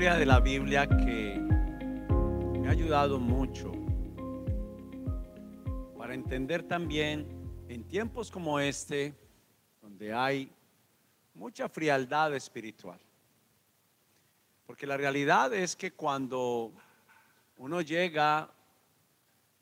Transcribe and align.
historia 0.00 0.18
de 0.18 0.24
la 0.24 0.40
Biblia 0.40 0.88
que 0.88 1.36
me 2.58 2.68
ha 2.68 2.70
ayudado 2.70 3.18
mucho 3.18 3.70
para 5.98 6.14
entender 6.14 6.62
también 6.62 7.28
en 7.68 7.84
tiempos 7.84 8.30
como 8.30 8.58
este, 8.58 9.14
donde 9.82 10.14
hay 10.14 10.50
mucha 11.34 11.68
frialdad 11.68 12.34
espiritual. 12.34 12.98
Porque 14.66 14.86
la 14.86 14.96
realidad 14.96 15.52
es 15.52 15.76
que 15.76 15.92
cuando 15.92 16.72
uno 17.58 17.82
llega 17.82 18.50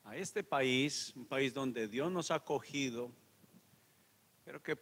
a 0.05 0.15
este 0.15 0.41
país, 0.41 1.11
un 1.17 1.25
país 1.25 1.53
donde 1.53 1.89
Dios 1.89 2.09
nos 2.09 2.31
ha 2.31 2.35
acogido, 2.35 3.11
pero 4.45 4.63
que 4.63 4.77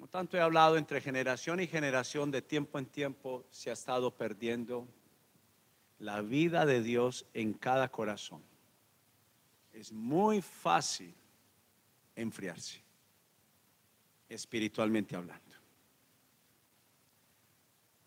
como 0.00 0.08
tanto 0.08 0.38
he 0.38 0.40
hablado, 0.40 0.78
entre 0.78 1.02
generación 1.02 1.60
y 1.60 1.66
generación, 1.66 2.30
de 2.30 2.40
tiempo 2.40 2.78
en 2.78 2.86
tiempo, 2.86 3.44
se 3.50 3.68
ha 3.68 3.74
estado 3.74 4.10
perdiendo 4.10 4.88
la 5.98 6.22
vida 6.22 6.64
de 6.64 6.82
Dios 6.82 7.26
en 7.34 7.52
cada 7.52 7.90
corazón. 7.90 8.42
Es 9.74 9.92
muy 9.92 10.40
fácil 10.40 11.14
enfriarse, 12.16 12.82
espiritualmente 14.30 15.16
hablando. 15.16 15.54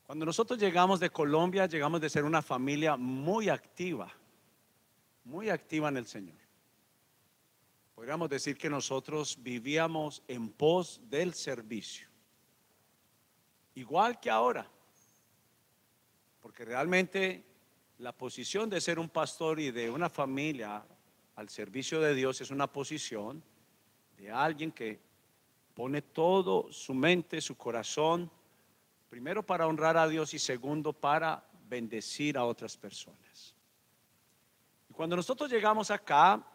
Cuando 0.07 0.25
nosotros 0.25 0.57
llegamos 0.57 0.99
de 0.99 1.11
Colombia, 1.11 1.67
llegamos 1.67 2.01
de 2.01 2.09
ser 2.09 2.23
una 2.23 2.41
familia 2.41 2.97
muy 2.97 3.49
activa, 3.49 4.11
muy 5.25 5.51
activa 5.51 5.89
en 5.89 5.97
el 5.97 6.07
Señor. 6.07 6.42
Podríamos 7.95 8.29
decir 8.29 8.57
que 8.57 8.69
nosotros 8.69 9.37
vivíamos 9.41 10.23
en 10.27 10.49
pos 10.49 10.99
del 11.09 11.33
servicio. 11.33 12.07
Igual 13.75 14.19
que 14.19 14.29
ahora. 14.29 14.67
Porque 16.41 16.65
realmente 16.65 17.45
la 17.99 18.11
posición 18.11 18.69
de 18.69 18.81
ser 18.81 18.99
un 18.99 19.09
pastor 19.09 19.59
y 19.59 19.71
de 19.71 19.89
una 19.89 20.09
familia 20.09 20.83
al 21.35 21.49
servicio 21.49 22.01
de 22.01 22.13
Dios 22.13 22.41
es 22.41 22.51
una 22.51 22.67
posición 22.67 23.43
de 24.17 24.31
alguien 24.31 24.71
que 24.71 24.99
pone 25.73 26.01
todo 26.01 26.71
su 26.71 26.93
mente, 26.93 27.41
su 27.41 27.55
corazón, 27.55 28.29
primero 29.09 29.43
para 29.43 29.67
honrar 29.67 29.97
a 29.97 30.07
Dios 30.07 30.33
y 30.33 30.39
segundo 30.39 30.93
para 30.93 31.47
bendecir 31.67 32.37
a 32.37 32.45
otras 32.45 32.77
personas. 32.77 33.55
Y 34.89 34.93
cuando 34.93 35.15
nosotros 35.15 35.51
llegamos 35.51 35.89
acá, 35.89 36.45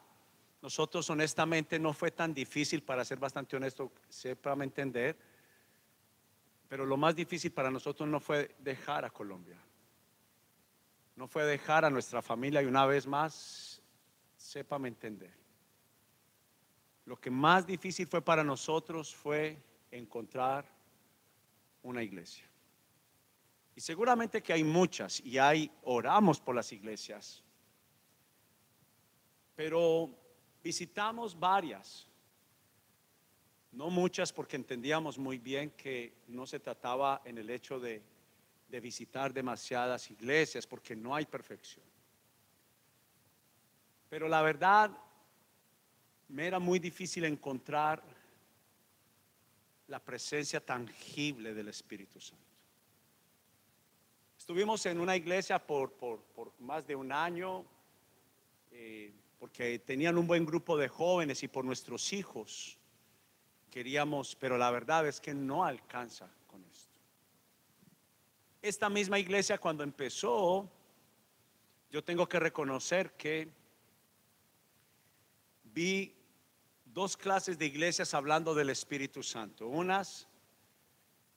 nosotros 0.60 1.08
honestamente 1.10 1.78
no 1.78 1.92
fue 1.92 2.10
tan 2.10 2.34
difícil, 2.34 2.82
para 2.82 3.04
ser 3.04 3.18
bastante 3.18 3.56
honesto, 3.56 3.92
sepa 4.08 4.52
entender, 4.62 5.16
pero 6.68 6.84
lo 6.84 6.96
más 6.96 7.14
difícil 7.14 7.52
para 7.52 7.70
nosotros 7.70 8.08
no 8.08 8.20
fue 8.20 8.54
dejar 8.58 9.04
a 9.04 9.10
Colombia, 9.10 9.58
no 11.16 11.28
fue 11.28 11.44
dejar 11.44 11.84
a 11.84 11.90
nuestra 11.90 12.22
familia 12.22 12.62
y 12.62 12.66
una 12.66 12.86
vez 12.86 13.06
más, 13.06 13.80
sépame 14.36 14.88
entender. 14.88 15.32
Lo 17.06 17.18
que 17.18 17.30
más 17.30 17.66
difícil 17.66 18.06
fue 18.06 18.20
para 18.20 18.44
nosotros 18.44 19.14
fue 19.14 19.56
encontrar 19.90 20.66
una 21.82 22.02
iglesia. 22.02 22.44
Y 23.74 23.80
seguramente 23.80 24.42
que 24.42 24.52
hay 24.52 24.64
muchas 24.64 25.20
y 25.20 25.38
hay, 25.38 25.70
oramos 25.82 26.40
por 26.40 26.54
las 26.54 26.72
iglesias, 26.72 27.42
pero 29.54 30.10
Visitamos 30.62 31.38
varias, 31.38 32.06
no 33.72 33.90
muchas 33.90 34.32
porque 34.32 34.56
entendíamos 34.56 35.18
muy 35.18 35.38
bien 35.38 35.70
que 35.70 36.14
no 36.28 36.46
se 36.46 36.60
trataba 36.60 37.22
en 37.24 37.38
el 37.38 37.48
hecho 37.50 37.78
de, 37.78 38.02
de 38.68 38.80
visitar 38.80 39.32
demasiadas 39.32 40.10
iglesias 40.10 40.66
porque 40.66 40.94
no 40.94 41.14
hay 41.14 41.26
perfección. 41.26 41.84
Pero 44.08 44.28
la 44.28 44.42
verdad 44.42 44.90
me 46.28 46.46
era 46.46 46.58
muy 46.58 46.78
difícil 46.78 47.24
encontrar 47.24 48.02
la 49.86 49.98
presencia 49.98 50.64
tangible 50.64 51.54
del 51.54 51.68
Espíritu 51.68 52.20
Santo. 52.20 52.44
Estuvimos 54.36 54.84
en 54.86 55.00
una 55.00 55.16
iglesia 55.16 55.58
por, 55.58 55.92
por, 55.92 56.20
por 56.22 56.52
más 56.60 56.86
de 56.86 56.94
un 56.94 57.12
año. 57.12 57.64
Eh, 58.70 59.12
porque 59.38 59.78
tenían 59.78 60.18
un 60.18 60.26
buen 60.26 60.44
grupo 60.44 60.76
de 60.76 60.88
jóvenes 60.88 61.42
y 61.42 61.48
por 61.48 61.64
nuestros 61.64 62.12
hijos 62.12 62.76
queríamos, 63.70 64.34
pero 64.34 64.58
la 64.58 64.70
verdad 64.70 65.06
es 65.06 65.20
que 65.20 65.34
no 65.34 65.64
alcanza 65.64 66.28
con 66.46 66.64
esto. 66.64 66.98
Esta 68.60 68.88
misma 68.88 69.18
iglesia 69.18 69.58
cuando 69.58 69.84
empezó, 69.84 70.68
yo 71.90 72.02
tengo 72.02 72.28
que 72.28 72.40
reconocer 72.40 73.12
que 73.12 73.48
vi 75.64 76.12
dos 76.86 77.16
clases 77.16 77.58
de 77.58 77.66
iglesias 77.66 78.14
hablando 78.14 78.54
del 78.54 78.70
Espíritu 78.70 79.22
Santo. 79.22 79.68
Unas 79.68 80.26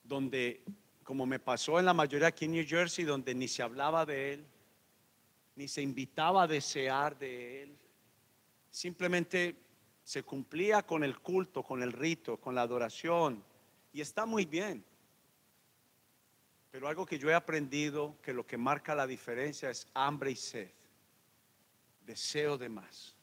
donde, 0.04 0.64
como 1.04 1.28
me 1.28 1.38
pasó 1.38 1.78
en 1.78 1.86
la 1.86 1.94
mayoría 1.94 2.30
aquí 2.30 2.46
en 2.46 2.54
New 2.54 2.66
Jersey, 2.68 3.06
donde 3.06 3.36
ni 3.36 3.48
se 3.48 3.62
hablaba 3.62 4.06
de 4.06 4.34
Él, 4.34 4.46
ni 5.56 5.68
se 5.68 5.84
invitaba 5.84 6.44
a 6.44 6.48
desear 6.48 7.18
de 7.20 7.64
Él 7.64 7.81
simplemente 8.72 9.56
se 10.04 10.24
cumplía 10.24 10.82
con 10.82 11.04
el 11.04 11.20
culto, 11.20 11.62
con 11.62 11.84
el 11.84 11.92
rito, 11.92 12.38
con 12.38 12.56
la 12.56 12.64
adoración. 12.64 13.44
Y 13.94 14.02
está 14.02 14.26
muy 14.26 14.46
bien. 14.46 14.84
Pero 16.72 16.88
algo 16.88 17.06
que 17.06 17.20
yo 17.20 17.30
he 17.30 17.34
aprendido, 17.34 18.16
que 18.22 18.34
lo 18.34 18.48
que 18.48 18.58
marca 18.58 18.96
la 18.96 19.06
diferencia 19.06 19.70
es 19.70 19.88
hambre 19.94 20.32
y 20.32 20.36
sed, 20.36 20.72
deseo 22.06 22.58
de 22.58 22.70
más. 22.70 23.14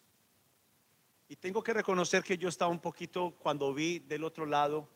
Y 1.29 1.37
tengo 1.37 1.63
que 1.63 1.73
reconocer 1.73 2.23
que 2.23 2.39
yo 2.39 2.49
estaba 2.49 2.71
un 2.71 2.79
poquito, 2.79 3.35
cuando 3.39 3.73
vi 3.73 3.99
del 4.01 4.25
otro 4.25 4.45
lado, 4.45 4.89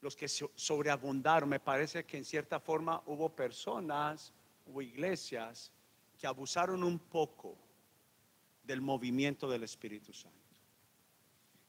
los 0.00 0.16
que 0.16 0.28
sobreabundaron, 0.28 1.48
me 1.48 1.60
parece 1.60 2.04
que 2.04 2.18
en 2.18 2.24
cierta 2.24 2.60
forma 2.60 3.02
hubo 3.06 3.34
personas, 3.34 4.32
hubo 4.66 4.82
iglesias 4.82 5.72
que 6.18 6.26
abusaron 6.26 6.84
un 6.84 6.98
poco 6.98 7.56
del 8.64 8.80
movimiento 8.80 9.48
del 9.48 9.62
Espíritu 9.62 10.12
Santo. 10.12 10.38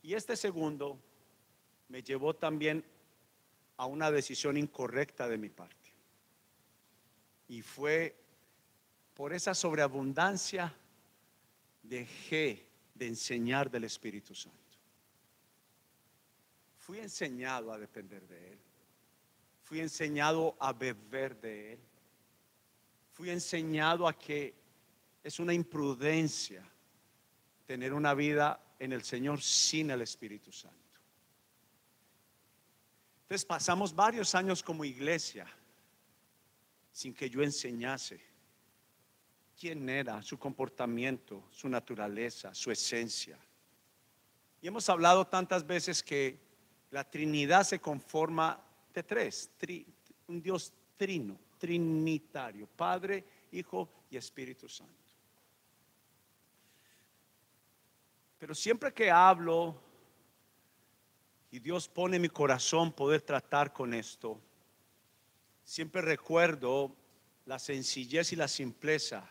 Y 0.02 0.14
este 0.14 0.36
segundo 0.36 1.00
me 1.90 2.02
llevó 2.02 2.36
también 2.36 2.84
a 3.78 3.86
una 3.86 4.12
decisión 4.12 4.58
incorrecta 4.58 5.28
de 5.28 5.38
mi 5.38 5.50
parte. 5.50 5.76
Y 7.48 7.62
fue 7.62 8.16
por 9.14 9.34
esa 9.34 9.54
sobreabundancia 9.54 10.74
dejé 11.84 12.66
de 12.94 13.08
enseñar 13.08 13.70
del 13.70 13.84
Espíritu 13.84 14.34
Santo. 14.34 14.60
Fui 16.78 17.00
enseñado 17.00 17.72
a 17.74 17.78
depender 17.78 18.28
de 18.28 18.54
Él. 18.54 18.60
Fui 19.64 19.80
enseñado 19.80 20.56
a 20.60 20.72
beber 20.72 21.40
de 21.42 21.74
Él. 21.74 21.80
Fui 23.12 23.30
enseñado 23.30 24.08
a 24.08 24.18
que 24.18 24.54
es 25.24 25.40
una 25.40 25.54
imprudencia 25.54 26.64
tener 27.66 27.94
una 27.94 28.14
vida 28.14 28.60
en 28.80 28.94
el 28.94 29.04
Señor 29.04 29.42
sin 29.42 29.92
el 29.92 30.02
Espíritu 30.02 30.52
Santo. 30.52 30.78
Entonces 33.24 33.46
pasamos 33.46 33.96
varios 33.96 34.36
años 34.36 34.62
como 34.62 34.86
iglesia 34.86 35.48
sin 36.92 37.14
que 37.14 37.30
yo 37.30 37.42
enseñase 37.42 38.22
quién 39.60 39.90
era, 39.90 40.22
su 40.22 40.38
comportamiento, 40.38 41.44
su 41.52 41.68
naturaleza, 41.68 42.54
su 42.54 42.72
esencia. 42.72 43.38
Y 44.62 44.68
hemos 44.68 44.88
hablado 44.90 45.26
tantas 45.26 45.66
veces 45.66 46.04
que 46.04 46.40
la 46.92 47.04
Trinidad 47.04 47.64
se 47.64 47.80
conforma 47.80 48.64
de 48.94 49.04
tres, 49.04 49.52
un 50.28 50.42
Dios 50.42 50.72
trino, 50.96 51.38
trinitario, 51.58 52.68
Padre, 52.68 53.24
Hijo 53.52 53.90
y 54.10 54.18
Espíritu 54.18 54.70
Santo. 54.70 55.05
Pero 58.46 58.54
siempre 58.54 58.94
que 58.94 59.10
hablo 59.10 59.76
y 61.50 61.58
Dios 61.58 61.88
pone 61.88 62.18
en 62.18 62.22
mi 62.22 62.30
corazón 62.30 62.94
poder 62.94 63.24
tratar 63.24 63.74
con 63.74 63.92
esto, 63.92 64.40
siempre 65.64 66.04
recuerdo 66.04 66.96
la 67.48 67.58
sencillez 67.58 68.34
y 68.34 68.36
la 68.36 68.48
simpleza 68.48 69.28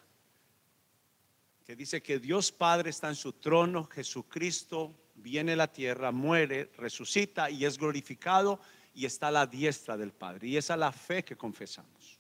que 1.65 1.77
dice 1.77 2.03
que 2.03 2.19
Dios 2.19 2.51
Padre 2.51 2.91
está 2.91 3.09
en 3.09 3.15
su 3.15 3.35
trono, 3.35 3.85
Jesucristo 3.85 4.93
viene 5.15 5.53
a 5.53 5.57
la 5.59 5.73
tierra, 5.73 6.11
muere, 6.11 6.73
resucita 6.77 7.49
y 7.51 7.65
es 7.65 7.79
glorificado 7.79 8.59
y 8.95 9.07
está 9.07 9.29
a 9.29 9.31
la 9.31 9.47
diestra 9.47 9.97
del 9.97 10.11
Padre. 10.11 10.49
Y 10.49 10.57
esa 10.57 10.75
es 10.75 10.81
la 10.81 10.91
fe 10.91 11.25
que 11.25 11.37
confesamos. 11.37 12.19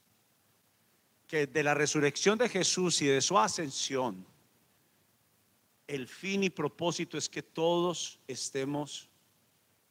Que 1.27 1.49
de 1.49 1.65
la 1.65 1.75
resurrección 1.75 2.39
de 2.39 2.49
Jesús 2.49 3.03
y 3.03 3.07
de 3.09 3.21
su 3.21 3.37
ascensión, 3.37 4.25
el 5.87 6.09
fin 6.09 6.45
y 6.45 6.51
propósito 6.51 7.19
es 7.19 7.29
que 7.29 7.43
todos 7.43 8.19
estemos 8.27 9.09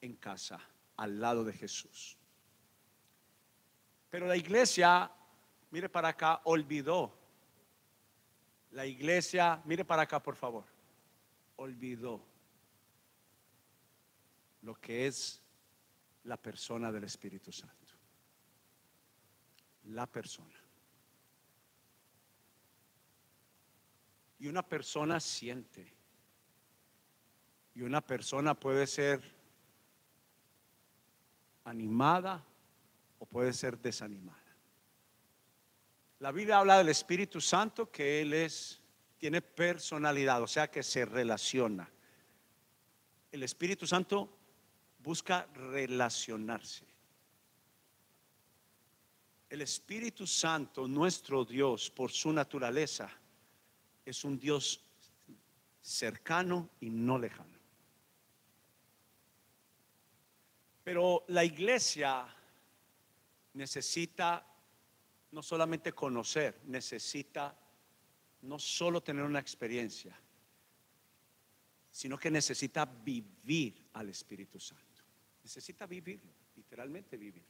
en 0.01 0.15
casa, 0.15 0.59
al 0.97 1.19
lado 1.19 1.43
de 1.43 1.53
Jesús. 1.53 2.17
Pero 4.09 4.27
la 4.27 4.35
iglesia 4.35 5.11
mire 5.73 5.89
para 5.89 6.09
acá, 6.09 6.39
olvidó. 6.43 7.11
La 8.71 8.85
iglesia, 8.85 9.59
mire 9.65 9.83
para 9.83 10.03
acá, 10.03 10.21
por 10.21 10.35
favor. 10.35 10.65
Olvidó 11.55 12.23
lo 14.61 14.75
que 14.75 15.07
es 15.07 15.41
la 16.25 16.37
persona 16.37 16.91
del 16.91 17.05
Espíritu 17.05 17.51
Santo. 17.51 17.91
La 19.85 20.05
persona. 20.05 20.62
Y 24.43 24.49
una 24.49 24.61
persona 24.61 25.21
siente. 25.21 25.89
Y 27.73 27.81
una 27.81 28.01
persona 28.01 28.53
puede 28.53 28.87
ser 28.87 29.23
animada 31.63 32.43
o 33.19 33.25
puede 33.25 33.53
ser 33.53 33.79
desanimada. 33.79 34.43
La 36.19 36.33
Biblia 36.33 36.59
habla 36.59 36.77
del 36.77 36.89
Espíritu 36.89 37.39
Santo 37.39 37.89
que 37.89 38.19
Él 38.19 38.33
es, 38.33 38.81
tiene 39.17 39.41
personalidad, 39.41 40.43
o 40.43 40.47
sea 40.47 40.69
que 40.69 40.83
se 40.83 41.05
relaciona. 41.05 41.89
El 43.31 43.43
Espíritu 43.43 43.87
Santo 43.87 44.29
busca 44.99 45.47
relacionarse. 45.53 46.85
El 49.49 49.61
Espíritu 49.61 50.27
Santo, 50.27 50.85
nuestro 50.85 51.45
Dios, 51.45 51.89
por 51.89 52.11
su 52.11 52.33
naturaleza, 52.33 53.09
es 54.05 54.23
un 54.23 54.39
Dios 54.39 54.81
cercano 55.81 56.69
y 56.79 56.89
no 56.89 57.17
lejano. 57.17 57.53
Pero 60.83 61.23
la 61.27 61.43
iglesia 61.43 62.25
necesita 63.53 64.45
no 65.31 65.41
solamente 65.41 65.93
conocer, 65.93 66.61
necesita 66.65 67.57
no 68.41 68.59
solo 68.59 69.01
tener 69.01 69.23
una 69.23 69.39
experiencia, 69.39 70.15
sino 71.89 72.17
que 72.17 72.29
necesita 72.29 72.85
vivir 72.85 73.87
al 73.93 74.09
Espíritu 74.09 74.59
Santo. 74.59 74.83
Necesita 75.43 75.85
vivirlo, 75.85 76.31
literalmente 76.55 77.17
vivirlo. 77.17 77.47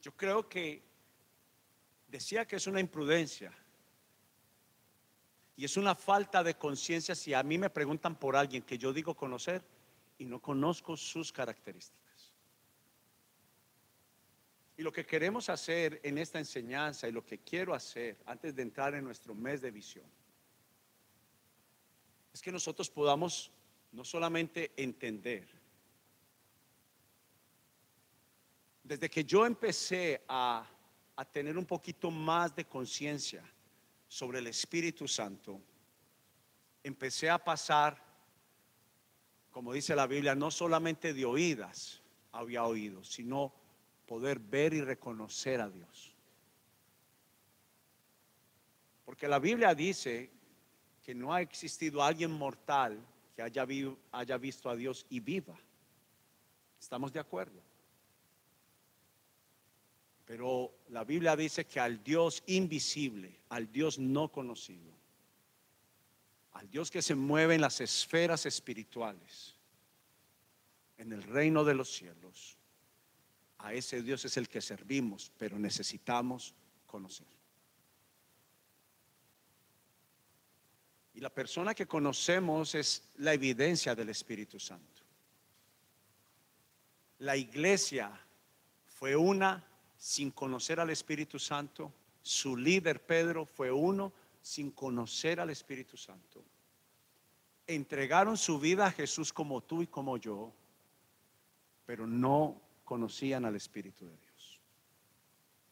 Yo 0.00 0.16
creo 0.16 0.48
que 0.48 0.82
decía 2.08 2.46
que 2.46 2.56
es 2.56 2.66
una 2.66 2.80
imprudencia 2.80 3.52
y 5.58 5.64
es 5.64 5.76
una 5.76 5.96
falta 5.96 6.44
de 6.44 6.54
conciencia 6.54 7.16
si 7.16 7.34
a 7.34 7.42
mí 7.42 7.58
me 7.58 7.68
preguntan 7.68 8.14
por 8.14 8.36
alguien 8.36 8.62
que 8.62 8.78
yo 8.78 8.92
digo 8.92 9.16
conocer 9.16 9.60
y 10.16 10.24
no 10.24 10.40
conozco 10.40 10.96
sus 10.96 11.32
características. 11.32 12.32
Y 14.76 14.82
lo 14.82 14.92
que 14.92 15.04
queremos 15.04 15.48
hacer 15.48 16.00
en 16.04 16.16
esta 16.18 16.38
enseñanza 16.38 17.08
y 17.08 17.12
lo 17.12 17.26
que 17.26 17.38
quiero 17.38 17.74
hacer 17.74 18.18
antes 18.26 18.54
de 18.54 18.62
entrar 18.62 18.94
en 18.94 19.02
nuestro 19.02 19.34
mes 19.34 19.60
de 19.60 19.72
visión 19.72 20.06
es 22.32 22.40
que 22.40 22.52
nosotros 22.52 22.88
podamos 22.88 23.50
no 23.90 24.04
solamente 24.04 24.70
entender, 24.76 25.48
desde 28.84 29.10
que 29.10 29.24
yo 29.24 29.44
empecé 29.44 30.22
a, 30.28 30.64
a 31.16 31.24
tener 31.24 31.58
un 31.58 31.66
poquito 31.66 32.12
más 32.12 32.54
de 32.54 32.64
conciencia 32.64 33.42
sobre 34.08 34.38
el 34.38 34.46
Espíritu 34.46 35.06
Santo, 35.06 35.60
empecé 36.82 37.28
a 37.28 37.38
pasar, 37.38 38.02
como 39.50 39.72
dice 39.72 39.94
la 39.94 40.06
Biblia, 40.06 40.34
no 40.34 40.50
solamente 40.50 41.12
de 41.12 41.24
oídas 41.24 42.00
había 42.32 42.64
oído, 42.64 43.04
sino 43.04 43.52
poder 44.06 44.38
ver 44.38 44.72
y 44.72 44.80
reconocer 44.80 45.60
a 45.60 45.68
Dios. 45.68 46.14
Porque 49.04 49.28
la 49.28 49.38
Biblia 49.38 49.74
dice 49.74 50.30
que 51.02 51.14
no 51.14 51.32
ha 51.32 51.40
existido 51.40 52.02
alguien 52.02 52.30
mortal 52.30 52.98
que 53.34 53.42
haya, 53.42 53.66
haya 54.12 54.36
visto 54.38 54.68
a 54.68 54.76
Dios 54.76 55.06
y 55.10 55.20
viva. 55.20 55.58
¿Estamos 56.80 57.12
de 57.12 57.20
acuerdo? 57.20 57.60
Pero 60.28 60.74
la 60.90 61.04
Biblia 61.04 61.34
dice 61.34 61.64
que 61.64 61.80
al 61.80 62.04
Dios 62.04 62.42
invisible, 62.48 63.40
al 63.48 63.72
Dios 63.72 63.98
no 63.98 64.30
conocido, 64.30 64.92
al 66.52 66.70
Dios 66.70 66.90
que 66.90 67.00
se 67.00 67.14
mueve 67.14 67.54
en 67.54 67.62
las 67.62 67.80
esferas 67.80 68.44
espirituales, 68.44 69.54
en 70.98 71.14
el 71.14 71.22
reino 71.22 71.64
de 71.64 71.74
los 71.74 71.90
cielos, 71.90 72.58
a 73.56 73.72
ese 73.72 74.02
Dios 74.02 74.22
es 74.26 74.36
el 74.36 74.50
que 74.50 74.60
servimos, 74.60 75.32
pero 75.38 75.58
necesitamos 75.58 76.54
conocer. 76.86 77.26
Y 81.14 81.20
la 81.20 81.30
persona 81.30 81.74
que 81.74 81.86
conocemos 81.86 82.74
es 82.74 83.08
la 83.16 83.32
evidencia 83.32 83.94
del 83.94 84.10
Espíritu 84.10 84.60
Santo. 84.60 85.02
La 87.20 87.34
iglesia 87.34 88.12
fue 88.84 89.16
una 89.16 89.64
sin 89.98 90.30
conocer 90.30 90.80
al 90.80 90.90
Espíritu 90.90 91.38
Santo. 91.38 91.92
Su 92.22 92.56
líder 92.56 93.04
Pedro 93.04 93.44
fue 93.44 93.70
uno 93.70 94.12
sin 94.40 94.70
conocer 94.70 95.40
al 95.40 95.50
Espíritu 95.50 95.96
Santo. 95.96 96.42
Entregaron 97.66 98.38
su 98.38 98.58
vida 98.58 98.86
a 98.86 98.92
Jesús 98.92 99.32
como 99.32 99.60
tú 99.60 99.82
y 99.82 99.88
como 99.88 100.16
yo, 100.16 100.52
pero 101.84 102.06
no 102.06 102.60
conocían 102.84 103.44
al 103.44 103.56
Espíritu 103.56 104.06
de 104.06 104.16
Dios. 104.16 104.60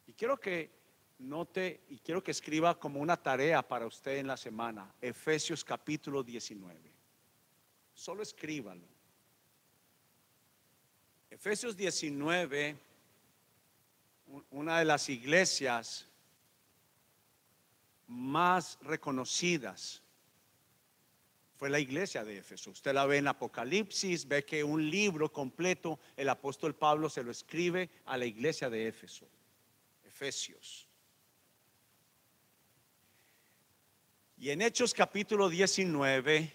Y 0.09 0.13
quiero 0.13 0.39
que 0.39 0.71
note 1.19 1.81
y 1.89 1.99
quiero 1.99 2.23
que 2.23 2.33
escriba 2.33 2.79
como 2.79 3.01
una 3.01 3.17
tarea 3.17 3.67
para 3.67 3.87
usted 3.87 4.19
en 4.19 4.27
la 4.27 4.37
semana, 4.37 4.93
Efesios 5.01 5.65
capítulo 5.65 6.23
19. 6.23 6.79
Solo 7.95 8.23
escríbalo. 8.23 8.85
Efesios 11.31 11.77
19, 11.77 12.77
una 14.51 14.79
de 14.79 14.85
las 14.85 15.09
iglesias 15.09 16.07
más 18.07 18.79
reconocidas 18.83 20.03
fue 21.57 21.71
la 21.71 21.81
iglesia 21.81 22.23
de 22.23 22.39
Éfeso. 22.39 22.71
Usted 22.71 22.93
la 22.93 23.07
ve 23.07 23.19
en 23.19 23.29
Apocalipsis, 23.29 24.29
ve 24.29 24.45
que 24.45 24.63
un 24.63 24.91
libro 24.91 25.33
completo 25.33 25.99
el 26.17 26.29
apóstol 26.29 26.75
Pablo 26.75 27.09
se 27.09 27.23
lo 27.23 27.31
escribe 27.31 27.89
a 28.05 28.19
la 28.19 28.27
iglesia 28.27 28.69
de 28.69 28.89
Éfeso, 28.89 29.27
Efesios. 30.05 30.87
Y 34.37 34.51
en 34.51 34.61
Hechos 34.61 34.93
capítulo 34.93 35.49
19, 35.49 36.53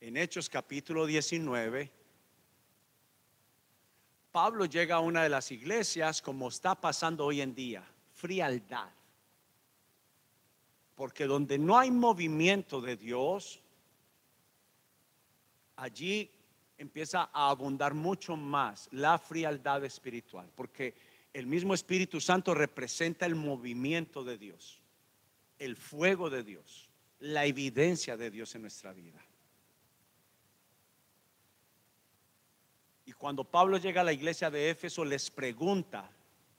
en 0.00 0.16
Hechos 0.16 0.48
capítulo 0.48 1.06
19, 1.06 1.90
Pablo 4.36 4.66
llega 4.66 4.96
a 4.96 5.00
una 5.00 5.22
de 5.22 5.30
las 5.30 5.50
iglesias 5.50 6.20
como 6.20 6.48
está 6.48 6.74
pasando 6.74 7.24
hoy 7.24 7.40
en 7.40 7.54
día, 7.54 7.82
frialdad. 8.12 8.90
Porque 10.94 11.24
donde 11.24 11.56
no 11.56 11.78
hay 11.78 11.90
movimiento 11.90 12.82
de 12.82 12.98
Dios, 12.98 13.62
allí 15.76 16.30
empieza 16.76 17.30
a 17.32 17.48
abundar 17.48 17.94
mucho 17.94 18.36
más 18.36 18.90
la 18.92 19.18
frialdad 19.18 19.82
espiritual, 19.86 20.52
porque 20.54 20.92
el 21.32 21.46
mismo 21.46 21.72
Espíritu 21.72 22.20
Santo 22.20 22.52
representa 22.52 23.24
el 23.24 23.36
movimiento 23.36 24.22
de 24.22 24.36
Dios, 24.36 24.82
el 25.58 25.76
fuego 25.76 26.28
de 26.28 26.42
Dios, 26.42 26.90
la 27.20 27.46
evidencia 27.46 28.18
de 28.18 28.30
Dios 28.30 28.54
en 28.54 28.60
nuestra 28.60 28.92
vida. 28.92 29.24
Y 33.06 33.12
cuando 33.12 33.44
Pablo 33.44 33.78
llega 33.78 34.02
a 34.02 34.04
la 34.04 34.12
iglesia 34.12 34.50
de 34.50 34.68
Éfeso, 34.68 35.04
les 35.04 35.30
pregunta, 35.30 36.10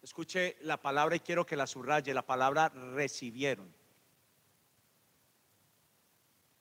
escuche 0.02 0.58
la 0.62 0.82
palabra 0.82 1.16
y 1.16 1.20
quiero 1.20 1.46
que 1.46 1.56
la 1.56 1.68
subraye, 1.68 2.14
la 2.14 2.26
palabra 2.26 2.70
recibieron 2.70 3.72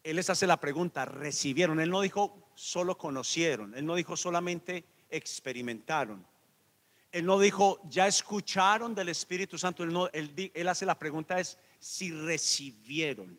él 0.06 0.14
les 0.14 0.30
hace 0.30 0.46
la 0.46 0.60
pregunta, 0.60 1.04
recibieron. 1.04 1.80
Él 1.80 1.90
no 1.90 2.00
dijo 2.00 2.52
solo 2.54 2.96
conocieron, 2.96 3.74
él 3.76 3.84
no 3.84 3.96
dijo 3.96 4.16
solamente 4.16 4.84
experimentaron. 5.10 6.24
Él 7.10 7.26
no 7.26 7.40
dijo 7.40 7.80
ya 7.88 8.06
escucharon 8.06 8.94
del 8.94 9.08
Espíritu 9.08 9.58
Santo, 9.58 9.82
él, 9.82 9.92
no, 9.92 10.08
él, 10.12 10.68
hace 10.68 10.86
la 10.86 10.96
pregunta 10.96 11.40
es 11.40 11.58
si 11.80 12.12
recibieron. 12.12 13.36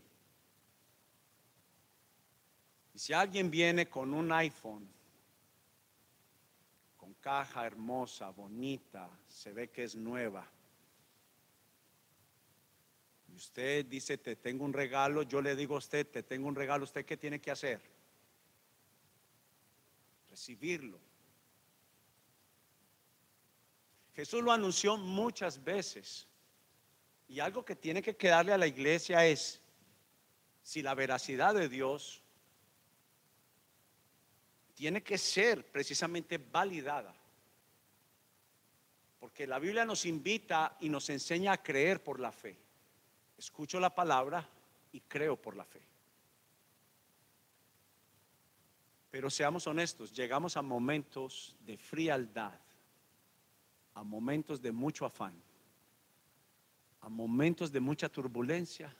Y 2.93 2.99
si 2.99 3.13
alguien 3.13 3.49
viene 3.49 3.87
con 3.87 4.13
un 4.13 4.29
iPhone, 4.33 4.89
caja 7.27 7.65
hermosa, 7.65 8.29
bonita, 8.29 9.09
se 9.27 9.51
ve 9.51 9.69
que 9.69 9.83
es 9.83 9.95
nueva, 9.95 10.49
usted 13.35 13.85
dice, 13.85 14.17
te 14.17 14.37
tengo 14.37 14.63
un 14.63 14.71
regalo, 14.71 15.23
yo 15.23 15.41
le 15.41 15.53
digo 15.53 15.75
a 15.75 15.79
usted, 15.79 16.07
te 16.07 16.23
tengo 16.23 16.47
un 16.47 16.55
regalo, 16.55 16.85
¿usted 16.85 17.05
qué 17.05 17.17
tiene 17.17 17.41
que 17.41 17.51
hacer? 17.51 17.81
Recibirlo. 20.29 21.01
Jesús 24.15 24.41
lo 24.41 24.53
anunció 24.53 24.95
muchas 24.95 25.61
veces. 25.61 26.29
Y 27.27 27.41
algo 27.41 27.65
que 27.65 27.75
tiene 27.75 28.01
que 28.01 28.15
quedarle 28.15 28.53
a 28.53 28.57
la 28.57 28.67
iglesia 28.67 29.25
es 29.25 29.59
si 30.63 30.81
la 30.81 30.95
veracidad 30.95 31.53
de 31.53 31.67
Dios 31.67 32.23
tiene 34.75 35.03
que 35.03 35.17
ser 35.17 35.69
precisamente 35.69 36.37
validada. 36.37 37.16
Porque 39.27 39.45
la 39.45 39.59
Biblia 39.59 39.83
nos 39.83 40.05
invita 40.05 40.77
y 40.79 40.87
nos 40.87 41.09
enseña 41.09 41.51
a 41.51 41.61
creer 41.61 42.01
por 42.01 42.17
la 42.17 42.31
fe. 42.31 42.57
Escucho 43.37 43.77
la 43.77 43.93
palabra 43.93 44.47
y 44.93 45.01
creo 45.01 45.35
por 45.35 45.53
la 45.57 45.65
fe. 45.65 45.81
Pero 49.11 49.29
seamos 49.29 49.67
honestos, 49.67 50.13
llegamos 50.13 50.55
a 50.55 50.61
momentos 50.61 51.57
de 51.65 51.77
frialdad, 51.77 52.57
a 53.95 54.01
momentos 54.01 54.61
de 54.61 54.71
mucho 54.71 55.05
afán, 55.05 55.35
a 57.01 57.09
momentos 57.09 57.69
de 57.69 57.81
mucha 57.81 58.07
turbulencia 58.07 58.95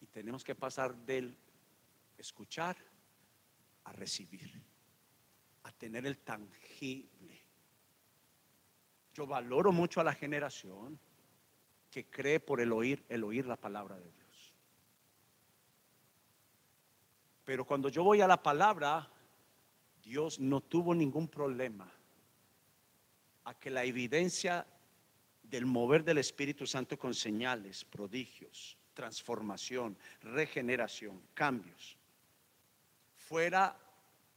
y 0.00 0.06
tenemos 0.06 0.42
que 0.42 0.56
pasar 0.56 0.92
del 0.92 1.36
escuchar 2.18 2.76
a 3.84 3.92
recibir, 3.92 4.60
a 5.62 5.70
tener 5.70 6.04
el 6.04 6.18
tangible. 6.18 7.37
Yo 9.18 9.26
valoro 9.26 9.72
mucho 9.72 10.00
a 10.00 10.04
la 10.04 10.14
generación 10.14 10.96
que 11.90 12.08
cree 12.08 12.38
por 12.38 12.60
el 12.60 12.70
oír, 12.70 13.04
el 13.08 13.24
oír 13.24 13.46
la 13.46 13.56
palabra 13.56 13.96
de 13.96 14.08
Dios. 14.12 14.54
Pero 17.44 17.64
cuando 17.64 17.88
yo 17.88 18.04
voy 18.04 18.20
a 18.20 18.28
la 18.28 18.40
palabra, 18.40 19.10
Dios 20.04 20.38
no 20.38 20.60
tuvo 20.60 20.94
ningún 20.94 21.26
problema 21.26 21.92
a 23.42 23.58
que 23.58 23.70
la 23.70 23.82
evidencia 23.82 24.64
del 25.42 25.66
mover 25.66 26.04
del 26.04 26.18
Espíritu 26.18 26.64
Santo 26.64 26.96
con 26.96 27.12
señales, 27.12 27.84
prodigios, 27.84 28.78
transformación, 28.94 29.98
regeneración, 30.22 31.20
cambios, 31.34 31.98
fuera 33.16 33.76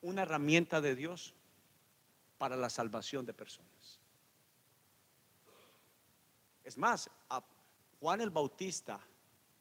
una 0.02 0.24
herramienta 0.24 0.82
de 0.82 0.96
Dios 0.96 1.36
para 2.40 2.56
la 2.56 2.72
salvación 2.72 3.28
de 3.28 3.34
personas. 3.36 4.01
Es 6.72 6.78
más, 6.78 7.10
Juan 8.00 8.22
el 8.22 8.30
Bautista 8.30 8.98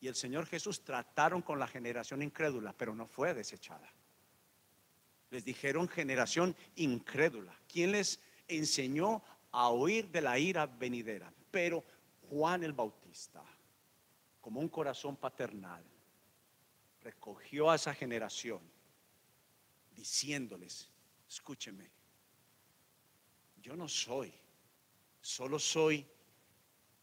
y 0.01 0.07
el 0.07 0.15
Señor 0.15 0.47
Jesús 0.47 0.85
trataron 0.85 1.43
con 1.43 1.59
la 1.59 1.67
generación 1.67 2.23
incrédula, 2.23 2.73
pero 2.73 2.95
no 2.95 3.09
fue 3.09 3.35
desechada. 3.35 3.93
Les 5.31 5.45
dijeron 5.45 5.89
generación 5.89 6.55
incrédula. 6.77 7.53
¿Quién 7.67 7.91
les 7.91 8.21
enseñó 8.47 9.25
a 9.51 9.71
oír 9.71 10.09
de 10.13 10.21
la 10.21 10.39
ira 10.39 10.67
venidera? 10.67 11.33
Pero 11.51 11.83
Juan 12.29 12.63
el 12.63 12.75
Bautista, 12.75 13.43
como 14.41 14.61
un 14.61 14.69
corazón 14.69 15.17
paternal, 15.17 15.83
recogió 17.01 17.73
a 17.73 17.75
esa 17.75 17.93
generación 17.93 18.61
diciéndoles, 19.97 20.89
escúcheme, 21.29 21.91
yo 23.61 23.75
no 23.75 23.89
soy, 23.89 24.33
solo 25.21 25.59
soy 25.59 26.07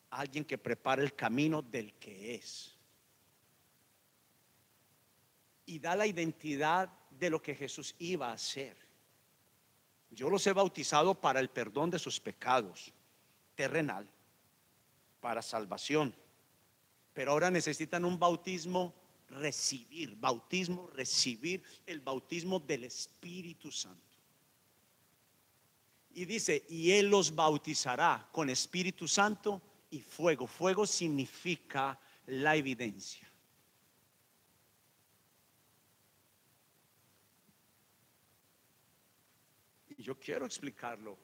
alguien 0.09 0.45
que 0.45 0.57
prepara 0.57 1.01
el 1.01 1.13
camino 1.13 1.61
del 1.61 1.93
que 1.93 2.35
es. 2.35 2.75
Y 5.65 5.79
da 5.79 5.95
la 5.95 6.07
identidad 6.07 6.89
de 7.09 7.29
lo 7.29 7.41
que 7.41 7.55
Jesús 7.55 7.95
iba 7.99 8.29
a 8.29 8.33
hacer. 8.33 8.77
Yo 10.11 10.29
los 10.29 10.45
he 10.47 10.53
bautizado 10.53 11.13
para 11.13 11.39
el 11.39 11.49
perdón 11.49 11.89
de 11.89 11.99
sus 11.99 12.19
pecados, 12.19 12.93
terrenal, 13.55 14.07
para 15.19 15.41
salvación. 15.41 16.15
Pero 17.13 17.31
ahora 17.31 17.51
necesitan 17.51 18.05
un 18.05 18.17
bautismo 18.17 18.93
recibir, 19.29 20.15
bautismo, 20.15 20.89
recibir 20.93 21.61
el 21.85 21.99
bautismo 21.99 22.59
del 22.59 22.85
Espíritu 22.85 23.71
Santo. 23.71 24.01
Y 26.13 26.25
dice, 26.25 26.65
y 26.69 26.91
Él 26.91 27.09
los 27.09 27.35
bautizará 27.35 28.27
con 28.31 28.49
Espíritu 28.49 29.07
Santo 29.07 29.61
y 29.89 30.01
fuego. 30.01 30.47
Fuego 30.47 30.85
significa 30.85 31.99
la 32.27 32.55
evidencia. 32.55 33.27
Y 39.89 40.03
yo 40.03 40.19
quiero 40.19 40.45
explicarlo. 40.45 41.17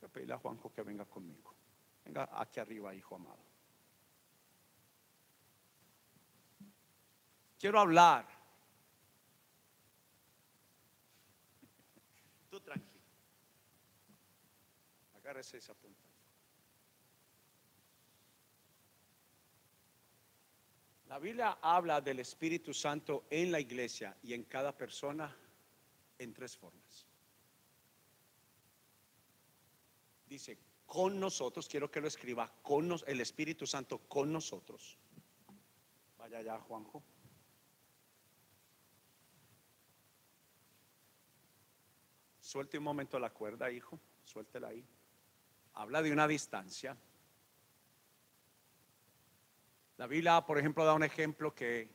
Voy 0.00 0.10
pedirle 0.10 0.34
a 0.34 0.38
Juanjo 0.38 0.72
que 0.72 0.82
venga 0.82 1.04
conmigo. 1.04 1.54
Venga 2.04 2.28
aquí 2.32 2.60
arriba, 2.60 2.94
hijo 2.94 3.16
amado. 3.16 3.50
Quiero 7.58 7.78
hablar. 7.78 8.26
Tú 12.48 12.58
tranquilo. 12.60 13.00
Agárrese 15.14 15.58
esa 15.58 15.74
punta. 15.74 16.10
La 21.10 21.18
Biblia 21.18 21.58
habla 21.60 22.00
del 22.00 22.20
Espíritu 22.20 22.72
Santo 22.72 23.26
en 23.30 23.50
la 23.50 23.58
iglesia 23.58 24.16
y 24.22 24.32
en 24.32 24.44
cada 24.44 24.70
persona 24.70 25.36
en 26.16 26.32
tres 26.32 26.56
formas. 26.56 27.04
Dice, 30.28 30.56
con 30.86 31.18
nosotros, 31.18 31.68
quiero 31.68 31.90
que 31.90 32.00
lo 32.00 32.06
escriba, 32.06 32.48
con 32.62 32.94
el 33.08 33.20
Espíritu 33.20 33.66
Santo 33.66 33.98
con 34.06 34.32
nosotros. 34.32 34.96
Vaya 36.16 36.38
allá, 36.38 36.60
Juanjo. 36.60 37.02
Suelte 42.40 42.78
un 42.78 42.84
momento 42.84 43.18
la 43.18 43.30
cuerda, 43.30 43.68
hijo. 43.72 43.98
Suéltela 44.24 44.68
ahí. 44.68 44.86
Habla 45.74 46.02
de 46.02 46.12
una 46.12 46.28
distancia. 46.28 46.96
La 50.00 50.06
Biblia, 50.06 50.40
por 50.40 50.56
ejemplo, 50.56 50.82
da 50.82 50.94
un 50.94 51.02
ejemplo 51.02 51.54
que 51.54 51.86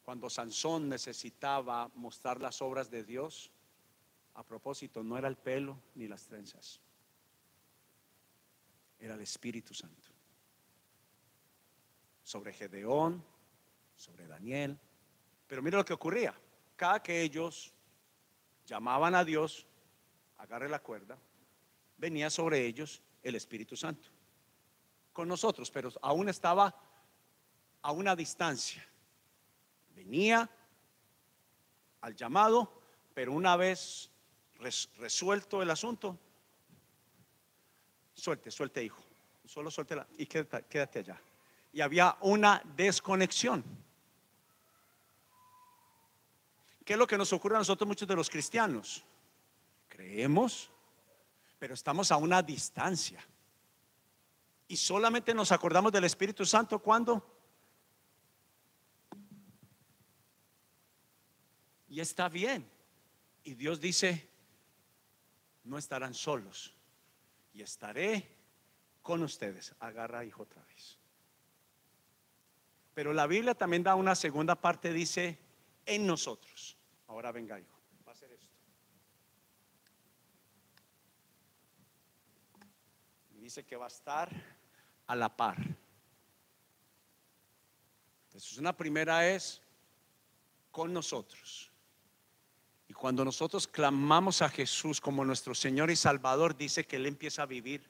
cuando 0.00 0.30
Sansón 0.30 0.88
necesitaba 0.88 1.90
mostrar 1.94 2.40
las 2.40 2.62
obras 2.62 2.90
de 2.90 3.04
Dios, 3.04 3.50
a 4.32 4.42
propósito, 4.42 5.02
no 5.02 5.18
era 5.18 5.28
el 5.28 5.36
pelo 5.36 5.78
ni 5.96 6.08
las 6.08 6.24
trenzas, 6.24 6.80
era 8.98 9.12
el 9.12 9.20
Espíritu 9.20 9.74
Santo. 9.74 10.08
Sobre 12.22 12.54
Gedeón, 12.54 13.22
sobre 13.94 14.26
Daniel. 14.26 14.78
Pero 15.46 15.60
mira 15.60 15.76
lo 15.76 15.84
que 15.84 15.92
ocurría. 15.92 16.32
Cada 16.76 17.02
que 17.02 17.20
ellos 17.20 17.74
llamaban 18.64 19.14
a 19.14 19.22
Dios, 19.22 19.66
agarre 20.38 20.70
la 20.70 20.78
cuerda, 20.78 21.18
venía 21.98 22.30
sobre 22.30 22.64
ellos 22.64 23.02
el 23.22 23.34
Espíritu 23.34 23.76
Santo. 23.76 24.08
Con 25.12 25.28
nosotros, 25.28 25.70
pero 25.70 25.90
aún 26.02 26.28
estaba 26.28 26.74
a 27.82 27.92
una 27.92 28.14
distancia. 28.14 28.86
Venía 29.94 30.48
al 32.00 32.14
llamado, 32.14 32.82
pero 33.14 33.32
una 33.32 33.56
vez 33.56 34.10
resuelto 34.58 35.62
el 35.62 35.70
asunto, 35.70 36.18
suelte, 38.14 38.50
suelte 38.50 38.84
hijo, 38.84 39.02
solo 39.46 39.70
suelte 39.70 39.96
y 40.18 40.26
quédate, 40.26 40.64
quédate 40.68 40.98
allá. 41.00 41.20
Y 41.72 41.80
había 41.80 42.16
una 42.20 42.62
desconexión. 42.76 43.64
¿Qué 46.84 46.94
es 46.94 46.98
lo 46.98 47.06
que 47.06 47.16
nos 47.16 47.32
ocurre 47.32 47.56
a 47.56 47.58
nosotros 47.58 47.86
muchos 47.86 48.08
de 48.08 48.16
los 48.16 48.28
cristianos? 48.28 49.04
Creemos, 49.88 50.70
pero 51.58 51.74
estamos 51.74 52.10
a 52.10 52.16
una 52.16 52.42
distancia. 52.42 53.24
Y 54.70 54.76
solamente 54.76 55.34
nos 55.34 55.50
acordamos 55.50 55.90
del 55.90 56.04
Espíritu 56.04 56.46
Santo 56.46 56.78
cuando 56.78 57.26
y 61.88 61.98
está 61.98 62.28
bien. 62.28 62.70
Y 63.42 63.54
Dios 63.54 63.80
dice, 63.80 64.30
no 65.64 65.76
estarán 65.76 66.14
solos. 66.14 66.72
Y 67.52 67.62
estaré 67.62 68.32
con 69.02 69.24
ustedes. 69.24 69.74
Agarra 69.80 70.24
hijo 70.24 70.44
otra 70.44 70.62
vez. 70.66 71.00
Pero 72.94 73.12
la 73.12 73.26
Biblia 73.26 73.56
también 73.56 73.82
da 73.82 73.96
una 73.96 74.14
segunda 74.14 74.54
parte, 74.54 74.92
dice, 74.92 75.36
en 75.84 76.06
nosotros. 76.06 76.76
Ahora 77.08 77.32
venga, 77.32 77.58
hijo. 77.58 77.76
Va 78.06 78.12
a 78.12 78.14
hacer 78.14 78.30
esto. 78.30 78.46
dice 83.40 83.64
que 83.64 83.74
va 83.74 83.86
a 83.86 83.88
estar 83.88 84.59
a 85.10 85.16
la 85.16 85.28
par. 85.28 85.58
Entonces, 88.26 88.56
una 88.58 88.76
primera 88.76 89.28
es 89.28 89.60
con 90.70 90.92
nosotros. 90.92 91.68
Y 92.86 92.92
cuando 92.92 93.24
nosotros 93.24 93.66
clamamos 93.66 94.40
a 94.40 94.48
Jesús 94.48 95.00
como 95.00 95.24
nuestro 95.24 95.52
Señor 95.52 95.90
y 95.90 95.96
Salvador, 95.96 96.56
dice 96.56 96.86
que 96.86 96.94
Él 96.94 97.06
empieza 97.06 97.42
a 97.42 97.46
vivir 97.46 97.84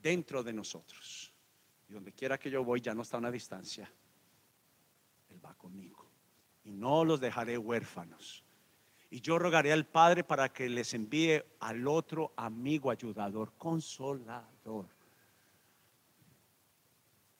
dentro 0.00 0.42
de 0.42 0.54
nosotros. 0.54 1.30
Y 1.86 1.92
donde 1.92 2.12
quiera 2.12 2.38
que 2.38 2.50
yo 2.50 2.64
voy, 2.64 2.80
ya 2.80 2.94
no 2.94 3.02
está 3.02 3.18
a 3.18 3.20
una 3.20 3.30
distancia. 3.30 3.92
Él 5.28 5.44
va 5.44 5.54
conmigo. 5.54 6.08
Y 6.64 6.70
no 6.70 7.04
los 7.04 7.20
dejaré 7.20 7.58
huérfanos. 7.58 8.42
Y 9.14 9.20
yo 9.20 9.38
rogaré 9.38 9.72
al 9.72 9.86
Padre 9.86 10.24
para 10.24 10.52
que 10.52 10.68
les 10.68 10.92
envíe 10.92 11.40
al 11.60 11.86
otro 11.86 12.32
amigo 12.34 12.90
ayudador, 12.90 13.52
consolador. 13.56 14.88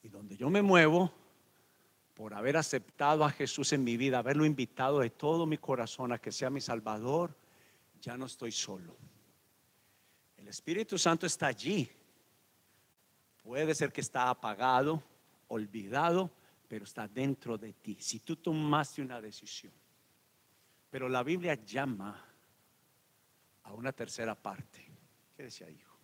Y 0.01 0.07
donde 0.07 0.37
yo 0.37 0.49
me 0.49 0.61
muevo, 0.61 1.11
por 2.13 2.33
haber 2.33 2.55
aceptado 2.55 3.25
a 3.25 3.29
Jesús 3.29 3.73
en 3.73 3.83
mi 3.83 3.97
vida, 3.97 4.19
haberlo 4.19 4.45
invitado 4.45 4.99
de 5.01 5.09
todo 5.09 5.45
mi 5.45 5.57
corazón 5.57 6.13
a 6.13 6.17
que 6.17 6.31
sea 6.31 6.49
mi 6.49 6.61
Salvador, 6.61 7.35
ya 7.99 8.15
no 8.15 8.27
estoy 8.27 8.53
solo. 8.53 8.95
El 10.37 10.47
Espíritu 10.47 10.97
Santo 10.97 11.25
está 11.25 11.47
allí. 11.47 11.91
Puede 13.43 13.75
ser 13.75 13.91
que 13.91 13.99
está 13.99 14.29
apagado, 14.29 15.03
olvidado, 15.49 16.31
pero 16.69 16.85
está 16.85 17.05
dentro 17.05 17.57
de 17.57 17.73
ti. 17.73 17.97
Si 17.99 18.21
tú 18.21 18.37
tomaste 18.37 19.01
una 19.01 19.19
decisión. 19.19 19.73
Pero 20.89 21.09
la 21.09 21.23
Biblia 21.23 21.55
llama 21.55 22.23
a 23.63 23.73
una 23.73 23.91
tercera 23.91 24.35
parte. 24.35 24.85
¿Qué 25.35 25.43
decía, 25.43 25.69
hijo? 25.69 25.95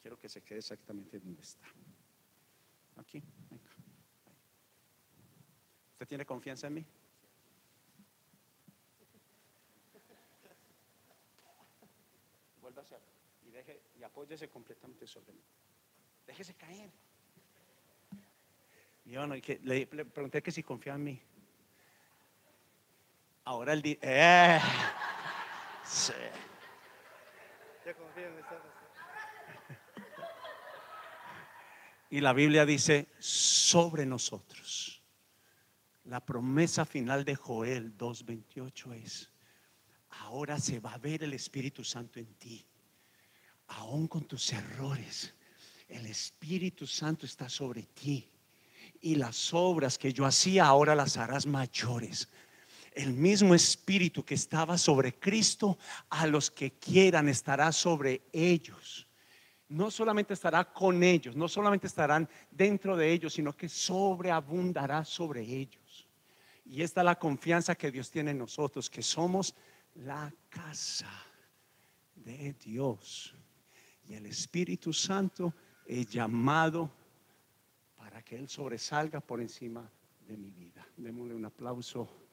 Quiero 0.00 0.18
que 0.18 0.28
se 0.28 0.42
quede 0.42 0.60
exactamente 0.60 1.18
donde 1.18 1.42
está. 1.42 1.66
Aquí. 2.96 3.22
¿Usted 5.92 6.06
tiene 6.06 6.24
confianza 6.24 6.66
en 6.68 6.74
mí? 6.74 6.86
Hacia 12.76 12.98
y 13.46 13.50
deje 13.50 13.80
y 13.98 14.02
apóyese 14.02 14.48
completamente 14.48 15.06
sobre 15.06 15.32
mí. 15.32 15.40
Déjese 16.26 16.54
caer. 16.54 16.90
Le, 19.06 19.86
pregunté 19.86 20.42
que 20.42 20.50
si 20.50 20.62
confía 20.62 20.94
en 20.94 21.04
mí. 21.04 21.22
Ahora 23.46 23.74
el 23.74 23.80
día. 23.80 23.96
Eh, 24.02 24.60
sí. 25.84 26.12
Y 32.10 32.20
la 32.20 32.32
Biblia 32.32 32.66
dice 32.66 33.06
sobre 33.20 34.04
nosotros. 34.04 35.00
La 36.06 36.18
promesa 36.18 36.84
final 36.84 37.24
de 37.24 37.36
Joel 37.36 37.96
2.28 37.96 38.94
es, 38.94 39.30
ahora 40.22 40.58
se 40.58 40.80
va 40.80 40.94
a 40.94 40.98
ver 40.98 41.22
el 41.22 41.32
Espíritu 41.32 41.84
Santo 41.84 42.18
en 42.18 42.34
ti, 42.34 42.66
aún 43.68 44.08
con 44.08 44.24
tus 44.24 44.52
errores. 44.52 45.34
El 45.88 46.06
Espíritu 46.06 46.84
Santo 46.84 47.26
está 47.26 47.48
sobre 47.48 47.84
ti 47.84 48.28
y 49.00 49.14
las 49.14 49.54
obras 49.54 49.98
que 49.98 50.12
yo 50.12 50.26
hacía 50.26 50.66
ahora 50.66 50.96
las 50.96 51.16
harás 51.16 51.46
mayores. 51.46 52.28
El 52.96 53.12
mismo 53.12 53.54
Espíritu 53.54 54.24
que 54.24 54.34
estaba 54.34 54.78
sobre 54.78 55.12
Cristo, 55.12 55.76
a 56.08 56.26
los 56.26 56.50
que 56.50 56.72
quieran 56.72 57.28
estará 57.28 57.70
sobre 57.70 58.22
ellos. 58.32 59.06
No 59.68 59.90
solamente 59.90 60.32
estará 60.32 60.72
con 60.72 61.02
ellos, 61.02 61.36
no 61.36 61.46
solamente 61.46 61.86
estarán 61.86 62.26
dentro 62.50 62.96
de 62.96 63.12
ellos, 63.12 63.34
sino 63.34 63.52
que 63.54 63.68
sobreabundará 63.68 65.04
sobre 65.04 65.42
ellos. 65.42 66.08
Y 66.64 66.80
esta 66.80 67.02
es 67.02 67.04
la 67.04 67.18
confianza 67.18 67.74
que 67.74 67.90
Dios 67.90 68.10
tiene 68.10 68.30
en 68.30 68.38
nosotros, 68.38 68.88
que 68.88 69.02
somos 69.02 69.54
la 69.96 70.32
casa 70.48 71.12
de 72.14 72.54
Dios. 72.54 73.34
Y 74.08 74.14
el 74.14 74.24
Espíritu 74.24 74.94
Santo 74.94 75.52
es 75.84 76.08
llamado 76.08 76.90
para 77.98 78.22
que 78.22 78.36
Él 78.36 78.48
sobresalga 78.48 79.20
por 79.20 79.42
encima 79.42 79.86
de 80.26 80.38
mi 80.38 80.50
vida. 80.50 80.88
Démosle 80.96 81.34
un 81.34 81.44
aplauso 81.44 82.25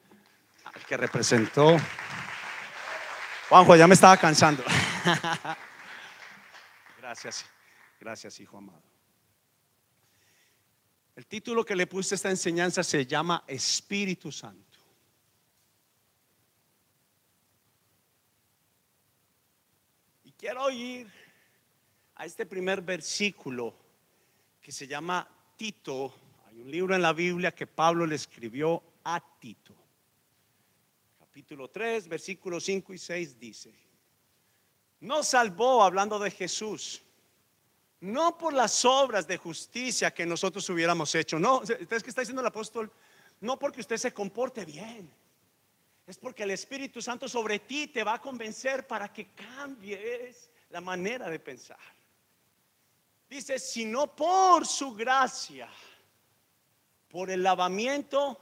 al 0.64 0.84
que 0.86 0.96
representó. 0.96 1.76
Juanjo, 3.48 3.76
ya 3.76 3.86
me 3.86 3.94
estaba 3.94 4.16
cansando. 4.16 4.64
Gracias, 6.98 7.44
gracias, 8.00 8.40
hijo 8.40 8.56
amado. 8.56 8.82
El 11.14 11.26
título 11.26 11.64
que 11.64 11.76
le 11.76 11.86
puse 11.86 12.14
a 12.14 12.16
esta 12.16 12.30
enseñanza 12.30 12.82
se 12.82 13.06
llama 13.06 13.44
Espíritu 13.46 14.32
Santo. 14.32 14.78
Y 20.24 20.32
quiero 20.32 20.70
ir 20.70 21.08
a 22.16 22.24
este 22.24 22.46
primer 22.46 22.80
versículo 22.80 23.76
que 24.60 24.72
se 24.72 24.86
llama 24.86 25.28
Tito. 25.56 26.14
Hay 26.48 26.60
un 26.60 26.70
libro 26.70 26.94
en 26.96 27.02
la 27.02 27.12
Biblia 27.12 27.52
que 27.52 27.66
Pablo 27.66 28.06
le 28.06 28.16
escribió 28.16 28.82
a 29.04 29.22
Tito. 29.38 29.83
Capítulo 31.34 31.68
3, 31.68 32.06
versículos 32.06 32.62
5 32.62 32.94
y 32.94 32.98
6 32.98 33.40
dice, 33.40 33.74
no 35.00 35.24
salvó 35.24 35.82
hablando 35.82 36.20
de 36.20 36.30
Jesús 36.30 37.02
no 38.04 38.38
por 38.38 38.52
las 38.52 38.84
obras 38.84 39.26
de 39.26 39.38
justicia 39.38 40.12
que 40.12 40.26
nosotros 40.26 40.68
hubiéramos 40.68 41.12
hecho. 41.14 41.38
No, 41.38 41.58
¿ustedes 41.58 42.02
que 42.04 42.10
está 42.10 42.20
diciendo 42.20 42.42
el 42.42 42.46
apóstol? 42.46 42.92
No 43.40 43.58
porque 43.58 43.80
usted 43.80 43.96
se 43.96 44.12
comporte 44.12 44.64
bien. 44.64 45.10
Es 46.06 46.18
porque 46.18 46.42
el 46.42 46.50
Espíritu 46.50 47.00
Santo 47.00 47.28
sobre 47.28 47.60
ti 47.60 47.86
te 47.88 48.04
va 48.04 48.14
a 48.14 48.20
convencer 48.20 48.86
para 48.86 49.12
que 49.12 49.28
cambies 49.28 50.50
la 50.68 50.82
manera 50.82 51.30
de 51.30 51.40
pensar. 51.40 51.78
Dice, 53.28 53.58
sino 53.58 54.14
por 54.14 54.66
su 54.66 54.94
gracia, 54.94 55.68
por 57.08 57.28
el 57.28 57.42
lavamiento, 57.42 58.38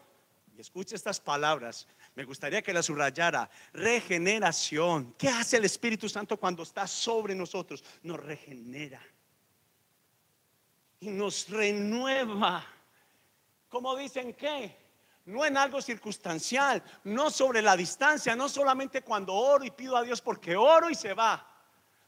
y 0.56 0.60
escuche 0.60 0.96
estas 0.96 1.20
palabras, 1.20 1.86
me 2.14 2.24
gustaría 2.24 2.60
que 2.60 2.74
la 2.74 2.82
subrayara, 2.82 3.48
regeneración. 3.72 5.14
¿Qué 5.14 5.28
hace 5.28 5.56
el 5.56 5.64
Espíritu 5.64 6.08
Santo 6.08 6.36
cuando 6.36 6.62
está 6.62 6.86
sobre 6.86 7.34
nosotros? 7.34 7.82
Nos 8.02 8.20
regenera 8.20 9.00
y 11.00 11.08
nos 11.10 11.48
renueva. 11.48 12.64
Como 13.68 13.96
dicen 13.96 14.34
que 14.34 14.76
no 15.24 15.44
en 15.44 15.56
algo 15.56 15.80
circunstancial, 15.80 16.82
no 17.04 17.30
sobre 17.30 17.62
la 17.62 17.76
distancia, 17.76 18.36
no 18.36 18.48
solamente 18.48 19.02
cuando 19.02 19.34
oro 19.34 19.64
y 19.64 19.70
pido 19.70 19.96
a 19.96 20.02
Dios 20.02 20.20
porque 20.20 20.54
oro 20.54 20.90
y 20.90 20.94
se 20.94 21.14
va, 21.14 21.48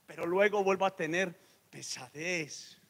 pero 0.07 0.27
luego 0.27 0.63
vuelvo 0.63 0.85
a 0.85 0.95
tener 0.95 1.35
pesadez, 1.71 2.81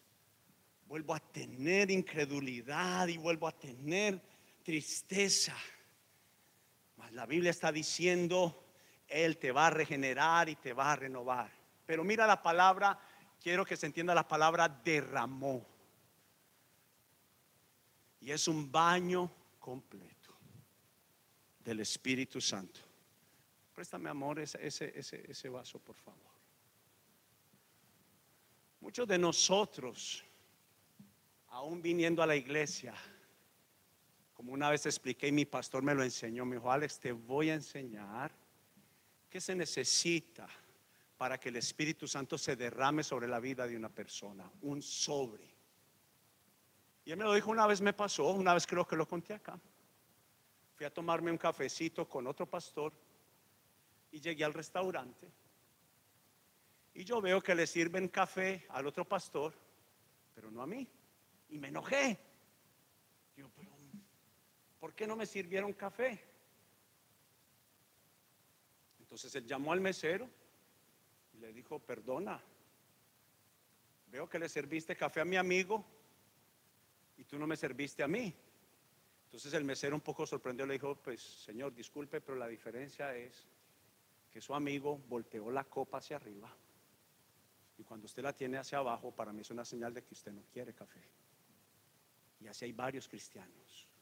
vuelvo 0.86 1.14
a 1.14 1.20
tener 1.20 1.90
incredulidad 1.90 3.06
y 3.06 3.18
vuelvo 3.18 3.46
a 3.46 3.52
tener 3.52 4.20
tristeza. 4.62 5.56
La 7.12 7.26
Biblia 7.26 7.50
está 7.50 7.70
diciendo, 7.70 8.64
Él 9.08 9.38
te 9.38 9.52
va 9.52 9.68
a 9.68 9.70
regenerar 9.70 10.48
y 10.48 10.56
te 10.56 10.72
va 10.72 10.92
a 10.92 10.96
renovar. 10.96 11.50
Pero 11.86 12.04
mira 12.04 12.26
la 12.26 12.42
palabra, 12.42 12.98
quiero 13.40 13.64
que 13.64 13.76
se 13.76 13.86
entienda 13.86 14.14
la 14.14 14.26
palabra 14.26 14.68
derramó. 14.68 15.66
Y 18.20 18.30
es 18.30 18.48
un 18.48 18.72
baño 18.72 19.30
completo 19.58 20.34
del 21.64 21.80
Espíritu 21.80 22.40
Santo. 22.40 22.80
Préstame, 23.74 24.08
amor, 24.08 24.38
ese, 24.38 24.66
ese, 24.66 24.92
ese, 24.96 25.48
vaso, 25.48 25.78
por 25.78 25.96
favor. 25.96 26.32
Muchos 28.80 29.08
de 29.08 29.18
nosotros, 29.18 30.24
aún 31.48 31.82
viniendo 31.82 32.22
a 32.22 32.26
la 32.26 32.36
iglesia, 32.36 32.94
como 34.44 34.52
una 34.52 34.68
vez 34.68 34.84
expliqué 34.84 35.28
y 35.28 35.32
mi 35.32 35.46
pastor 35.46 35.82
me 35.82 35.94
lo 35.94 36.02
enseñó, 36.02 36.44
me 36.44 36.56
dijo, 36.56 36.70
Alex, 36.70 37.00
te 37.00 37.12
voy 37.12 37.48
a 37.48 37.54
enseñar 37.54 38.30
qué 39.30 39.40
se 39.40 39.54
necesita 39.54 40.46
para 41.16 41.40
que 41.40 41.48
el 41.48 41.56
Espíritu 41.56 42.06
Santo 42.06 42.36
se 42.36 42.54
derrame 42.54 43.02
sobre 43.02 43.26
la 43.26 43.40
vida 43.40 43.66
de 43.66 43.74
una 43.74 43.88
persona, 43.88 44.52
un 44.60 44.82
sobre. 44.82 45.48
Y 47.06 47.10
él 47.10 47.16
me 47.16 47.24
lo 47.24 47.32
dijo 47.32 47.50
una 47.50 47.66
vez, 47.66 47.80
me 47.80 47.94
pasó, 47.94 48.32
una 48.32 48.52
vez 48.52 48.66
creo 48.66 48.86
que 48.86 48.96
lo 48.96 49.08
conté 49.08 49.32
acá. 49.32 49.58
Fui 50.74 50.84
a 50.84 50.92
tomarme 50.92 51.30
un 51.30 51.38
cafecito 51.38 52.06
con 52.06 52.26
otro 52.26 52.44
pastor 52.44 52.92
y 54.10 54.20
llegué 54.20 54.44
al 54.44 54.52
restaurante. 54.52 55.26
Y 56.92 57.02
yo 57.02 57.22
veo 57.22 57.40
que 57.40 57.54
le 57.54 57.66
sirven 57.66 58.08
café 58.08 58.66
al 58.68 58.86
otro 58.86 59.08
pastor, 59.08 59.54
pero 60.34 60.50
no 60.50 60.60
a 60.60 60.66
mí. 60.66 60.86
Y 61.48 61.58
me 61.58 61.68
enojé. 61.68 62.33
¿Por 64.84 64.92
qué 64.92 65.06
no 65.06 65.16
me 65.16 65.24
sirvieron 65.24 65.72
café? 65.72 66.22
Entonces 69.00 69.34
él 69.34 69.46
llamó 69.46 69.72
al 69.72 69.80
mesero 69.80 70.28
y 71.32 71.38
le 71.38 71.54
dijo, 71.54 71.78
perdona, 71.78 72.38
veo 74.08 74.28
que 74.28 74.38
le 74.38 74.46
serviste 74.46 74.94
café 74.94 75.22
a 75.22 75.24
mi 75.24 75.36
amigo 75.36 75.82
y 77.16 77.24
tú 77.24 77.38
no 77.38 77.46
me 77.46 77.56
serviste 77.56 78.02
a 78.02 78.08
mí. 78.08 78.34
Entonces 79.24 79.54
el 79.54 79.64
mesero 79.64 79.94
un 79.94 80.02
poco 80.02 80.26
sorprendido 80.26 80.66
le 80.66 80.74
dijo, 80.74 80.96
pues 80.96 81.22
señor, 81.22 81.74
disculpe, 81.74 82.20
pero 82.20 82.36
la 82.36 82.46
diferencia 82.46 83.16
es 83.16 83.48
que 84.30 84.42
su 84.42 84.54
amigo 84.54 84.98
volteó 85.08 85.50
la 85.50 85.64
copa 85.64 85.96
hacia 85.96 86.16
arriba 86.16 86.54
y 87.78 87.84
cuando 87.84 88.04
usted 88.04 88.22
la 88.22 88.34
tiene 88.34 88.58
hacia 88.58 88.76
abajo, 88.76 89.12
para 89.12 89.32
mí 89.32 89.40
es 89.40 89.50
una 89.50 89.64
señal 89.64 89.94
de 89.94 90.04
que 90.04 90.12
usted 90.12 90.32
no 90.32 90.42
quiere 90.52 90.74
café. 90.74 91.00
Y 92.38 92.48
así 92.48 92.66
hay 92.66 92.72
varios 92.72 93.08
cristianos. 93.08 93.93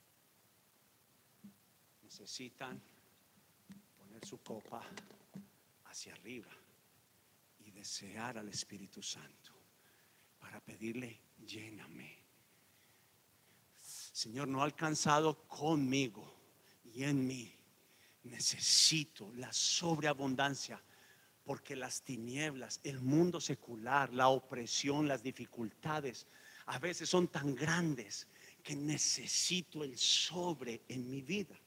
Necesitan 2.12 2.78
poner 3.96 4.22
su 4.22 4.36
copa 4.42 4.86
hacia 5.86 6.12
arriba 6.12 6.50
y 7.60 7.70
desear 7.70 8.36
al 8.36 8.50
Espíritu 8.50 9.02
Santo 9.02 9.52
para 10.38 10.60
pedirle, 10.60 11.18
lléname. 11.46 12.18
Señor, 13.78 14.46
no 14.48 14.60
ha 14.60 14.64
alcanzado 14.64 15.48
conmigo 15.48 16.36
y 16.84 17.04
en 17.04 17.26
mí. 17.26 17.50
Necesito 18.24 19.32
la 19.32 19.50
sobreabundancia 19.50 20.82
porque 21.44 21.74
las 21.74 22.02
tinieblas, 22.02 22.80
el 22.84 23.00
mundo 23.00 23.40
secular, 23.40 24.12
la 24.12 24.28
opresión, 24.28 25.08
las 25.08 25.22
dificultades, 25.22 26.26
a 26.66 26.78
veces 26.78 27.08
son 27.08 27.28
tan 27.28 27.54
grandes 27.54 28.28
que 28.62 28.76
necesito 28.76 29.82
el 29.82 29.96
sobre 29.96 30.82
en 30.88 31.08
mi 31.08 31.22
vida. 31.22 31.58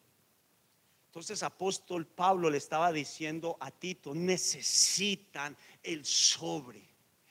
Entonces 1.16 1.44
apóstol 1.44 2.06
Pablo 2.06 2.50
le 2.50 2.58
estaba 2.58 2.92
diciendo 2.92 3.56
a 3.62 3.72
Tito, 3.72 4.14
necesitan 4.14 5.56
el 5.82 6.04
sobre, 6.04 6.82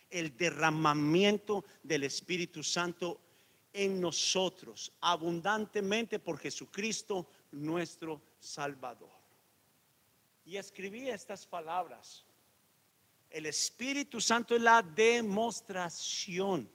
el 0.08 0.34
derramamiento 0.34 1.66
del 1.82 2.04
Espíritu 2.04 2.62
Santo 2.62 3.20
en 3.74 4.00
nosotros, 4.00 4.90
abundantemente 5.02 6.18
por 6.18 6.38
Jesucristo 6.38 7.26
nuestro 7.52 8.22
Salvador. 8.38 9.10
Y 10.46 10.56
escribí 10.56 11.10
estas 11.10 11.46
palabras. 11.46 12.24
El 13.28 13.44
Espíritu 13.44 14.18
Santo 14.18 14.56
es 14.56 14.62
la 14.62 14.80
demostración 14.80 16.70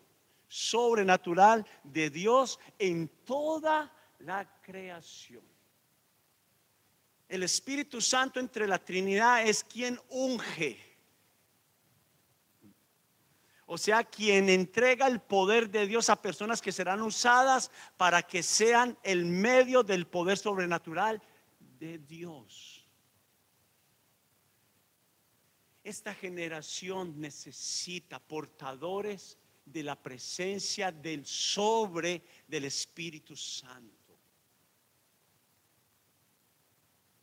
sobrenatural 0.48 1.65
de 1.84 2.12
Dios 2.12 2.60
en 2.78 3.08
toda 3.26 3.91
la 4.19 4.62
creación. 4.62 5.49
El 7.30 7.44
Espíritu 7.44 8.02
Santo 8.02 8.39
entre 8.39 8.68
la 8.68 8.80
Trinidad 8.80 9.48
es 9.48 9.63
quien 9.63 10.00
unge. 10.10 10.89
O 13.68 13.78
sea, 13.78 14.04
quien 14.04 14.50
entrega 14.50 15.06
el 15.06 15.22
poder 15.22 15.70
de 15.70 15.86
Dios 15.86 16.10
a 16.10 16.20
personas 16.20 16.60
que 16.60 16.72
serán 16.72 17.04
usadas 17.04 17.70
para 17.98 18.24
que 18.24 18.42
sean 18.42 18.98
el 19.04 19.26
medio 19.26 19.84
del 19.84 20.08
poder 20.08 20.39
sobrenatural 20.39 21.22
de 21.80 22.00
Dios. 22.00 22.84
Esta 25.84 26.15
generación 26.15 27.22
necesita 27.22 28.20
portadores 28.20 29.38
de 29.63 29.84
la 29.84 29.96
presencia 29.96 30.92
del 30.92 31.28
sobre 31.28 32.24
del 32.48 32.65
Espíritu 32.65 33.36
Santo. 33.36 33.99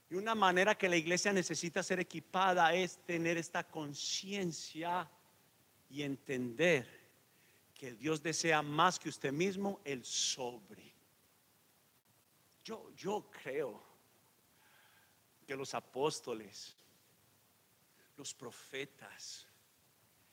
Y 0.09 0.15
una 0.15 0.35
manera 0.35 0.77
que 0.77 0.89
la 0.89 0.97
iglesia 0.97 1.33
necesita 1.33 1.83
ser 1.83 1.99
equipada 1.99 2.73
es 2.73 2.99
tener 3.05 3.37
esta 3.37 3.65
conciencia 3.65 5.11
y 5.91 6.03
entender 6.03 6.87
que 7.75 7.93
Dios 7.93 8.23
desea 8.23 8.63
más 8.63 8.99
que 8.99 9.09
usted 9.09 9.33
mismo 9.33 9.81
el 9.85 10.05
sobre. 10.05 10.95
Yo, 12.65 12.91
yo 12.97 13.29
creo 13.31 13.83
que 15.47 15.57
los 15.57 15.75
apóstoles, 15.75 16.77
los 18.17 18.33
profetas, 18.33 19.47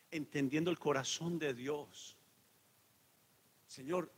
entendiendo 0.10 0.70
el 0.70 0.80
corazón 0.80 1.40
de 1.40 1.54
Dios. 1.54 2.16
Señor, 3.68 4.12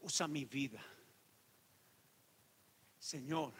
usa 0.00 0.28
mi 0.28 0.44
vida. 0.44 0.84
Señor, 2.98 3.52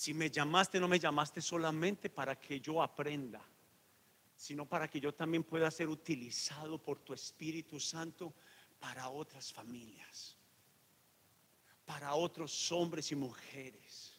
si 0.00 0.14
me 0.14 0.30
llamaste, 0.30 0.80
no 0.80 0.88
me 0.88 0.98
llamaste 0.98 1.42
solamente 1.42 2.08
para 2.08 2.34
que 2.40 2.58
yo 2.58 2.82
aprenda, 2.82 3.38
sino 4.34 4.64
para 4.64 4.88
que 4.88 4.98
yo 4.98 5.12
también 5.12 5.44
pueda 5.44 5.70
ser 5.70 5.90
utilizado 5.90 6.82
por 6.82 7.00
tu 7.00 7.12
Espíritu 7.12 7.78
Santo 7.78 8.32
para 8.78 9.10
otras 9.10 9.52
familias, 9.52 10.38
para 11.84 12.14
otros 12.14 12.72
hombres 12.72 13.12
y 13.12 13.14
mujeres. 13.14 14.18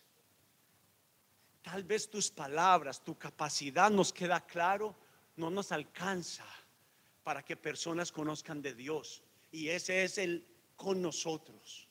Tal 1.64 1.84
vez 1.84 2.08
tus 2.12 2.30
palabras, 2.30 3.04
tu 3.04 3.18
capacidad 3.18 3.90
nos 3.90 4.14
queda 4.14 4.40
claro, 4.46 4.96
no 5.36 5.50
nos 5.50 5.72
alcanza 5.72 6.46
para 7.24 7.42
que 7.42 7.58
personas 7.58 8.12
conozcan 8.12 8.62
de 8.62 8.76
Dios. 8.76 9.24
Y 9.52 9.70
ese 9.70 10.04
es 10.04 10.20
el 10.20 10.46
con 10.76 11.02
nosotros. 11.02 11.88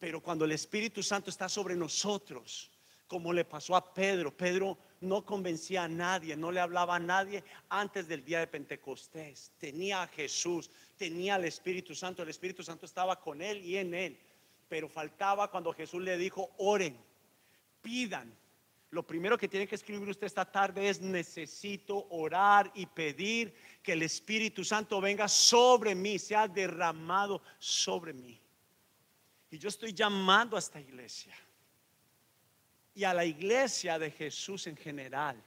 Pero 0.00 0.20
cuando 0.20 0.44
el 0.44 0.50
Espíritu 0.50 1.00
Santo 1.00 1.30
está 1.30 1.48
sobre 1.48 1.76
nosotros, 1.76 2.72
como 3.06 3.32
le 3.32 3.44
pasó 3.44 3.76
a 3.76 3.92
Pedro, 3.92 4.36
Pedro 4.36 4.78
no 5.00 5.24
convencía 5.24 5.84
a 5.84 5.88
nadie, 5.88 6.36
no 6.36 6.50
le 6.50 6.60
hablaba 6.60 6.96
a 6.96 7.00
nadie 7.00 7.44
antes 7.68 8.08
del 8.08 8.24
día 8.24 8.40
de 8.40 8.46
Pentecostés. 8.46 9.52
Tenía 9.58 10.02
a 10.02 10.08
Jesús, 10.08 10.70
tenía 10.96 11.34
al 11.34 11.44
Espíritu 11.44 11.94
Santo, 11.94 12.22
el 12.22 12.30
Espíritu 12.30 12.62
Santo 12.62 12.86
estaba 12.86 13.20
con 13.20 13.42
él 13.42 13.62
y 13.64 13.76
en 13.76 13.94
él. 13.94 14.18
Pero 14.68 14.88
faltaba 14.88 15.50
cuando 15.50 15.72
Jesús 15.72 16.02
le 16.02 16.16
dijo, 16.16 16.50
oren, 16.56 16.96
pidan 17.82 18.34
lo 18.94 19.04
primero 19.04 19.36
que 19.36 19.48
tiene 19.48 19.66
que 19.66 19.74
escribir 19.74 20.08
usted 20.08 20.28
esta 20.28 20.44
tarde 20.44 20.88
es 20.88 21.00
necesito 21.00 22.06
orar 22.10 22.70
y 22.76 22.86
pedir 22.86 23.52
que 23.82 23.94
el 23.94 24.04
Espíritu 24.04 24.62
Santo 24.62 25.00
venga 25.00 25.26
sobre 25.26 25.96
mí, 25.96 26.16
sea 26.16 26.46
derramado 26.46 27.42
sobre 27.58 28.12
mí. 28.12 28.40
Y 29.50 29.58
yo 29.58 29.68
estoy 29.68 29.92
llamando 29.92 30.54
a 30.54 30.60
esta 30.60 30.80
iglesia 30.80 31.34
y 32.94 33.04
a 33.04 33.12
la 33.12 33.24
iglesia 33.24 33.98
de 33.98 34.10
Jesús 34.10 34.66
en 34.66 34.76
general. 34.76 35.42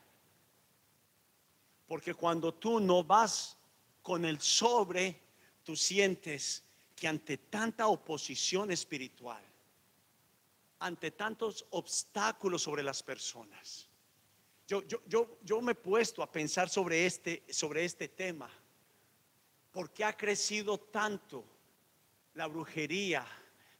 Porque 1.87 2.13
cuando 2.13 2.53
tú 2.53 2.79
no 2.79 3.03
vas 3.03 3.57
con 4.01 4.25
el 4.25 4.41
sobre, 4.41 5.19
tú 5.63 5.75
sientes 5.75 6.63
que 6.95 7.07
ante 7.07 7.37
tanta 7.37 7.87
oposición 7.87 8.71
espiritual, 8.71 9.41
ante 10.79 11.11
tantos 11.11 11.65
obstáculos 11.71 12.63
sobre 12.63 12.83
las 12.83 13.01
personas. 13.01 13.87
Yo, 14.67 14.85
yo, 14.85 15.01
yo, 15.07 15.37
yo 15.43 15.61
me 15.61 15.71
he 15.71 15.75
puesto 15.75 16.21
a 16.21 16.31
pensar 16.31 16.67
sobre 16.69 17.05
este, 17.05 17.43
sobre 17.49 17.85
este 17.85 18.09
tema. 18.09 18.49
¿Por 19.71 19.91
qué 19.91 20.03
ha 20.03 20.17
crecido 20.17 20.77
tanto 20.77 21.45
la 22.33 22.47
brujería, 22.47 23.25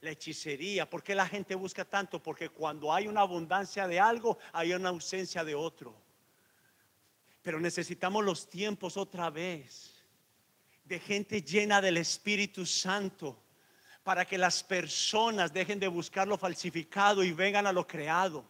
la 0.01 0.11
hechicería? 0.11 0.89
¿Por 0.89 1.03
qué 1.03 1.15
la 1.15 1.27
gente 1.27 1.55
busca 1.55 1.85
tanto? 1.85 2.21
Porque 2.21 2.49
cuando 2.49 2.93
hay 2.93 3.07
una 3.07 3.21
abundancia 3.21 3.87
de 3.87 3.99
algo, 3.99 4.37
hay 4.53 4.73
una 4.73 4.89
ausencia 4.89 5.43
de 5.43 5.55
otro. 5.55 5.95
Pero 7.41 7.59
necesitamos 7.59 8.23
los 8.23 8.49
tiempos 8.49 8.97
otra 8.97 9.29
vez 9.29 9.93
de 10.83 10.99
gente 10.99 11.41
llena 11.41 11.81
del 11.81 11.97
Espíritu 11.97 12.65
Santo 12.65 13.41
para 14.03 14.25
que 14.25 14.37
las 14.37 14.63
personas 14.63 15.51
dejen 15.51 15.79
de 15.79 15.87
buscar 15.87 16.27
lo 16.27 16.37
falsificado 16.37 17.23
y 17.23 17.33
vengan 17.33 17.67
a 17.67 17.73
lo 17.73 17.85
creado. 17.85 18.45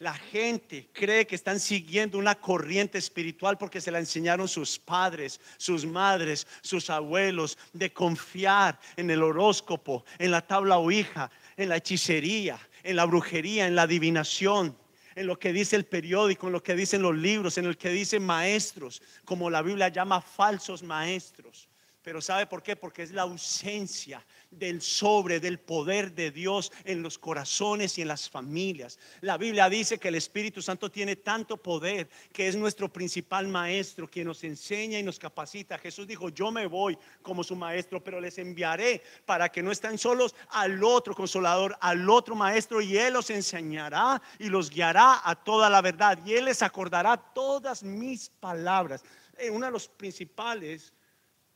La 0.00 0.14
gente 0.14 0.88
cree 0.92 1.26
que 1.26 1.36
están 1.36 1.60
siguiendo 1.60 2.18
una 2.18 2.34
corriente 2.34 2.98
espiritual 2.98 3.56
porque 3.56 3.80
se 3.80 3.92
la 3.92 4.00
enseñaron 4.00 4.48
sus 4.48 4.78
padres, 4.78 5.40
sus 5.56 5.86
madres, 5.86 6.46
sus 6.62 6.90
abuelos, 6.90 7.56
de 7.72 7.92
confiar 7.92 8.78
en 8.96 9.10
el 9.10 9.22
horóscopo, 9.22 10.04
en 10.18 10.32
la 10.32 10.44
tabla 10.44 10.80
hija, 10.92 11.30
en 11.56 11.68
la 11.68 11.76
hechicería, 11.76 12.58
en 12.82 12.96
la 12.96 13.04
brujería, 13.04 13.66
en 13.68 13.76
la 13.76 13.82
adivinación, 13.82 14.76
en 15.14 15.26
lo 15.28 15.38
que 15.38 15.52
dice 15.52 15.76
el 15.76 15.86
periódico, 15.86 16.48
en 16.48 16.54
lo 16.54 16.62
que 16.62 16.74
dicen 16.74 17.00
los 17.00 17.16
libros, 17.16 17.56
en 17.56 17.68
lo 17.68 17.78
que 17.78 17.90
dicen 17.90 18.26
maestros, 18.26 19.00
como 19.24 19.48
la 19.48 19.62
Biblia 19.62 19.88
llama 19.88 20.20
falsos 20.20 20.82
maestros. 20.82 21.68
Pero 22.02 22.20
¿sabe 22.20 22.46
por 22.46 22.62
qué? 22.62 22.74
Porque 22.76 23.02
es 23.02 23.12
la 23.12 23.22
ausencia 23.22 24.24
del 24.58 24.80
sobre, 24.80 25.40
del 25.40 25.58
poder 25.58 26.14
de 26.14 26.30
Dios 26.30 26.72
en 26.84 27.02
los 27.02 27.18
corazones 27.18 27.98
y 27.98 28.02
en 28.02 28.08
las 28.08 28.28
familias. 28.28 28.98
La 29.20 29.36
Biblia 29.36 29.68
dice 29.68 29.98
que 29.98 30.08
el 30.08 30.14
Espíritu 30.14 30.62
Santo 30.62 30.90
tiene 30.90 31.16
tanto 31.16 31.56
poder 31.56 32.08
que 32.32 32.48
es 32.48 32.56
nuestro 32.56 32.92
principal 32.92 33.48
maestro, 33.48 34.08
quien 34.08 34.26
nos 34.26 34.44
enseña 34.44 34.98
y 34.98 35.02
nos 35.02 35.18
capacita. 35.18 35.78
Jesús 35.78 36.06
dijo, 36.06 36.28
yo 36.28 36.50
me 36.50 36.66
voy 36.66 36.96
como 37.22 37.44
su 37.44 37.56
maestro, 37.56 38.02
pero 38.02 38.20
les 38.20 38.38
enviaré 38.38 39.02
para 39.26 39.50
que 39.50 39.62
no 39.62 39.70
estén 39.70 39.98
solos 39.98 40.34
al 40.50 40.82
otro 40.82 41.14
consolador, 41.14 41.76
al 41.80 42.08
otro 42.08 42.34
maestro, 42.34 42.80
y 42.80 42.96
Él 42.96 43.12
los 43.12 43.30
enseñará 43.30 44.22
y 44.38 44.48
los 44.48 44.70
guiará 44.70 45.20
a 45.24 45.34
toda 45.34 45.68
la 45.68 45.82
verdad, 45.82 46.18
y 46.24 46.34
Él 46.34 46.46
les 46.46 46.62
acordará 46.62 47.16
todas 47.16 47.82
mis 47.82 48.30
palabras. 48.30 49.04
Eh, 49.38 49.50
una 49.50 49.66
de 49.66 49.72
los 49.72 49.88
principales 49.88 50.93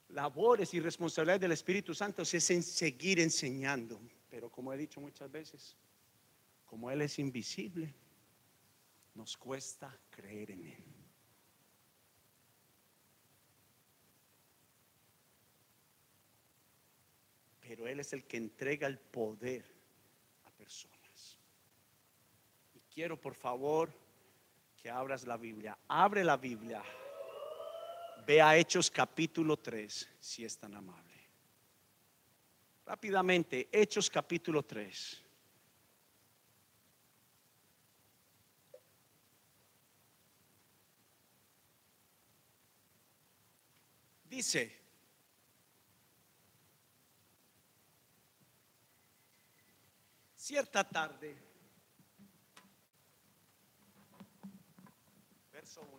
labores 0.09 0.73
y 0.75 0.81
responsabilidades 0.81 1.41
del 1.41 1.53
Espíritu 1.53 1.95
Santo 1.95 2.23
es 2.23 2.51
en 2.51 2.63
seguir 2.63 3.21
enseñando. 3.21 4.01
Pero 4.31 4.51
como 4.51 4.73
he 4.73 4.77
dicho 4.77 5.01
muchas 5.01 5.31
veces, 5.31 5.77
como 6.65 6.91
Él 6.91 7.03
es 7.03 7.19
invisible, 7.19 7.95
nos 9.15 9.37
cuesta 9.37 9.99
creer 10.11 10.51
en 10.53 10.67
Él. 10.67 10.85
Pero 17.61 17.87
Él 17.87 18.01
es 18.01 18.13
el 18.13 18.25
que 18.25 18.39
entrega 18.39 18.87
el 18.87 18.99
poder 18.99 19.65
a 20.45 20.51
personas. 20.51 21.39
Y 22.75 22.81
quiero 22.93 23.21
por 23.21 23.35
favor 23.35 23.93
que 24.77 24.89
abras 24.89 25.27
la 25.27 25.37
Biblia. 25.37 25.77
Abre 25.89 26.25
la 26.25 26.37
Biblia. 26.37 26.83
Ve 28.29 28.43
a 28.43 28.55
Hechos 28.59 28.91
capítulo 28.91 29.57
3, 29.57 30.07
si 30.21 30.45
es 30.45 30.59
tan 30.59 30.75
amable. 30.75 31.15
Rápidamente, 32.85 33.71
Hechos 33.73 34.11
capítulo 34.11 34.63
3. 34.63 35.25
Dice, 44.25 44.79
cierta 50.37 50.87
tarde, 50.87 51.35
verso 55.51 55.81
1, 55.81 55.98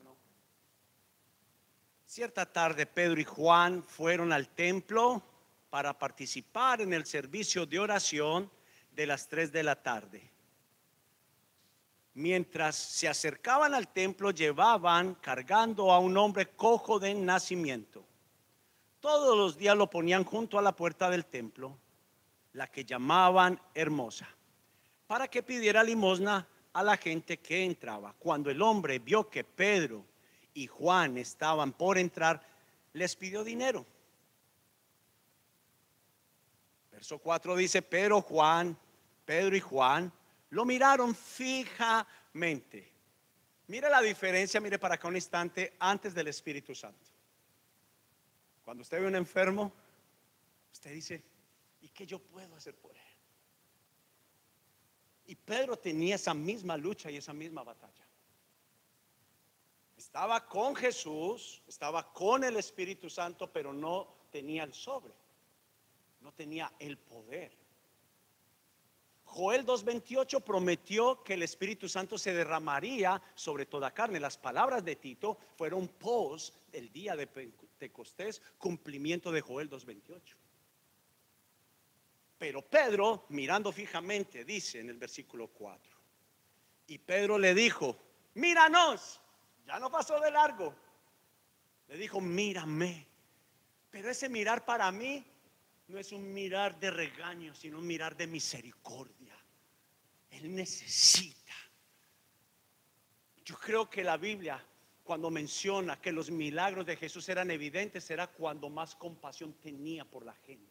cierta 2.09 2.43
tarde 2.43 2.87
Pedro 2.87 3.21
y 3.21 3.23
Juan 3.23 3.83
fueron 3.83 4.33
al 4.33 4.49
templo 4.49 5.21
para 5.69 5.95
participar 5.95 6.81
en 6.81 6.91
el 6.91 7.05
servicio 7.05 7.67
de 7.67 7.77
oración 7.77 8.49
de 8.95 9.05
las 9.05 9.27
3 9.27 9.51
de 9.51 9.61
la 9.61 9.75
tarde. 9.75 10.27
Mientras 12.15 12.75
se 12.75 13.07
acercaban 13.07 13.75
al 13.75 13.89
templo 13.89 14.31
llevaban 14.31 15.13
cargando 15.21 15.91
a 15.91 15.99
un 15.99 16.17
hombre 16.17 16.47
cojo 16.47 16.97
de 16.97 17.13
nacimiento. 17.13 18.03
Todos 18.99 19.37
los 19.37 19.55
días 19.55 19.77
lo 19.77 19.87
ponían 19.87 20.23
junto 20.23 20.57
a 20.57 20.63
la 20.63 20.75
puerta 20.75 21.11
del 21.11 21.27
templo, 21.27 21.77
la 22.53 22.65
que 22.65 22.85
llamaban 22.85 23.61
hermosa, 23.75 24.27
para 25.05 25.27
que 25.27 25.43
pidiera 25.43 25.83
limosna 25.83 26.47
a 26.73 26.81
la 26.81 26.97
gente 26.97 27.37
que 27.37 27.63
entraba. 27.63 28.15
Cuando 28.17 28.49
el 28.49 28.63
hombre 28.63 28.97
vio 28.97 29.29
que 29.29 29.43
Pedro 29.43 30.08
y 30.59 30.67
Juan 30.67 31.17
estaban 31.17 31.71
por 31.71 31.97
entrar, 31.97 32.45
les 32.91 33.15
pidió 33.15 33.45
dinero. 33.45 33.85
Verso 36.91 37.17
4 37.17 37.55
dice, 37.55 37.81
pero 37.81 38.21
Juan, 38.21 38.77
Pedro 39.23 39.55
y 39.55 39.61
Juan 39.61 40.11
lo 40.49 40.65
miraron 40.65 41.15
fijamente. 41.15 42.91
Mire 43.67 43.89
la 43.89 44.01
diferencia, 44.01 44.59
mire 44.59 44.77
para 44.77 44.95
acá 44.95 45.07
un 45.07 45.15
instante 45.15 45.77
antes 45.79 46.13
del 46.13 46.27
Espíritu 46.27 46.75
Santo. 46.75 47.09
Cuando 48.65 48.81
usted 48.81 48.99
ve 48.99 49.07
un 49.07 49.15
enfermo, 49.15 49.71
usted 50.73 50.91
dice, 50.91 51.23
¿y 51.79 51.87
qué 51.87 52.05
yo 52.05 52.19
puedo 52.19 52.53
hacer 52.57 52.75
por 52.75 52.91
él? 52.97 53.01
Y 55.27 55.35
Pedro 55.35 55.77
tenía 55.77 56.15
esa 56.15 56.33
misma 56.33 56.75
lucha 56.75 57.09
y 57.09 57.15
esa 57.15 57.31
misma 57.31 57.63
batalla. 57.63 57.98
Estaba 60.09 60.45
con 60.47 60.75
Jesús, 60.75 61.61
estaba 61.67 62.11
con 62.11 62.43
el 62.43 62.57
Espíritu 62.57 63.09
Santo, 63.09 63.51
pero 63.51 63.71
no 63.71 64.27
tenía 64.31 64.63
el 64.63 64.73
sobre 64.73 65.13
no 66.21 66.31
tenía 66.33 66.71
el 66.79 66.97
poder. 66.97 67.51
Joel 69.23 69.65
2.28 69.65 70.41
prometió 70.41 71.23
que 71.23 71.35
el 71.35 71.43
Espíritu 71.43 71.87
Santo 71.87 72.17
se 72.17 72.33
derramaría 72.33 73.21
sobre 73.35 73.67
toda 73.67 73.93
carne. 73.93 74.19
Las 74.19 74.37
palabras 74.37 74.83
de 74.83 74.95
Tito 74.95 75.37
fueron 75.55 75.87
pos 75.87 76.51
del 76.71 76.91
día 76.91 77.15
de 77.15 77.27
Pentecostés, 77.27 78.41
cumplimiento 78.57 79.31
de 79.31 79.41
Joel 79.41 79.69
2.28. 79.69 80.35
Pero 82.39 82.61
Pedro, 82.63 83.25
mirando 83.29 83.71
fijamente, 83.71 84.45
dice 84.45 84.79
en 84.79 84.89
el 84.89 84.97
versículo 84.97 85.49
4, 85.49 85.97
y 86.87 86.97
Pedro 86.97 87.37
le 87.37 87.53
dijo, 87.53 87.97
míranos, 88.33 89.21
ya 89.69 89.79
no 89.79 89.91
pasó 89.91 90.19
de 90.19 90.31
largo. 90.31 90.73
Le 91.87 91.95
dijo, 91.95 92.19
mírame. 92.19 93.05
Pero 93.91 94.09
ese 94.09 94.27
mirar 94.27 94.65
para 94.65 94.91
mí 94.91 95.23
no 95.87 95.99
es 95.99 96.11
un 96.11 96.33
mirar 96.33 96.79
de 96.79 96.89
regaño, 96.89 97.53
sino 97.53 97.77
un 97.77 97.85
mirar 97.85 98.17
de 98.17 98.25
misericordia. 98.25 99.35
Él 100.31 100.55
necesita. 100.55 101.53
Yo 103.45 103.55
creo 103.57 103.87
que 103.87 104.03
la 104.03 104.17
Biblia, 104.17 104.63
cuando 105.03 105.29
menciona 105.29 106.01
que 106.01 106.11
los 106.11 106.31
milagros 106.31 106.87
de 106.87 106.95
Jesús 106.95 107.29
eran 107.29 107.51
evidentes, 107.51 108.09
era 108.09 108.25
cuando 108.25 108.69
más 108.71 108.95
compasión 108.95 109.53
tenía 109.53 110.03
por 110.03 110.25
la 110.25 110.33
gente. 110.33 110.68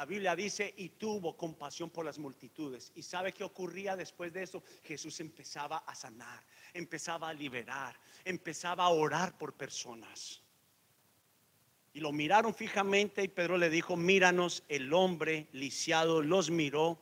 La 0.00 0.06
Biblia 0.06 0.34
dice, 0.34 0.72
y 0.78 0.88
tuvo 0.88 1.36
compasión 1.36 1.90
por 1.90 2.06
las 2.06 2.18
multitudes. 2.18 2.90
¿Y 2.94 3.02
sabe 3.02 3.34
qué 3.34 3.44
ocurría 3.44 3.96
después 3.96 4.32
de 4.32 4.44
eso? 4.44 4.62
Jesús 4.82 5.20
empezaba 5.20 5.84
a 5.86 5.94
sanar, 5.94 6.42
empezaba 6.72 7.28
a 7.28 7.34
liberar, 7.34 8.00
empezaba 8.24 8.84
a 8.84 8.88
orar 8.88 9.36
por 9.36 9.52
personas. 9.52 10.40
Y 11.92 12.00
lo 12.00 12.12
miraron 12.12 12.54
fijamente 12.54 13.22
y 13.22 13.28
Pedro 13.28 13.58
le 13.58 13.68
dijo, 13.68 13.94
míranos, 13.94 14.62
el 14.70 14.90
hombre 14.94 15.48
lisiado 15.52 16.22
los 16.22 16.48
miró 16.48 16.98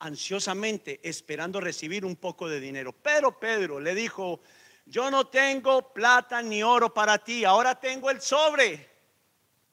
ansiosamente, 0.00 0.98
esperando 1.04 1.60
recibir 1.60 2.04
un 2.04 2.16
poco 2.16 2.48
de 2.48 2.58
dinero. 2.58 2.92
Pero 3.00 3.38
Pedro 3.38 3.78
le 3.78 3.94
dijo, 3.94 4.40
yo 4.86 5.08
no 5.08 5.28
tengo 5.28 5.92
plata 5.92 6.42
ni 6.42 6.64
oro 6.64 6.92
para 6.92 7.16
ti, 7.18 7.44
ahora 7.44 7.78
tengo 7.78 8.10
el 8.10 8.20
sobre, 8.20 8.88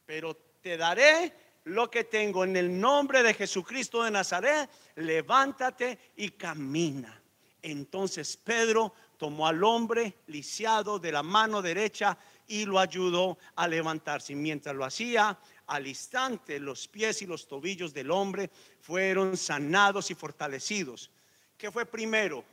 pero 0.06 0.36
te 0.62 0.78
daré 0.78 1.47
lo 1.68 1.92
que 1.92 2.06
tengo 2.06 2.44
en 2.44 2.56
el 2.56 2.80
nombre 2.80 3.24
de 3.24 3.34
Jesucristo 3.34 4.04
de 4.04 4.12
Nazaret, 4.12 4.70
levántate 4.96 6.00
y 6.16 6.32
camina. 6.32 7.22
Entonces 7.62 8.38
Pedro 8.38 8.94
tomó 9.18 9.48
al 9.48 9.64
hombre 9.64 10.20
lisiado 10.28 10.98
de 10.98 11.12
la 11.12 11.24
mano 11.24 11.62
derecha 11.62 12.18
y 12.48 12.66
lo 12.66 12.80
ayudó 12.80 13.38
a 13.56 13.68
levantarse. 13.68 14.34
Mientras 14.34 14.76
lo 14.76 14.86
hacía, 14.86 15.38
al 15.66 15.88
instante 15.88 16.60
los 16.60 16.88
pies 16.88 17.22
y 17.22 17.26
los 17.26 17.48
tobillos 17.48 17.94
del 17.94 18.12
hombre 18.12 18.50
fueron 18.80 19.36
sanados 19.36 20.10
y 20.10 20.16
fortalecidos. 20.16 21.12
¿Qué 21.58 21.70
fue 21.70 21.86
primero? 21.86 22.46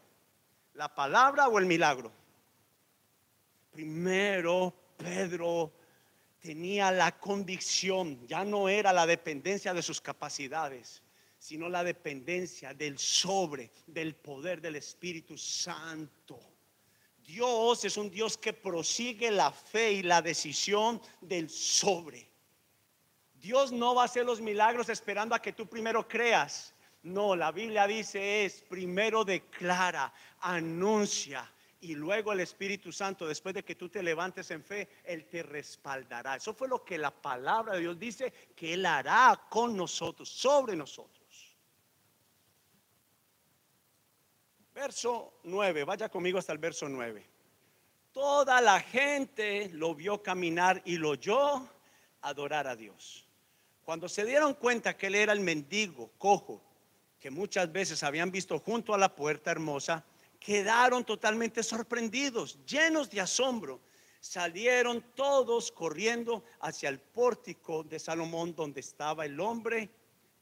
¿La 0.75 0.93
palabra 0.93 1.47
o 1.47 1.59
el 1.61 1.67
milagro? 1.67 2.11
Primero 3.71 4.75
Pedro 4.97 5.73
tenía 6.45 6.93
la 6.93 7.19
convicción, 7.19 8.27
ya 8.29 8.45
no 8.45 8.69
era 8.69 8.93
la 8.93 9.07
dependencia 9.07 9.73
de 9.73 9.83
sus 9.83 9.99
capacidades, 9.99 11.03
sino 11.39 11.71
la 11.71 11.83
dependencia 11.83 12.75
del 12.75 12.99
sobre, 12.99 13.71
del 13.87 14.15
poder 14.15 14.61
del 14.61 14.77
Espíritu 14.77 15.39
Santo. 15.39 16.39
Dios 17.27 17.87
es 17.87 17.97
un 17.97 18.11
Dios 18.11 18.37
que 18.37 18.53
prosigue 18.53 19.31
la 19.31 19.53
fe 19.53 19.93
y 19.93 20.03
la 20.03 20.21
decisión 20.21 21.01
del 21.23 21.49
sobre. 21.49 22.29
Dios 23.33 23.73
no 23.73 23.95
va 23.95 24.03
a 24.03 24.05
hacer 24.05 24.27
los 24.27 24.43
milagros 24.43 24.91
esperando 24.91 25.35
a 25.35 25.41
que 25.41 25.55
tú 25.55 25.67
primero 25.67 26.07
creas. 26.07 26.75
No, 27.03 27.35
la 27.35 27.53
Biblia 27.53 27.87
dice 27.87 28.45
es 28.45 28.61
primero 28.69 29.25
declara, 29.25 30.13
anuncia 30.41 31.51
y 31.85 31.95
luego 31.95 32.33
el 32.33 32.41
Espíritu 32.41 32.91
Santo, 32.93 33.27
después 33.27 33.55
de 33.55 33.63
que 33.63 33.75
tú 33.75 33.91
te 33.91 34.03
levantes 34.03 34.51
en 34.51 34.65
fe, 34.65 34.89
Él 35.05 35.27
te 35.27 35.43
respaldará. 35.43 36.37
Eso 36.37 36.55
fue 36.55 36.67
lo 36.67 36.83
que 36.83 36.97
la 36.97 37.11
palabra 37.11 37.75
de 37.75 37.81
Dios 37.81 37.99
dice 37.99 38.33
que 38.57 38.73
Él 38.73 38.87
hará 38.87 39.39
con 39.51 39.77
nosotros, 39.77 40.29
sobre 40.29 40.75
nosotros. 40.75 41.55
Verso 44.75 45.35
9, 45.45 45.85
vaya 45.85 46.09
conmigo 46.09 46.39
hasta 46.39 46.53
el 46.53 46.59
verso 46.59 46.89
9. 46.89 47.23
Toda 48.13 48.61
la 48.63 48.81
gente 48.81 49.69
lo 49.75 49.95
vio 49.95 50.23
caminar 50.23 50.81
y 50.87 50.97
lo 50.97 51.11
oyó 51.11 51.69
adorar 52.23 52.67
a 52.67 52.75
Dios. 52.75 53.27
Cuando 53.85 54.09
se 54.09 54.25
dieron 54.25 54.55
cuenta 54.55 54.97
que 54.97 55.09
él 55.09 55.17
era 55.17 55.33
el 55.35 55.41
mendigo 55.41 56.11
cojo 56.17 56.63
que 57.21 57.31
muchas 57.31 57.73
veces 57.73 58.03
habían 58.03 58.31
visto 58.31 58.59
junto 58.59 58.95
a 58.95 58.99
la 58.99 59.15
puerta 59.15 59.51
hermosa, 59.51 60.05
quedaron 60.45 61.07
totalmente 61.07 61.63
sorprendidos, 61.63 62.59
llenos 62.67 63.09
de 63.09 63.19
asombro. 63.19 63.81
Salieron 64.21 65.01
todos 65.15 65.73
corriendo 65.73 66.45
hacia 66.61 66.91
el 66.91 67.01
pórtico 67.01 67.83
de 67.83 67.99
Salomón 67.99 68.55
donde 68.55 68.81
estaba 68.81 69.25
el 69.25 69.41
hombre 69.41 69.89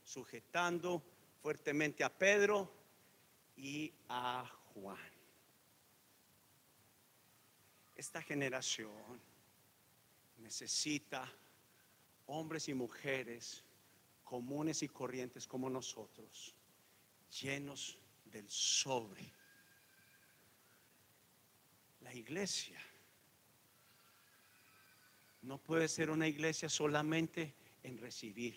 sujetando 0.03 1.01
fuertemente 1.41 2.03
a 2.03 2.13
Pedro 2.13 2.69
y 3.57 3.93
a 4.09 4.45
Juan. 4.75 4.99
Esta 7.95 8.21
generación 8.23 9.21
necesita 10.39 11.33
hombres 12.27 12.69
y 12.69 12.75
mujeres 12.75 13.63
comunes 14.25 14.83
y 14.83 14.89
corrientes 14.89 15.47
como 15.47 15.71
nosotros, 15.71 16.57
llenos 17.41 17.99
del 18.25 18.51
sobre. 18.51 19.42
La 22.03 22.15
iglesia 22.15 22.79
no 25.43 25.59
puede 25.59 25.89
ser 25.89 26.11
una 26.11 26.29
iglesia 26.29 26.69
solamente 26.69 27.55
en 27.83 27.99
recibir. 27.99 28.57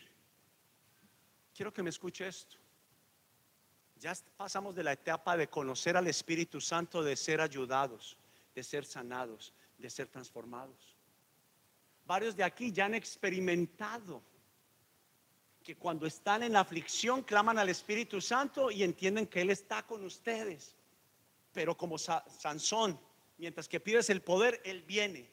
Quiero 1.54 1.74
que 1.74 1.84
me 1.84 1.90
escuche 1.90 2.28
esto. 2.28 2.58
Ya 3.98 4.14
pasamos 4.38 4.76
de 4.76 4.84
la 4.84 4.94
etapa 4.94 5.38
de 5.38 5.48
conocer 5.48 5.96
al 5.98 6.08
Espíritu 6.08 6.60
Santo, 6.60 7.02
de 7.02 7.16
ser 7.16 7.42
ayudados, 7.42 8.18
de 8.54 8.64
ser 8.64 8.86
sanados, 8.86 9.54
de 9.78 9.90
ser 9.90 10.08
transformados. 10.08 10.96
Varios 12.06 12.36
de 12.36 12.44
aquí 12.44 12.72
ya 12.72 12.86
han 12.86 12.94
experimentado 12.94 14.22
que 15.64 15.76
cuando 15.76 16.06
están 16.06 16.44
en 16.44 16.56
aflicción 16.56 17.24
claman 17.24 17.58
al 17.58 17.70
Espíritu 17.70 18.22
Santo 18.22 18.70
y 18.70 18.84
entienden 18.84 19.26
que 19.26 19.42
Él 19.42 19.50
está 19.50 19.82
con 19.84 20.04
ustedes. 20.06 20.76
Pero 21.52 21.76
como 21.76 21.98
Sansón, 21.98 23.00
mientras 23.38 23.68
que 23.68 23.80
pides 23.80 24.10
el 24.10 24.22
poder, 24.22 24.62
Él 24.64 24.82
viene. 24.84 25.30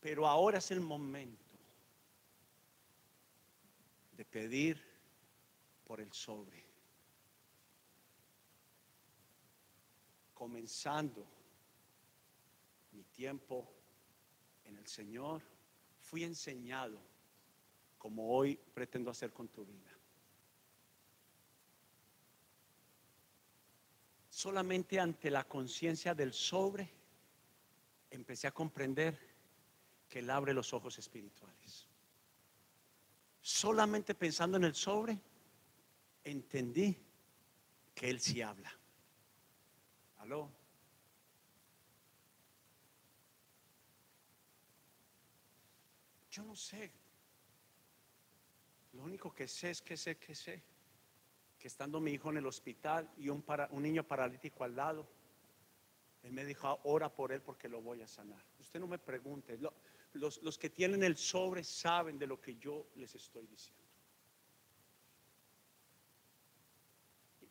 Pero 0.00 0.26
ahora 0.26 0.58
es 0.58 0.70
el 0.70 0.80
momento 0.80 1.44
de 4.16 4.24
pedir 4.24 4.82
por 5.84 6.00
el 6.00 6.12
sobre. 6.12 6.64
Comenzando 10.34 11.26
mi 12.92 13.04
tiempo 13.04 13.72
en 14.64 14.76
el 14.76 14.86
Señor, 14.86 15.42
fui 15.98 16.24
enseñado 16.24 16.98
como 17.98 18.36
hoy 18.36 18.58
pretendo 18.74 19.10
hacer 19.10 19.32
con 19.32 19.48
tu 19.48 19.64
vida. 19.64 19.95
Solamente 24.36 25.00
ante 25.00 25.30
la 25.30 25.44
conciencia 25.44 26.14
del 26.14 26.34
sobre 26.34 26.86
empecé 28.10 28.46
a 28.46 28.52
comprender 28.52 29.18
que 30.06 30.18
Él 30.18 30.28
abre 30.28 30.52
los 30.52 30.74
ojos 30.74 30.98
espirituales. 30.98 31.88
Solamente 33.40 34.14
pensando 34.14 34.58
en 34.58 34.64
el 34.64 34.74
sobre, 34.74 35.18
entendí 36.22 36.94
que 37.94 38.10
Él 38.10 38.20
sí 38.20 38.42
habla. 38.42 38.70
¿Aló? 40.18 40.50
Yo 46.30 46.44
no 46.44 46.54
sé. 46.54 46.92
Lo 48.92 49.02
único 49.02 49.34
que 49.34 49.48
sé 49.48 49.70
es 49.70 49.80
que 49.80 49.96
sé 49.96 50.18
que 50.18 50.34
sé 50.34 50.75
que 51.58 51.68
estando 51.68 52.00
mi 52.00 52.12
hijo 52.12 52.30
en 52.30 52.38
el 52.38 52.46
hospital 52.46 53.10
y 53.16 53.28
un, 53.28 53.42
para, 53.42 53.68
un 53.70 53.82
niño 53.82 54.04
paralítico 54.04 54.64
al 54.64 54.76
lado, 54.76 55.06
él 56.22 56.32
me 56.32 56.44
dijo, 56.44 56.80
ora 56.84 57.08
por 57.08 57.32
él 57.32 57.40
porque 57.40 57.68
lo 57.68 57.80
voy 57.80 58.02
a 58.02 58.08
sanar. 58.08 58.42
Usted 58.58 58.80
no 58.80 58.86
me 58.86 58.98
pregunte, 58.98 59.58
los, 60.12 60.58
que 60.58 60.70
tienen 60.70 61.02
el 61.02 61.16
sobre 61.16 61.62
saben 61.62 62.18
de 62.18 62.26
lo 62.26 62.40
que 62.40 62.56
yo 62.56 62.86
les 62.96 63.14
estoy 63.14 63.46
diciendo. 63.46 63.82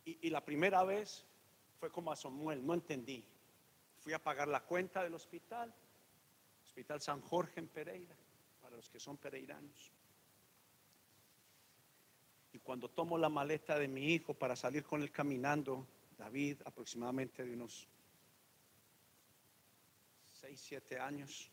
Y, 0.04 0.26
y, 0.28 0.30
la 0.30 0.44
primera 0.44 0.84
vez 0.84 1.24
fue 1.80 1.90
como 1.90 2.12
a 2.12 2.16
Samuel, 2.16 2.64
no 2.64 2.74
entendí. 2.74 3.24
Fui 3.98 4.12
a 4.12 4.22
pagar 4.22 4.46
la 4.46 4.62
cuenta 4.62 5.02
del 5.02 5.14
hospital, 5.14 5.74
Hospital 6.62 7.00
San 7.00 7.20
Jorge 7.22 7.58
en 7.58 7.68
Pereira 7.68 8.14
los 8.76 8.88
que 8.88 9.00
son 9.00 9.16
pereiranos. 9.16 9.92
Y 12.56 12.58
cuando 12.60 12.88
tomo 12.88 13.18
la 13.18 13.28
maleta 13.28 13.78
de 13.78 13.86
mi 13.86 14.14
hijo 14.14 14.32
para 14.32 14.56
salir 14.56 14.82
con 14.82 15.02
él 15.02 15.10
caminando, 15.10 15.86
David, 16.16 16.62
aproximadamente 16.64 17.44
de 17.44 17.52
unos 17.52 17.86
6, 20.40 20.58
7 20.58 20.98
años, 20.98 21.50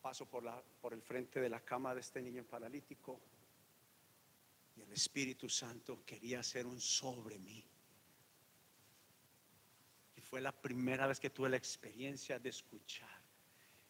paso 0.00 0.24
por, 0.24 0.42
la, 0.42 0.58
por 0.80 0.94
el 0.94 1.02
frente 1.02 1.38
de 1.38 1.50
la 1.50 1.60
cama 1.60 1.94
de 1.94 2.00
este 2.00 2.22
niño 2.22 2.44
paralítico 2.44 3.20
y 4.74 4.80
el 4.80 4.90
Espíritu 4.90 5.50
Santo 5.50 6.02
quería 6.06 6.40
hacer 6.40 6.64
un 6.64 6.80
sobre 6.80 7.38
mí. 7.38 7.62
Y 10.16 10.20
fue 10.22 10.40
la 10.40 10.52
primera 10.52 11.06
vez 11.06 11.20
que 11.20 11.28
tuve 11.28 11.50
la 11.50 11.58
experiencia 11.58 12.38
de 12.38 12.48
escuchar 12.48 13.20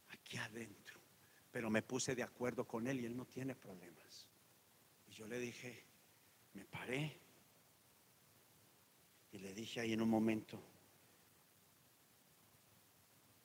aquí 0.08 0.38
adentro 0.38 1.04
pero 1.54 1.70
me 1.70 1.82
puse 1.82 2.16
de 2.16 2.24
acuerdo 2.24 2.66
con 2.66 2.88
él 2.88 3.00
y 3.00 3.06
él 3.06 3.16
no 3.16 3.26
tiene 3.26 3.54
problemas. 3.54 4.26
Yo 5.14 5.26
le 5.26 5.38
dije, 5.38 5.84
me 6.54 6.64
paré 6.64 7.16
y 9.32 9.38
le 9.38 9.54
dije 9.54 9.80
ahí 9.80 9.92
en 9.92 10.02
un 10.02 10.08
momento, 10.08 10.60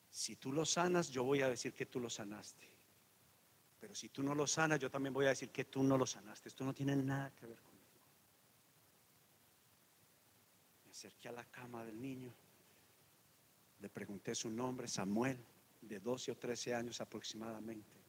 si 0.10 0.36
tú 0.36 0.52
lo 0.52 0.66
sanas, 0.66 1.10
yo 1.10 1.24
voy 1.24 1.42
a 1.42 1.50
decir 1.50 1.74
que 1.74 1.86
tú 1.86 2.00
lo 2.00 2.10
sanaste. 2.10 2.68
Pero 3.80 3.96
si 3.96 4.10
tú 4.10 4.24
no 4.24 4.36
lo 4.36 4.46
sanas, 4.48 4.80
yo 4.80 4.90
también 4.90 5.14
voy 5.14 5.28
a 5.28 5.30
decir 5.30 5.52
que 5.52 5.66
tú 5.66 5.84
no 5.84 5.98
lo 5.98 6.06
sanaste. 6.06 6.50
Esto 6.50 6.66
no 6.66 6.74
tiene 6.74 6.96
nada 6.96 7.32
que 7.36 7.46
ver 7.46 7.60
conmigo. 7.62 7.86
Me 10.86 10.92
acerqué 10.92 11.30
a 11.30 11.34
la 11.34 11.46
cama 11.46 11.86
del 11.86 12.02
niño, 12.02 12.34
le 13.80 13.90
pregunté 13.90 14.36
su 14.36 14.50
nombre, 14.50 14.88
Samuel, 14.88 15.38
de 15.82 16.00
12 16.00 16.32
o 16.32 16.38
13 16.38 16.74
años 16.74 17.00
aproximadamente 17.00 18.00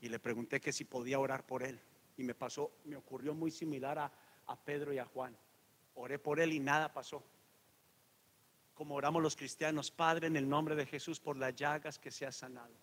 y 0.00 0.08
le 0.08 0.18
pregunté 0.18 0.60
que 0.60 0.72
si 0.72 0.84
podía 0.84 1.18
orar 1.18 1.44
por 1.46 1.62
él. 1.62 1.78
Y 2.20 2.22
me 2.22 2.34
pasó, 2.34 2.70
me 2.84 2.96
ocurrió 2.96 3.32
muy 3.32 3.50
similar 3.50 3.98
a, 3.98 4.56
Pedro 4.62 4.92
y 4.92 4.98
a 4.98 5.06
Juan. 5.06 5.34
Oré 5.94 6.18
por 6.18 6.38
él 6.38 6.52
y 6.52 6.60
nada 6.60 6.92
pasó. 6.92 7.24
Como 8.74 8.94
oramos 8.94 9.22
los 9.22 9.34
cristianos, 9.34 9.90
Padre, 9.90 10.26
en 10.26 10.36
el 10.36 10.46
nombre 10.46 10.76
de 10.76 10.84
Jesús, 10.84 11.18
por 11.18 11.38
las 11.38 11.54
llagas 11.54 11.98
que 11.98 12.10
se 12.10 12.26
ha 12.26 12.32
sanado. 12.32 12.74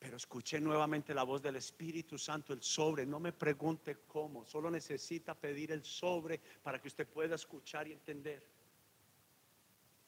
Pero 0.00 0.16
escuché 0.16 0.60
nuevamente 0.60 1.14
la 1.14 1.22
voz 1.22 1.40
del 1.40 1.54
Espíritu 1.54 2.18
Santo, 2.18 2.52
el 2.52 2.64
sobre. 2.64 3.06
No 3.06 3.20
me 3.20 3.32
pregunte 3.32 3.98
cómo, 4.08 4.44
solo 4.44 4.72
necesita 4.72 5.36
pedir 5.36 5.70
el 5.70 5.84
sobre 5.84 6.40
para 6.64 6.80
que 6.80 6.88
usted 6.88 7.06
pueda 7.06 7.36
escuchar 7.36 7.86
y 7.86 7.92
entender. 7.92 8.44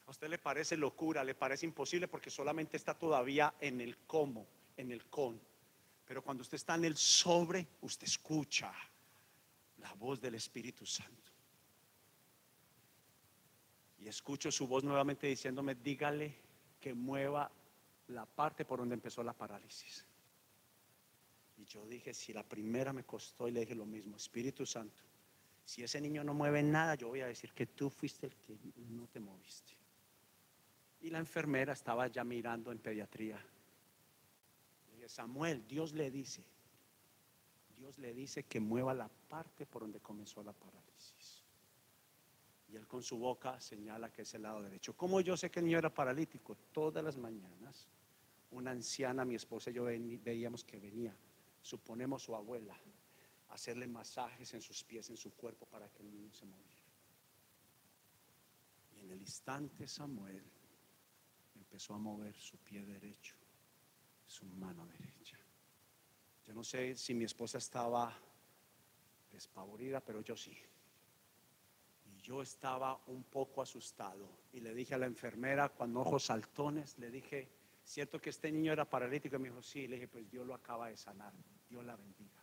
A 0.07 0.11
usted 0.11 0.27
le 0.27 0.39
parece 0.39 0.75
locura, 0.75 1.23
le 1.23 1.35
parece 1.35 1.65
imposible 1.65 2.09
porque 2.09 2.29
solamente 2.29 2.75
está 2.75 2.99
todavía 2.99 3.53
en 3.61 3.79
el 3.79 3.99
cómo, 3.99 4.45
en 4.75 4.91
el 4.91 5.05
con. 5.05 5.50
Pero 6.11 6.21
cuando 6.21 6.41
usted 6.41 6.55
está 6.55 6.75
en 6.75 6.83
el 6.83 6.97
sobre, 6.97 7.65
usted 7.79 8.05
escucha 8.05 8.69
la 9.77 9.93
voz 9.93 10.19
del 10.19 10.35
Espíritu 10.35 10.85
Santo. 10.85 11.31
Y 13.97 14.09
escucho 14.09 14.51
su 14.51 14.67
voz 14.67 14.83
nuevamente 14.83 15.27
diciéndome, 15.27 15.75
dígale 15.75 16.35
que 16.81 16.93
mueva 16.93 17.49
la 18.09 18.25
parte 18.25 18.65
por 18.65 18.79
donde 18.79 18.95
empezó 18.95 19.23
la 19.23 19.31
parálisis. 19.31 20.05
Y 21.55 21.63
yo 21.63 21.85
dije, 21.85 22.13
si 22.13 22.33
la 22.33 22.43
primera 22.43 22.91
me 22.91 23.05
costó, 23.05 23.47
y 23.47 23.51
le 23.51 23.61
dije 23.61 23.75
lo 23.75 23.85
mismo, 23.85 24.17
Espíritu 24.17 24.65
Santo, 24.65 25.01
si 25.63 25.81
ese 25.81 26.01
niño 26.01 26.25
no 26.25 26.33
mueve 26.33 26.61
nada, 26.61 26.95
yo 26.95 27.07
voy 27.07 27.21
a 27.21 27.27
decir 27.27 27.53
que 27.53 27.67
tú 27.67 27.89
fuiste 27.89 28.25
el 28.25 28.35
que 28.35 28.57
no 28.89 29.07
te 29.07 29.21
moviste. 29.21 29.77
Y 30.99 31.09
la 31.09 31.19
enfermera 31.19 31.71
estaba 31.71 32.07
ya 32.07 32.25
mirando 32.25 32.69
en 32.73 32.79
pediatría. 32.79 33.41
Dije, 35.01 35.09
Samuel, 35.09 35.65
Dios 35.67 35.93
le 35.93 36.11
dice, 36.11 36.43
Dios 37.75 37.97
le 37.97 38.13
dice 38.13 38.43
que 38.43 38.59
mueva 38.59 38.93
la 38.93 39.09
parte 39.09 39.65
por 39.65 39.81
donde 39.81 39.99
comenzó 39.99 40.43
la 40.43 40.53
parálisis. 40.53 41.43
Y 42.69 42.75
él 42.75 42.87
con 42.87 43.01
su 43.01 43.17
boca 43.17 43.59
señala 43.59 44.11
que 44.13 44.21
es 44.21 44.33
el 44.33 44.43
lado 44.43 44.61
derecho. 44.61 44.95
Como 44.95 45.19
yo 45.19 45.35
sé 45.35 45.49
que 45.49 45.59
el 45.59 45.65
niño 45.65 45.79
era 45.79 45.93
paralítico? 45.93 46.55
Todas 46.71 47.03
las 47.03 47.17
mañanas, 47.17 47.87
una 48.51 48.71
anciana, 48.71 49.25
mi 49.25 49.35
esposa 49.35 49.71
y 49.71 49.73
yo 49.73 49.83
veíamos 49.83 50.63
que 50.63 50.79
venía, 50.79 51.15
suponemos 51.61 52.23
su 52.23 52.35
abuela, 52.35 52.79
a 53.49 53.55
hacerle 53.55 53.87
masajes 53.87 54.53
en 54.53 54.61
sus 54.61 54.83
pies, 54.83 55.09
en 55.09 55.17
su 55.17 55.33
cuerpo, 55.33 55.65
para 55.65 55.89
que 55.89 56.03
el 56.03 56.11
niño 56.11 56.31
se 56.31 56.45
moviera. 56.45 56.81
Y 58.95 58.99
en 58.99 59.11
el 59.11 59.19
instante 59.19 59.87
Samuel 59.87 60.43
empezó 61.55 61.93
a 61.93 61.97
mover 61.97 62.35
su 62.35 62.57
pie 62.59 62.85
derecho, 62.85 63.35
su 64.31 64.45
mano 64.45 64.85
derecha. 64.87 65.37
Yo 66.47 66.53
no 66.53 66.63
sé 66.63 66.95
si 66.95 67.13
mi 67.13 67.25
esposa 67.25 67.57
estaba 67.57 68.17
despavorida, 69.29 69.99
pero 69.99 70.21
yo 70.21 70.37
sí. 70.37 70.57
Y 72.05 72.21
yo 72.21 72.41
estaba 72.41 72.97
un 73.07 73.23
poco 73.23 73.61
asustado 73.61 74.29
y 74.53 74.61
le 74.61 74.73
dije 74.73 74.95
a 74.95 74.97
la 74.97 75.05
enfermera 75.05 75.69
con 75.69 75.95
ojos 75.97 76.25
saltones, 76.25 76.97
le 76.97 77.11
dije, 77.11 77.49
¿cierto 77.83 78.21
que 78.21 78.29
este 78.29 78.49
niño 78.51 78.71
era 78.71 78.89
paralítico? 78.89 79.35
Y 79.35 79.39
me 79.39 79.49
dijo, 79.49 79.61
sí, 79.61 79.85
le 79.85 79.95
dije, 79.95 80.07
pues 80.07 80.31
Dios 80.31 80.47
lo 80.47 80.53
acaba 80.53 80.87
de 80.87 80.95
sanar, 80.95 81.33
Dios 81.69 81.83
la 81.83 81.97
bendiga. 81.97 82.41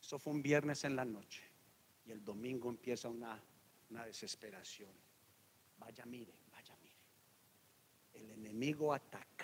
Eso 0.00 0.18
fue 0.18 0.32
un 0.32 0.42
viernes 0.42 0.84
en 0.84 0.96
la 0.96 1.04
noche 1.04 1.42
y 2.06 2.12
el 2.12 2.24
domingo 2.24 2.70
empieza 2.70 3.10
una, 3.10 3.38
una 3.90 4.06
desesperación. 4.06 4.92
Vaya, 5.76 6.06
mire, 6.06 6.32
el 8.18 8.30
enemigo 8.30 8.92
atacándome. 8.92 9.37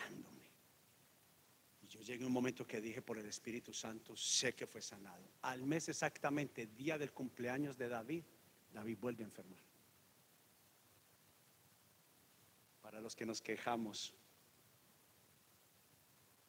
Yo 1.95 2.01
llegué 2.01 2.25
a 2.25 2.27
un 2.27 2.33
momento 2.33 2.67
que 2.67 2.81
dije 2.81 3.01
por 3.03 3.19
el 3.19 3.27
Espíritu 3.27 3.73
Santo, 3.73 4.17
sé 4.17 4.53
que 4.53 4.67
fue 4.67 4.83
sanado. 4.83 5.31
Al 5.43 5.63
mes 5.63 5.89
exactamente, 5.89 6.67
día 6.67 6.99
del 6.99 7.13
cumpleaños 7.13 7.79
de 7.79 7.89
David, 7.89 8.25
David 8.73 8.99
vuelve 9.01 9.23
a 9.23 9.27
enfermar. 9.27 9.63
Para 12.83 13.01
los 13.01 13.15
que 13.15 13.25
nos 13.25 13.41
quejamos, 13.41 14.13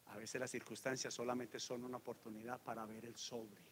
a 0.06 0.16
veces 0.16 0.40
las 0.40 0.50
circunstancias 0.50 1.14
solamente 1.14 1.60
son 1.60 1.84
una 1.84 1.98
oportunidad 1.98 2.60
para 2.60 2.84
ver 2.84 3.04
el 3.04 3.14
sobre. 3.16 3.62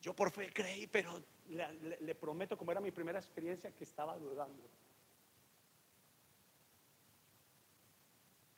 Yo 0.00 0.16
por 0.16 0.32
fe 0.32 0.52
creí, 0.52 0.88
pero 0.88 1.22
le, 1.46 2.00
le 2.00 2.14
prometo, 2.16 2.58
como 2.58 2.72
era 2.72 2.80
mi 2.80 2.90
primera 2.90 3.20
experiencia, 3.20 3.70
que 3.70 3.84
estaba 3.84 4.18
dudando. 4.18 4.68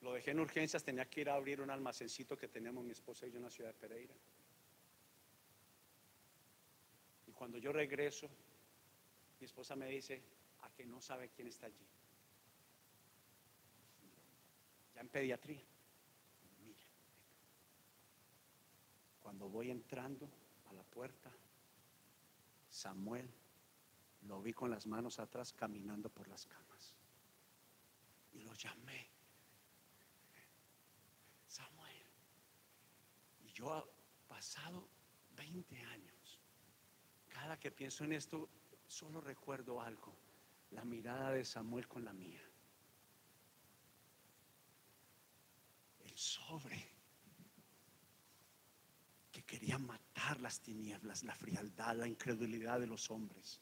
Lo 0.01 0.15
dejé 0.15 0.31
en 0.31 0.41
urgencias, 0.41 0.83
tenía 0.83 1.05
que 1.09 1.21
ir 1.21 1.31
a 1.31 1.35
abrir 1.35 1.61
un 1.61 1.71
almacencito 1.71 2.37
que 2.37 2.49
teníamos 2.49 2.85
mi 2.85 2.93
esposa 2.93 3.27
y 3.27 3.31
yo 3.31 3.37
en 3.37 3.45
la 3.45 3.51
ciudad 3.51 3.71
de 3.71 3.79
Pereira. 3.79 4.15
Y 7.27 7.33
cuando 7.33 7.59
yo 7.59 7.73
regreso, 7.73 8.29
mi 9.39 9.45
esposa 9.45 9.77
me 9.77 9.89
dice, 9.89 10.23
a 10.63 10.71
que 10.71 10.87
no 10.87 11.01
sabe 11.01 11.29
quién 11.31 11.49
está 11.49 11.67
allí. 11.67 11.87
Ya 14.95 15.01
en 15.03 15.09
pediatría. 15.09 15.63
Mira, 16.65 16.81
cuando 19.21 19.49
voy 19.49 19.71
entrando 19.71 20.29
a 20.69 20.73
la 20.73 20.83
puerta, 20.83 21.31
Samuel 22.69 23.29
lo 24.23 24.41
vi 24.43 24.53
con 24.53 24.71
las 24.71 24.87
manos 24.87 25.19
atrás 25.19 25.53
caminando 25.53 26.09
por 26.09 26.29
las 26.29 26.47
camas. 26.47 26.95
Y 28.33 28.41
lo 28.41 28.55
llamé. 28.55 29.09
Samuel. 31.47 32.07
Y 33.45 33.50
yo 33.61 33.75
ha 33.75 33.85
pasado 34.27 34.89
20 35.37 35.79
años. 35.79 36.41
Cada 37.29 37.59
que 37.59 37.71
pienso 37.71 38.05
en 38.05 38.15
esto, 38.15 38.49
solo 38.87 39.21
recuerdo 39.21 39.83
algo. 39.83 40.17
La 40.71 40.85
mirada 40.85 41.33
de 41.33 41.45
Samuel 41.45 41.87
con 41.87 42.05
la 42.05 42.13
mía. 42.13 42.41
El 46.05 46.17
sobre 46.17 46.89
que 49.31 49.43
quería 49.43 49.79
matar 49.79 50.41
las 50.41 50.61
tinieblas, 50.61 51.23
la 51.23 51.35
frialdad, 51.35 51.97
la 51.97 52.09
incredulidad 52.09 52.81
de 52.81 52.87
los 52.87 53.11
hombres. 53.11 53.61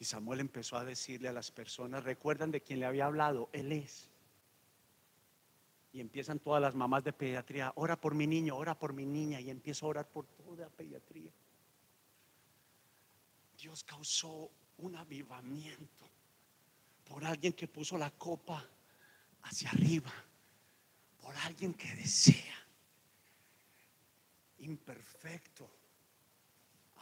Y 0.00 0.04
Samuel 0.04 0.40
empezó 0.40 0.76
a 0.76 0.84
decirle 0.84 1.28
a 1.28 1.32
las 1.32 1.50
personas, 1.52 2.02
recuerdan 2.02 2.50
de 2.50 2.60
quien 2.60 2.80
le 2.80 2.86
había 2.86 3.06
hablado, 3.06 3.48
Él 3.52 3.70
es. 3.70 4.10
Y 5.94 6.00
empiezan 6.00 6.38
todas 6.38 6.60
las 6.60 6.74
mamás 6.74 7.02
de 7.04 7.14
pediatría, 7.14 7.72
ora 7.76 7.98
por 7.98 8.14
mi 8.14 8.26
niño, 8.26 8.54
ora 8.54 8.78
por 8.78 8.92
mi 8.92 9.06
niña, 9.06 9.40
y 9.40 9.48
empiezo 9.48 9.86
a 9.86 9.88
orar 9.88 10.08
por 10.08 10.26
toda 10.26 10.68
pediatría. 10.68 11.32
Dios 13.56 13.82
causó 13.84 14.50
un 14.76 14.96
avivamiento 14.96 16.10
por 17.08 17.24
alguien 17.24 17.54
que 17.54 17.66
puso 17.66 17.96
la 17.96 18.10
copa 18.10 18.62
hacia 19.44 19.70
arriba, 19.70 20.12
por 21.22 21.34
alguien 21.36 21.72
que 21.72 21.94
desea, 21.94 22.54
imperfecto 24.58 25.70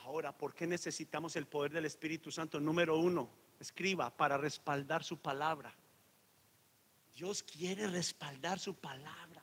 Ahora, 0.05 0.37
¿por 0.37 0.55
qué 0.55 0.67
necesitamos 0.67 1.37
el 1.37 1.47
poder 1.47 1.73
del 1.73 1.85
Espíritu 1.85 2.33
Santo? 2.33 2.59
Número 2.59 2.99
uno, 2.99 3.31
escriba 3.61 4.11
para 4.11 4.37
respaldar 4.37 5.05
su 5.05 5.19
palabra. 5.19 5.73
Dios 7.15 7.43
quiere 7.43 7.87
respaldar 7.87 8.59
su 8.59 8.75
palabra. 8.75 9.43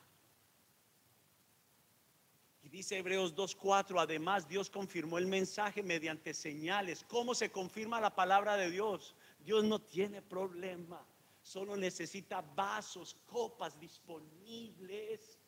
Y 2.63 2.69
dice 2.69 2.97
Hebreos 2.97 3.35
2.4, 3.35 4.01
además 4.01 4.47
Dios 4.47 4.69
confirmó 4.69 5.17
el 5.17 5.27
mensaje 5.27 5.81
mediante 5.81 6.33
señales. 6.33 7.05
¿Cómo 7.07 7.33
se 7.33 7.51
confirma 7.51 8.01
la 8.01 8.13
palabra 8.13 8.57
de 8.57 8.69
Dios? 8.69 9.15
Dios 9.39 9.63
no 9.63 9.79
tiene 9.79 10.21
problema, 10.21 11.03
solo 11.41 11.77
necesita 11.77 12.41
vasos, 12.41 13.15
copas 13.25 13.79
disponibles 13.79 15.39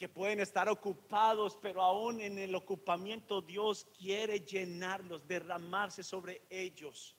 que 0.00 0.08
pueden 0.08 0.40
estar 0.40 0.66
ocupados, 0.70 1.58
pero 1.60 1.82
aún 1.82 2.22
en 2.22 2.38
el 2.38 2.54
ocupamiento 2.54 3.42
Dios 3.42 3.86
quiere 3.98 4.40
llenarlos, 4.40 5.28
derramarse 5.28 6.02
sobre 6.02 6.40
ellos. 6.48 7.14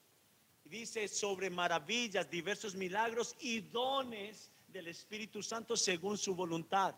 Dice 0.72 1.06
sobre 1.06 1.50
maravillas, 1.50 2.30
diversos 2.30 2.74
milagros 2.74 3.36
y 3.40 3.60
dones 3.60 4.50
del 4.68 4.88
Espíritu 4.88 5.42
Santo 5.42 5.76
según 5.76 6.16
su 6.16 6.34
voluntad. 6.34 6.94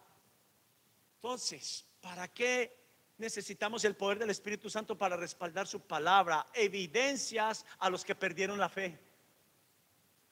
Entonces, 1.16 1.84
¿para 2.00 2.28
qué 2.28 2.72
necesitamos 3.18 3.84
el 3.84 3.96
poder 3.96 4.20
del 4.20 4.30
Espíritu 4.30 4.70
Santo 4.70 4.96
para 4.96 5.16
respaldar 5.16 5.66
su 5.66 5.80
palabra? 5.80 6.46
Evidencias 6.54 7.66
a 7.80 7.90
los 7.90 8.04
que 8.04 8.14
perdieron 8.14 8.60
la 8.60 8.68
fe. 8.68 8.96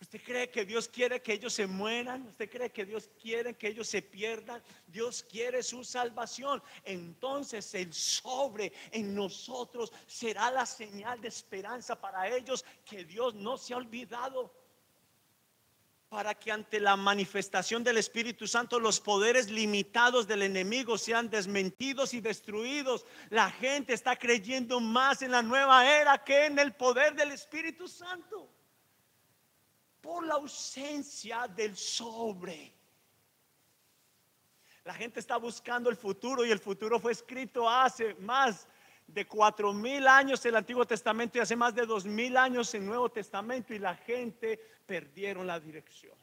¿Usted 0.03 0.21
cree 0.21 0.51
que 0.51 0.65
Dios 0.65 0.89
quiere 0.89 1.23
que 1.23 1.35
ellos 1.35 1.53
se 1.53 1.65
mueran? 1.65 2.27
¿Usted 2.27 2.51
cree 2.51 2.73
que 2.73 2.85
Dios 2.85 3.09
quiere 3.23 3.55
que 3.55 3.69
ellos 3.69 3.87
se 3.87 4.03
pierdan? 4.03 4.61
Dios 4.89 5.23
quiere 5.23 5.63
su 5.63 5.85
salvación. 5.85 6.61
Entonces 6.83 7.73
el 7.75 7.95
sobre 7.95 8.73
en 8.91 9.15
nosotros 9.15 9.93
será 10.09 10.51
la 10.51 10.67
señal 10.67 11.21
de 11.21 11.29
esperanza 11.29 12.01
para 12.01 12.29
ellos 12.29 12.65
que 12.85 13.05
Dios 13.05 13.37
no 13.37 13.57
se 13.57 13.75
ha 13.75 13.77
olvidado. 13.77 14.53
Para 16.09 16.35
que 16.35 16.51
ante 16.51 16.81
la 16.81 16.97
manifestación 16.97 17.85
del 17.85 17.97
Espíritu 17.99 18.49
Santo 18.49 18.81
los 18.81 18.99
poderes 18.99 19.51
limitados 19.51 20.27
del 20.27 20.43
enemigo 20.43 20.99
sean 20.99 21.31
desmentidos 21.31 22.13
y 22.13 22.21
destruidos. 22.21 23.07
La 23.31 23.53
gente 23.53 23.93
está 23.93 24.17
creyendo 24.17 24.81
más 24.81 25.23
en 25.23 25.31
la 25.31 25.43
nueva 25.43 25.89
era 25.89 26.25
que 26.25 26.47
en 26.47 26.59
el 26.59 26.75
poder 26.75 27.15
del 27.15 27.31
Espíritu 27.31 27.87
Santo 27.87 28.53
por 30.03 30.27
la 30.27 30.35
ausencia 30.35 31.47
del 31.49 31.77
sobre. 31.77 32.75
La 34.85 34.93
gente 34.93 35.21
está 35.21 35.37
buscando 35.37 35.89
el 35.89 35.97
futuro 35.97 36.45
y 36.45 36.51
el 36.51 36.59
futuro 36.59 36.99
fue 36.99 37.13
escrito 37.13 37.71
hace 37.71 38.15
más 38.17 38.67
de 39.07 39.27
cuatro 39.27 39.73
mil 39.73 40.07
años 40.09 40.45
en 40.45 40.51
el 40.51 40.57
Antiguo 40.57 40.85
Testamento 40.85 41.39
y 41.39 41.41
hace 41.41 41.55
más 41.55 41.75
de 41.75 41.87
dos 41.87 42.05
mil 42.05 42.37
años 42.37 42.75
en 42.75 42.83
el 42.83 42.89
Nuevo 42.89 43.09
Testamento 43.11 43.73
y 43.73 43.79
la 43.79 43.95
gente 43.95 44.59
perdieron 44.85 45.47
la 45.47 45.61
dirección. 45.61 46.17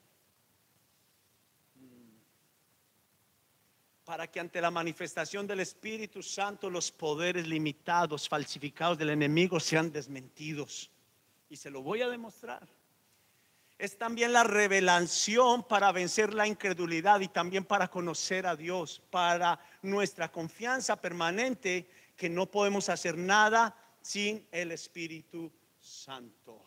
Para 4.04 4.28
que 4.28 4.40
ante 4.42 4.60
la 4.60 4.72
manifestación 4.72 5.48
del 5.48 5.62
Espíritu 5.62 6.22
Santo 6.22 6.70
los 6.70 6.92
poderes 6.92 7.48
limitados, 7.48 8.28
falsificados 8.28 8.98
del 8.98 9.12
enemigo 9.12 9.60
sean 9.60 9.92
desmentidos. 9.92 10.92
Y 11.48 11.56
se 11.56 11.70
lo 11.70 11.82
voy 11.82 12.02
a 12.02 12.10
demostrar 12.10 12.68
es 13.80 13.98
también 13.98 14.34
la 14.34 14.44
revelación 14.44 15.64
para 15.64 15.94
vencer 15.94 16.34
la 16.34 16.46
incredulidad 16.46 17.22
y 17.22 17.30
también 17.30 17.64
para 17.64 17.88
conocer 17.88 18.46
a 18.46 18.58
Dios, 18.58 19.02
para 19.10 19.58
nuestra 19.82 20.30
confianza 20.30 21.00
permanente 21.00 21.90
que 22.18 22.30
no 22.30 22.46
podemos 22.46 22.90
hacer 22.90 23.18
nada 23.18 23.74
sin 24.02 24.46
el 24.52 24.74
Espíritu 24.74 25.50
Santo. 25.80 26.62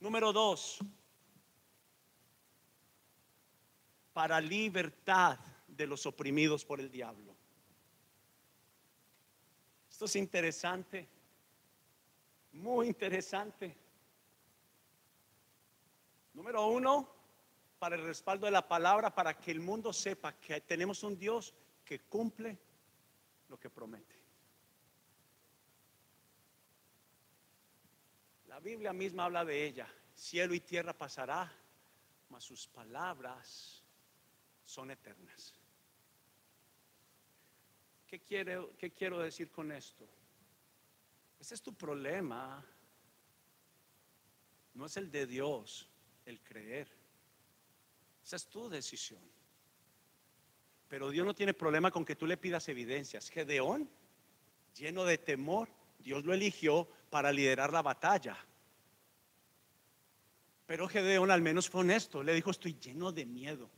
Número 0.00 0.32
dos, 0.32 0.78
para 4.12 4.40
libertad 4.40 5.38
de 5.68 5.86
los 5.86 6.06
oprimidos 6.06 6.64
por 6.64 6.80
el 6.80 6.90
diablo. 6.90 7.36
Esto 9.88 10.06
es 10.06 10.16
interesante, 10.16 11.08
muy 12.50 12.88
interesante. 12.88 13.83
Número 16.34 16.66
uno, 16.66 17.08
para 17.78 17.94
el 17.94 18.02
respaldo 18.02 18.46
de 18.46 18.52
la 18.52 18.66
palabra, 18.66 19.14
para 19.14 19.38
que 19.38 19.52
el 19.52 19.60
mundo 19.60 19.92
sepa 19.92 20.32
que 20.32 20.60
tenemos 20.60 21.02
un 21.04 21.16
Dios 21.16 21.54
que 21.84 22.00
cumple 22.00 22.58
lo 23.48 23.58
que 23.58 23.70
promete. 23.70 24.16
La 28.48 28.58
Biblia 28.58 28.92
misma 28.92 29.26
habla 29.26 29.44
de 29.44 29.64
ella. 29.64 29.88
Cielo 30.14 30.54
y 30.54 30.60
tierra 30.60 30.92
pasará, 30.92 31.52
mas 32.30 32.42
sus 32.42 32.66
palabras 32.66 33.82
son 34.64 34.90
eternas. 34.90 35.54
¿Qué 38.08 38.20
quiero, 38.20 38.76
qué 38.76 38.92
quiero 38.92 39.20
decir 39.20 39.50
con 39.50 39.70
esto? 39.70 40.08
Ese 41.38 41.54
es 41.54 41.62
tu 41.62 41.74
problema. 41.74 42.64
No 44.74 44.86
es 44.86 44.96
el 44.96 45.10
de 45.10 45.26
Dios 45.26 45.88
el 46.26 46.40
creer. 46.40 46.88
Esa 48.24 48.36
es 48.36 48.46
tu 48.46 48.68
decisión. 48.68 49.20
Pero 50.88 51.10
Dios 51.10 51.26
no 51.26 51.34
tiene 51.34 51.54
problema 51.54 51.90
con 51.90 52.04
que 52.04 52.16
tú 52.16 52.26
le 52.26 52.36
pidas 52.36 52.68
evidencias. 52.68 53.28
Gedeón, 53.28 53.88
lleno 54.74 55.04
de 55.04 55.18
temor, 55.18 55.68
Dios 55.98 56.24
lo 56.24 56.32
eligió 56.32 56.88
para 57.10 57.32
liderar 57.32 57.72
la 57.72 57.82
batalla. 57.82 58.36
Pero 60.66 60.88
Gedeón 60.88 61.30
al 61.30 61.42
menos 61.42 61.68
fue 61.68 61.82
honesto. 61.82 62.22
Le 62.22 62.34
dijo, 62.34 62.50
estoy 62.50 62.78
lleno 62.78 63.12
de 63.12 63.26
miedo. 63.26 63.70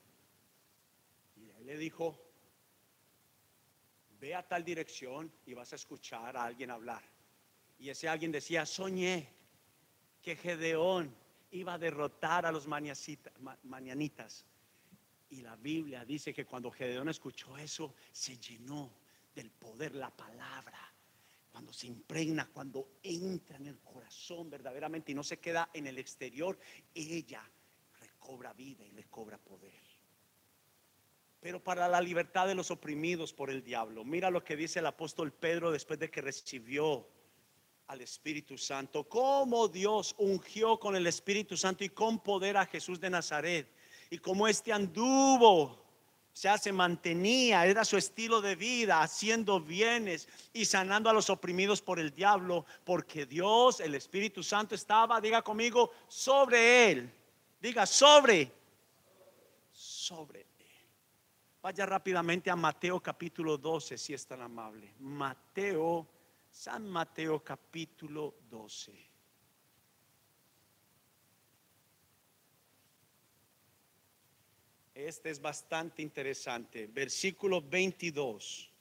Y 1.36 1.50
él 1.50 1.66
le 1.66 1.76
dijo, 1.76 2.20
ve 4.20 4.34
a 4.34 4.46
tal 4.46 4.64
dirección 4.64 5.32
y 5.44 5.54
vas 5.54 5.72
a 5.72 5.76
escuchar 5.76 6.36
a 6.36 6.44
alguien 6.44 6.70
hablar. 6.70 7.02
Y 7.78 7.90
ese 7.90 8.08
alguien 8.08 8.32
decía, 8.32 8.64
soñé 8.64 9.32
que 10.22 10.36
Gedeón 10.36 11.14
iba 11.56 11.74
a 11.74 11.78
derrotar 11.78 12.46
a 12.46 12.52
los 12.52 12.66
manianitas. 12.66 14.44
Y 15.30 15.40
la 15.42 15.56
Biblia 15.56 16.04
dice 16.04 16.32
que 16.32 16.44
cuando 16.44 16.70
Gedeón 16.70 17.08
escuchó 17.08 17.56
eso, 17.58 17.94
se 18.12 18.38
llenó 18.38 18.92
del 19.34 19.50
poder, 19.50 19.94
la 19.94 20.10
palabra. 20.10 20.78
Cuando 21.50 21.72
se 21.72 21.86
impregna, 21.86 22.48
cuando 22.52 22.98
entra 23.02 23.56
en 23.56 23.66
el 23.66 23.78
corazón 23.80 24.50
verdaderamente 24.50 25.12
y 25.12 25.14
no 25.14 25.24
se 25.24 25.38
queda 25.38 25.70
en 25.72 25.86
el 25.86 25.98
exterior, 25.98 26.58
ella 26.94 27.42
recobra 28.00 28.52
vida 28.52 28.84
y 28.84 28.92
le 28.92 29.04
cobra 29.04 29.38
poder. 29.38 29.72
Pero 31.40 31.62
para 31.62 31.88
la 31.88 32.00
libertad 32.00 32.46
de 32.46 32.54
los 32.54 32.70
oprimidos 32.70 33.32
por 33.32 33.50
el 33.50 33.62
diablo, 33.62 34.04
mira 34.04 34.30
lo 34.30 34.44
que 34.44 34.56
dice 34.56 34.80
el 34.80 34.86
apóstol 34.86 35.32
Pedro 35.32 35.70
después 35.70 35.98
de 35.98 36.10
que 36.10 36.20
recibió 36.20 37.08
al 37.88 38.00
Espíritu 38.00 38.58
Santo, 38.58 39.04
cómo 39.04 39.68
Dios 39.68 40.14
ungió 40.18 40.78
con 40.78 40.96
el 40.96 41.06
Espíritu 41.06 41.56
Santo 41.56 41.84
y 41.84 41.88
con 41.88 42.18
poder 42.18 42.56
a 42.56 42.66
Jesús 42.66 43.00
de 43.00 43.10
Nazaret, 43.10 43.68
y 44.10 44.18
cómo 44.18 44.48
este 44.48 44.72
anduvo, 44.72 45.62
o 45.64 46.58
se 46.58 46.72
mantenía, 46.72 47.64
era 47.64 47.84
su 47.84 47.96
estilo 47.96 48.40
de 48.40 48.56
vida, 48.56 49.02
haciendo 49.02 49.60
bienes 49.60 50.28
y 50.52 50.64
sanando 50.64 51.08
a 51.08 51.12
los 51.12 51.30
oprimidos 51.30 51.80
por 51.80 51.98
el 51.98 52.14
diablo, 52.14 52.66
porque 52.84 53.24
Dios, 53.24 53.80
el 53.80 53.94
Espíritu 53.94 54.42
Santo, 54.42 54.74
estaba, 54.74 55.20
diga 55.20 55.42
conmigo, 55.42 55.92
sobre 56.08 56.90
él. 56.90 57.10
Diga, 57.58 57.86
sobre, 57.86 58.52
sobre 59.72 60.40
él. 60.40 60.46
Vaya 61.62 61.86
rápidamente 61.86 62.50
a 62.50 62.54
Mateo 62.54 63.00
capítulo 63.00 63.56
12, 63.56 63.96
si 63.96 64.12
es 64.12 64.26
tan 64.26 64.42
amable. 64.42 64.92
Mateo 65.00 66.06
San 66.56 66.88
Mateo 66.88 67.44
capítulo 67.44 68.34
12. 68.48 68.90
Este 74.94 75.28
es 75.28 75.38
bastante 75.38 76.00
interesante. 76.00 76.86
Versículo 76.86 77.60
22. 77.60 78.72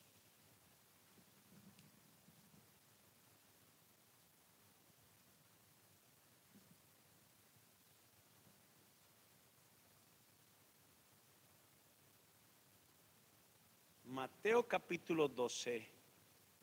Mateo 14.05 14.65
capítulo 14.65 15.27
12 15.27 15.94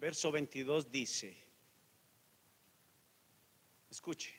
verso 0.02 0.32
22 0.32 0.90
dice, 0.90 1.32
escuche, 3.88 4.34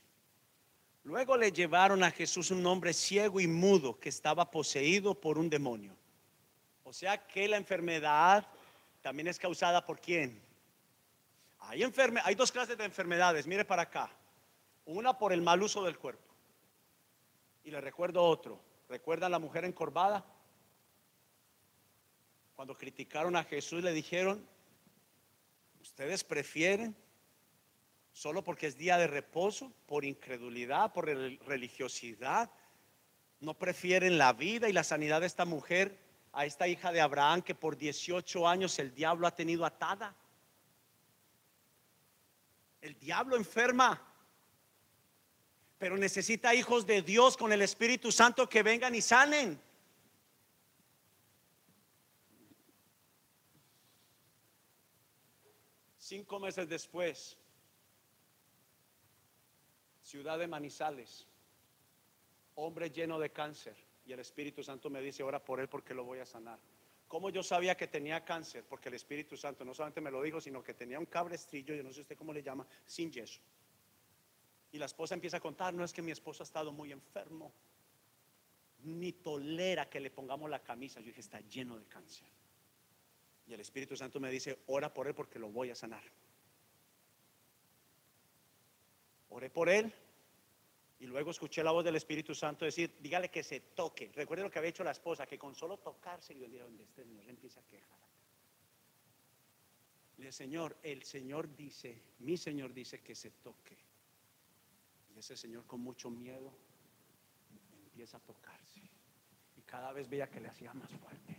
luego 1.05 1.37
le 1.37 1.53
llevaron 1.53 2.03
a 2.03 2.11
Jesús 2.11 2.51
un 2.51 2.65
hombre 2.65 2.91
ciego 2.91 3.39
y 3.39 3.47
mudo 3.47 3.97
que 3.97 4.09
estaba 4.09 4.51
poseído 4.51 5.15
por 5.15 5.37
un 5.37 5.49
demonio. 5.49 5.95
O 6.83 6.91
sea 6.91 7.25
que 7.25 7.47
la 7.47 7.55
enfermedad 7.55 8.45
también 9.01 9.29
es 9.29 9.39
causada 9.39 9.85
por 9.85 10.01
quién. 10.01 10.37
Hay, 11.59 11.81
hay 12.25 12.35
dos 12.35 12.51
clases 12.51 12.77
de 12.77 12.83
enfermedades, 12.83 13.47
mire 13.47 13.63
para 13.63 13.83
acá. 13.83 14.11
Una 14.83 15.17
por 15.17 15.31
el 15.31 15.41
mal 15.41 15.63
uso 15.63 15.81
del 15.85 15.97
cuerpo. 15.97 16.35
Y 17.63 17.71
le 17.71 17.79
recuerdo 17.79 18.21
otro. 18.21 18.59
¿Recuerdan 18.89 19.31
la 19.31 19.39
mujer 19.39 19.63
encorvada? 19.63 20.25
Cuando 22.53 22.77
criticaron 22.77 23.37
a 23.37 23.45
Jesús 23.45 23.81
le 23.81 23.93
dijeron, 23.93 24.45
Ustedes 25.83 26.23
prefieren, 26.23 26.95
solo 28.13 28.41
porque 28.41 28.67
es 28.67 28.77
día 28.77 28.97
de 28.97 29.05
reposo, 29.05 29.73
por 29.85 30.05
incredulidad, 30.05 30.93
por 30.93 31.07
religiosidad, 31.07 32.49
no 33.41 33.53
prefieren 33.53 34.17
la 34.17 34.31
vida 34.31 34.69
y 34.69 34.73
la 34.73 34.85
sanidad 34.85 35.19
de 35.19 35.27
esta 35.27 35.43
mujer 35.43 35.99
a 36.31 36.45
esta 36.45 36.69
hija 36.69 36.93
de 36.93 37.01
Abraham 37.01 37.41
que 37.41 37.53
por 37.53 37.75
18 37.75 38.47
años 38.47 38.79
el 38.79 38.95
diablo 38.95 39.27
ha 39.27 39.35
tenido 39.35 39.65
atada. 39.65 40.15
El 42.79 42.97
diablo 42.97 43.35
enferma, 43.35 44.01
pero 45.77 45.97
necesita 45.97 46.55
hijos 46.55 46.85
de 46.85 47.01
Dios 47.01 47.35
con 47.35 47.51
el 47.51 47.61
Espíritu 47.61 48.09
Santo 48.09 48.47
que 48.47 48.63
vengan 48.63 48.95
y 48.95 49.01
sanen. 49.01 49.61
Cinco 56.03 56.37
meses 56.37 56.67
después, 56.67 57.37
ciudad 60.01 60.37
de 60.37 60.47
Manizales, 60.47 61.25
hombre 62.55 62.91
lleno 62.91 63.17
de 63.19 63.31
cáncer. 63.31 63.77
Y 64.05 64.11
el 64.11 64.19
Espíritu 64.19 64.61
Santo 64.61 64.89
me 64.89 64.99
dice, 64.99 65.23
ora 65.23 65.41
por 65.41 65.61
él 65.61 65.69
porque 65.69 65.93
lo 65.93 66.03
voy 66.03 66.19
a 66.19 66.25
sanar. 66.25 66.59
¿Cómo 67.07 67.29
yo 67.29 67.41
sabía 67.41 67.77
que 67.77 67.87
tenía 67.87 68.25
cáncer? 68.25 68.65
Porque 68.67 68.89
el 68.89 68.95
Espíritu 68.95 69.37
Santo 69.37 69.63
no 69.63 69.73
solamente 69.73 70.01
me 70.01 70.11
lo 70.11 70.21
dijo, 70.21 70.41
sino 70.41 70.61
que 70.61 70.73
tenía 70.73 70.99
un 70.99 71.05
cabrestrillo, 71.05 71.73
yo 71.73 71.83
no 71.83 71.93
sé 71.93 72.01
usted 72.01 72.17
cómo 72.17 72.33
le 72.33 72.43
llama, 72.43 72.67
sin 72.85 73.09
yeso. 73.09 73.39
Y 74.73 74.79
la 74.79 74.87
esposa 74.87 75.13
empieza 75.13 75.37
a 75.37 75.39
contar, 75.39 75.73
no 75.73 75.85
es 75.85 75.93
que 75.93 76.01
mi 76.01 76.11
esposo 76.11 76.43
ha 76.43 76.45
estado 76.45 76.73
muy 76.73 76.91
enfermo, 76.91 77.53
ni 78.79 79.13
tolera 79.13 79.89
que 79.89 80.01
le 80.01 80.11
pongamos 80.11 80.49
la 80.49 80.59
camisa. 80.61 80.99
Yo 80.99 81.05
dije, 81.05 81.21
está 81.21 81.39
lleno 81.39 81.79
de 81.79 81.85
cáncer. 81.85 82.27
Y 83.47 83.53
el 83.53 83.59
Espíritu 83.59 83.95
Santo 83.95 84.19
me 84.19 84.31
dice, 84.31 84.59
ora 84.67 84.93
por 84.93 85.07
él 85.07 85.13
porque 85.13 85.39
lo 85.39 85.49
voy 85.49 85.69
a 85.69 85.75
sanar. 85.75 86.03
Oré 89.29 89.49
por 89.49 89.67
él 89.69 89.93
y 90.99 91.05
luego 91.05 91.31
escuché 91.31 91.63
la 91.63 91.71
voz 91.71 91.83
del 91.83 91.95
Espíritu 91.95 92.33
Santo 92.33 92.65
decir, 92.65 92.95
dígale 93.01 93.29
que 93.29 93.43
se 93.43 93.59
toque. 93.59 94.11
Recuerde 94.15 94.43
lo 94.43 94.49
que 94.49 94.59
había 94.59 94.69
hecho 94.69 94.83
la 94.83 94.91
esposa, 94.91 95.25
que 95.25 95.37
con 95.37 95.53
solo 95.55 95.77
tocarse, 95.77 96.33
yo 96.33 96.47
dije, 96.47 96.63
donde 96.63 96.83
este 96.83 97.03
Señor 97.03 97.27
empieza 97.27 97.59
a 97.59 97.63
quejar. 97.63 97.99
Le 100.17 100.31
Señor, 100.31 100.77
el 100.83 101.03
Señor 101.03 101.53
dice, 101.55 102.01
mi 102.19 102.37
Señor 102.37 102.73
dice 102.73 103.01
que 103.01 103.15
se 103.15 103.31
toque. 103.31 103.77
Y 105.13 105.19
ese 105.19 105.35
Señor 105.35 105.65
con 105.65 105.81
mucho 105.81 106.09
miedo 106.09 106.53
empieza 107.85 108.17
a 108.17 108.21
tocarse. 108.21 108.81
Y 109.57 109.61
cada 109.63 109.91
vez 109.91 110.07
veía 110.07 110.29
que 110.29 110.39
le 110.39 110.47
hacía 110.47 110.73
más 110.73 110.91
fuerte. 110.91 111.32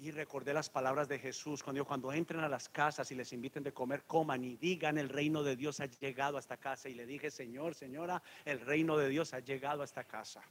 Y 0.00 0.12
recordé 0.12 0.54
las 0.54 0.70
palabras 0.70 1.08
de 1.08 1.18
Jesús 1.18 1.62
cuando 1.62 1.84
cuando 1.84 2.10
entren 2.10 2.40
a 2.40 2.48
las 2.48 2.70
casas 2.70 3.10
y 3.10 3.14
les 3.14 3.34
inviten 3.34 3.62
de 3.62 3.74
comer, 3.74 4.04
coman 4.04 4.42
y 4.42 4.56
digan 4.56 4.96
el 4.96 5.10
reino 5.10 5.42
de 5.42 5.56
Dios 5.56 5.78
ha 5.80 5.84
llegado 5.84 6.38
a 6.38 6.40
esta 6.40 6.56
casa. 6.56 6.88
Y 6.88 6.94
le 6.94 7.04
dije, 7.04 7.30
Señor, 7.30 7.74
señora, 7.74 8.22
el 8.46 8.60
reino 8.60 8.96
de 8.96 9.10
Dios 9.10 9.34
ha 9.34 9.40
llegado 9.40 9.82
a 9.82 9.84
esta 9.84 10.04
casa. 10.04 10.42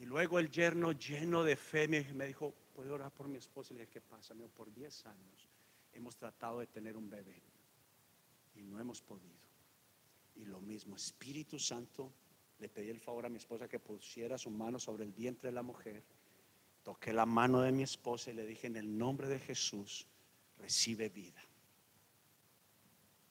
Y 0.00 0.04
luego 0.04 0.40
el 0.40 0.50
yerno 0.50 0.90
lleno 0.90 1.44
de 1.44 1.54
fe 1.54 1.86
me, 1.86 2.26
dijo, 2.26 2.52
¿puedo 2.74 2.92
orar 2.92 3.12
por 3.12 3.28
mi 3.28 3.38
esposa? 3.38 3.72
Y 3.72 3.76
le 3.76 3.82
dije, 3.82 3.92
¿qué 3.92 4.00
pasa? 4.00 4.34
Me 4.34 4.48
por 4.48 4.74
10 4.74 5.06
años 5.06 5.48
hemos 5.92 6.16
tratado 6.16 6.58
de 6.58 6.66
tener 6.66 6.96
un 6.96 7.08
bebé 7.08 7.40
y 8.56 8.64
no 8.64 8.80
hemos 8.80 9.00
podido. 9.00 9.38
Y 10.34 10.44
lo 10.44 10.60
mismo, 10.60 10.96
Espíritu 10.96 11.56
Santo, 11.56 12.12
le 12.58 12.68
pedí 12.68 12.90
el 12.90 12.98
favor 12.98 13.26
a 13.26 13.28
mi 13.28 13.36
esposa 13.36 13.68
que 13.68 13.78
pusiera 13.78 14.36
su 14.38 14.50
mano 14.50 14.80
sobre 14.80 15.04
el 15.04 15.12
vientre 15.12 15.50
de 15.50 15.54
la 15.54 15.62
mujer 15.62 16.02
Toqué 16.82 17.12
la 17.12 17.26
mano 17.26 17.60
de 17.60 17.70
mi 17.70 17.84
esposa 17.84 18.30
y 18.30 18.34
le 18.34 18.44
dije, 18.44 18.66
en 18.66 18.76
el 18.76 18.98
nombre 18.98 19.28
de 19.28 19.38
Jesús, 19.38 20.06
recibe 20.58 21.08
vida. 21.08 21.40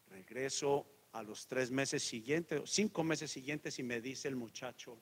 Regreso 0.10 0.86
a 1.14 1.22
los 1.24 1.48
tres 1.48 1.70
meses 1.70 2.04
siguientes, 2.04 2.62
cinco 2.70 3.04
meses 3.04 3.30
siguientes 3.30 3.78
y 3.80 3.84
me 3.84 4.00
dice 4.00 4.30
el 4.30 4.38
muchacho, 4.38 4.98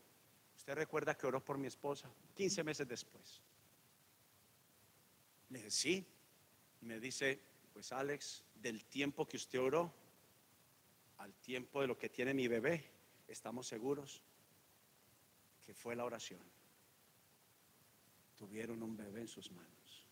¿usted 0.55 0.73
recuerda 0.73 1.15
que 1.15 1.27
oró 1.27 1.43
por 1.43 1.57
mi 1.57 1.67
esposa? 1.67 2.09
15 2.35 2.63
meses 2.63 2.87
después. 2.87 3.41
Le 5.49 5.59
dije, 5.59 5.71
sí. 5.71 6.05
Y 6.81 6.85
me 6.85 6.99
dice, 6.99 7.39
pues 7.73 7.91
Alex, 7.91 8.43
del 8.55 8.85
tiempo 8.85 9.27
que 9.27 9.37
usted 9.37 9.59
oró 9.59 9.93
al 11.17 11.33
tiempo 11.35 11.81
de 11.81 11.87
lo 11.87 11.97
que 11.97 12.09
tiene 12.09 12.33
mi 12.33 12.47
bebé, 12.47 12.89
estamos 13.27 13.67
seguros 13.67 14.23
que 15.65 15.73
fue 15.75 15.95
la 15.95 16.05
oración 16.05 16.39
tuvieron 18.39 18.81
un 18.81 18.95
bebé 18.95 19.21
en 19.21 19.27
sus 19.27 19.51
manos. 19.51 20.07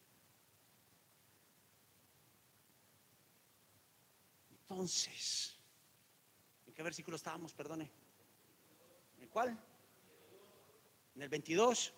Entonces, 4.51 5.57
¿en 6.67 6.73
qué 6.73 6.83
versículo 6.83 7.15
estábamos? 7.15 7.53
Perdone. 7.53 7.89
¿En 9.21 9.29
cuál? 9.29 9.57
En 11.15 11.21
el 11.21 11.29
22. 11.29 11.93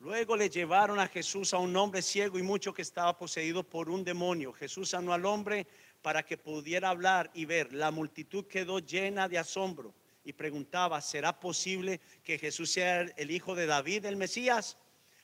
Luego 0.00 0.36
le 0.36 0.50
llevaron 0.50 1.00
a 1.00 1.08
Jesús 1.08 1.54
a 1.54 1.58
un 1.58 1.74
hombre 1.76 2.02
ciego 2.02 2.38
y 2.38 2.42
mucho 2.42 2.74
que 2.74 2.82
estaba 2.82 3.16
poseído 3.16 3.62
por 3.62 3.88
un 3.88 4.04
demonio. 4.04 4.52
Jesús 4.52 4.90
sanó 4.90 5.14
al 5.14 5.24
hombre 5.24 5.66
para 6.02 6.22
que 6.22 6.36
pudiera 6.36 6.90
hablar 6.90 7.30
y 7.32 7.46
ver. 7.46 7.72
La 7.72 7.90
multitud 7.90 8.46
quedó 8.46 8.80
llena 8.80 9.28
de 9.28 9.38
asombro 9.38 9.94
y 10.24 10.34
preguntaba, 10.34 11.00
¿será 11.00 11.40
posible 11.40 12.00
que 12.22 12.38
Jesús 12.38 12.70
sea 12.70 13.00
el 13.00 13.30
hijo 13.30 13.54
de 13.54 13.64
David, 13.64 14.04
el 14.04 14.16
Mesías? 14.16 14.76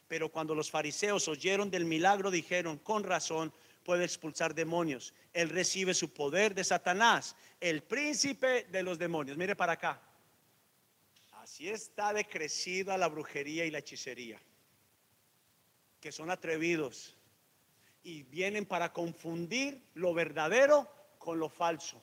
Pero 0.09 0.31
cuando 0.31 0.55
los 0.55 0.71
fariseos 0.71 1.29
oyeron 1.29 1.71
del 1.71 1.85
milagro, 1.85 2.31
dijeron, 2.31 2.79
con 2.79 3.05
razón 3.05 3.53
puede 3.85 4.05
expulsar 4.05 4.55
demonios. 4.55 5.15
Él 5.33 5.49
recibe 5.49 5.95
su 5.95 6.13
poder 6.13 6.55
de 6.55 6.65
Satanás, 6.65 7.37
el 7.61 7.83
príncipe 7.83 8.65
de 8.65 8.83
los 8.83 8.99
demonios. 8.99 9.37
Mire 9.37 9.57
para 9.57 9.73
acá. 9.73 10.01
Así 11.33 11.69
está 11.69 12.13
decrecida 12.13 12.99
la 12.99 13.09
brujería 13.09 13.65
y 13.65 13.71
la 13.71 13.79
hechicería 13.79 14.41
que 16.01 16.13
son 16.13 16.31
atrevidos 16.31 17.17
y 18.05 18.23
vienen 18.23 18.67
para 18.67 18.93
confundir 18.93 19.91
lo 19.95 20.15
verdadero 20.15 20.89
con 21.19 21.39
lo 21.41 21.49
falso. 21.49 22.01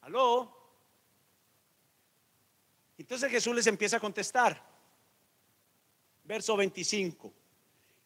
¿Aló? 0.00 0.58
Entonces 2.96 3.30
Jesús 3.30 3.54
les 3.54 3.66
empieza 3.66 3.98
a 3.98 4.00
contestar. 4.00 4.62
Verso 6.24 6.56
25. 6.56 7.34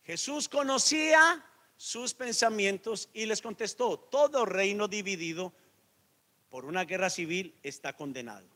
Jesús 0.06 0.48
conocía 0.48 1.44
sus 1.76 2.14
pensamientos 2.14 3.08
y 3.12 3.26
les 3.26 3.42
contestó, 3.42 3.98
todo 3.98 4.46
reino 4.46 4.86
dividido 4.88 5.52
por 6.48 6.64
una 6.64 6.84
guerra 6.84 7.10
civil 7.10 7.54
está 7.62 7.92
condenado 7.92 8.46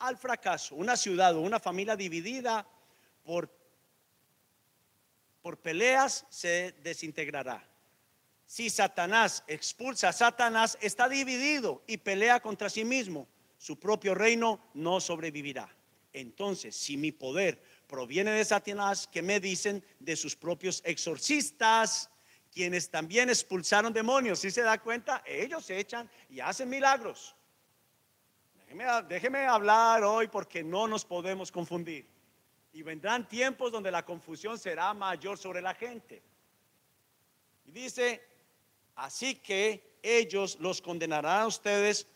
al 0.00 0.16
fracaso. 0.16 0.74
Una 0.74 0.96
ciudad 0.96 1.36
o 1.36 1.40
una 1.40 1.60
familia 1.60 1.96
dividida 1.96 2.66
por 3.24 3.56
por 5.40 5.56
peleas 5.58 6.26
se 6.28 6.74
desintegrará. 6.82 7.66
Si 8.44 8.68
Satanás 8.68 9.44
expulsa 9.46 10.08
a 10.08 10.12
Satanás, 10.12 10.76
está 10.80 11.08
dividido 11.08 11.82
y 11.86 11.98
pelea 11.98 12.40
contra 12.40 12.68
sí 12.68 12.84
mismo. 12.84 13.28
Su 13.56 13.78
propio 13.78 14.14
reino 14.14 14.60
no 14.74 15.00
sobrevivirá. 15.00 15.74
Entonces, 16.12 16.74
si 16.74 16.96
mi 16.96 17.12
poder 17.12 17.62
proviene 17.88 18.30
de 18.32 18.44
Satanás, 18.44 19.08
¿qué 19.10 19.22
me 19.22 19.40
dicen 19.40 19.82
de 19.98 20.14
sus 20.14 20.36
propios 20.36 20.82
exorcistas, 20.84 22.10
quienes 22.52 22.90
también 22.90 23.30
expulsaron 23.30 23.92
demonios? 23.92 24.38
Si 24.38 24.50
se 24.50 24.60
da 24.60 24.78
cuenta, 24.78 25.22
ellos 25.26 25.64
se 25.64 25.78
echan 25.78 26.08
y 26.28 26.38
hacen 26.38 26.68
milagros. 26.68 27.34
Déjeme, 28.54 28.84
déjeme 29.08 29.46
hablar 29.46 30.04
hoy 30.04 30.28
porque 30.28 30.62
no 30.62 30.86
nos 30.86 31.04
podemos 31.04 31.50
confundir. 31.50 32.06
Y 32.74 32.82
vendrán 32.82 33.26
tiempos 33.26 33.72
donde 33.72 33.90
la 33.90 34.04
confusión 34.04 34.58
será 34.58 34.92
mayor 34.92 35.38
sobre 35.38 35.62
la 35.62 35.74
gente. 35.74 36.22
Y 37.64 37.72
dice, 37.72 38.22
así 38.96 39.36
que 39.36 39.98
ellos 40.02 40.58
los 40.60 40.82
condenarán 40.82 41.40
a 41.40 41.46
ustedes 41.46 42.06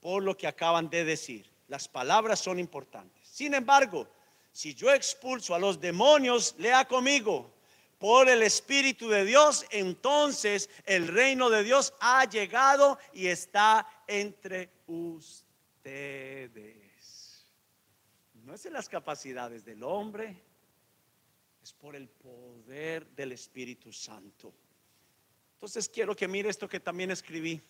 por 0.00 0.24
lo 0.24 0.36
que 0.36 0.48
acaban 0.48 0.90
de 0.90 1.04
decir. 1.04 1.48
Las 1.68 1.86
palabras 1.86 2.40
son 2.40 2.58
importantes. 2.58 3.26
Sin 3.28 3.54
embargo, 3.54 4.08
si 4.56 4.74
yo 4.74 4.92
expulso 4.92 5.54
a 5.54 5.58
los 5.58 5.80
demonios, 5.80 6.54
lea 6.58 6.86
conmigo, 6.86 7.52
por 7.98 8.28
el 8.28 8.42
Espíritu 8.42 9.08
de 9.08 9.24
Dios, 9.24 9.64
entonces 9.70 10.68
el 10.84 11.08
reino 11.08 11.50
de 11.50 11.62
Dios 11.62 11.94
ha 12.00 12.24
llegado 12.24 12.98
y 13.12 13.28
está 13.28 13.86
entre 14.06 14.70
ustedes 14.86 16.86
no 18.46 18.54
es 18.54 18.64
en 18.64 18.72
las 18.72 18.88
capacidades 18.88 19.64
del 19.64 19.82
hombre, 19.82 20.36
es 21.60 21.72
por 21.72 21.96
el 21.96 22.08
poder 22.08 23.04
del 23.08 23.32
Espíritu 23.32 23.92
Santo. 23.92 24.54
Entonces 25.54 25.88
quiero 25.88 26.14
que 26.14 26.28
mire 26.28 26.48
esto 26.48 26.68
que 26.68 26.78
también 26.78 27.10
escribí. 27.10 27.60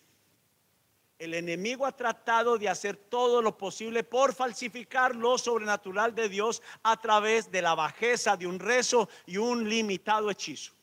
El 1.19 1.33
enemigo 1.33 1.85
ha 1.85 1.95
tratado 1.95 2.57
de 2.57 2.69
hacer 2.69 2.95
todo 2.95 3.41
lo 3.41 3.57
posible 3.57 4.03
por 4.03 4.35
falsificar 4.35 5.15
lo 5.15 5.37
sobrenatural 5.37 6.13
de 6.13 6.29
Dios 6.29 6.61
a 6.83 6.99
través 7.01 7.51
de 7.51 7.61
la 7.61 7.73
bajeza 7.73 8.37
de 8.37 8.45
un 8.45 8.59
rezo 8.59 9.09
y 9.25 9.37
un 9.37 9.67
limitado 9.67 10.29
hechizo. 10.29 10.73